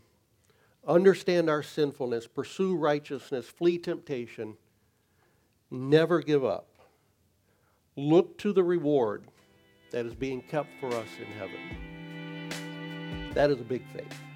understand 0.89 1.51
our 1.51 1.63
sinfulness, 1.63 2.27
pursue 2.27 2.75
righteousness, 2.75 3.47
flee 3.47 3.77
temptation, 3.77 4.57
never 5.71 6.23
give 6.23 6.47
up. 6.47 6.69
Look 7.95 8.39
to 8.39 8.55
the 8.55 8.65
reward 8.65 9.25
that 9.91 10.07
is 10.07 10.15
being 10.15 10.41
kept 10.41 10.71
for 10.81 10.95
us 10.95 11.09
in 11.19 11.27
heaven. 11.33 12.00
That 13.35 13.51
is 13.51 13.61
a 13.61 13.65
big 13.65 13.83
faith. 13.95 14.30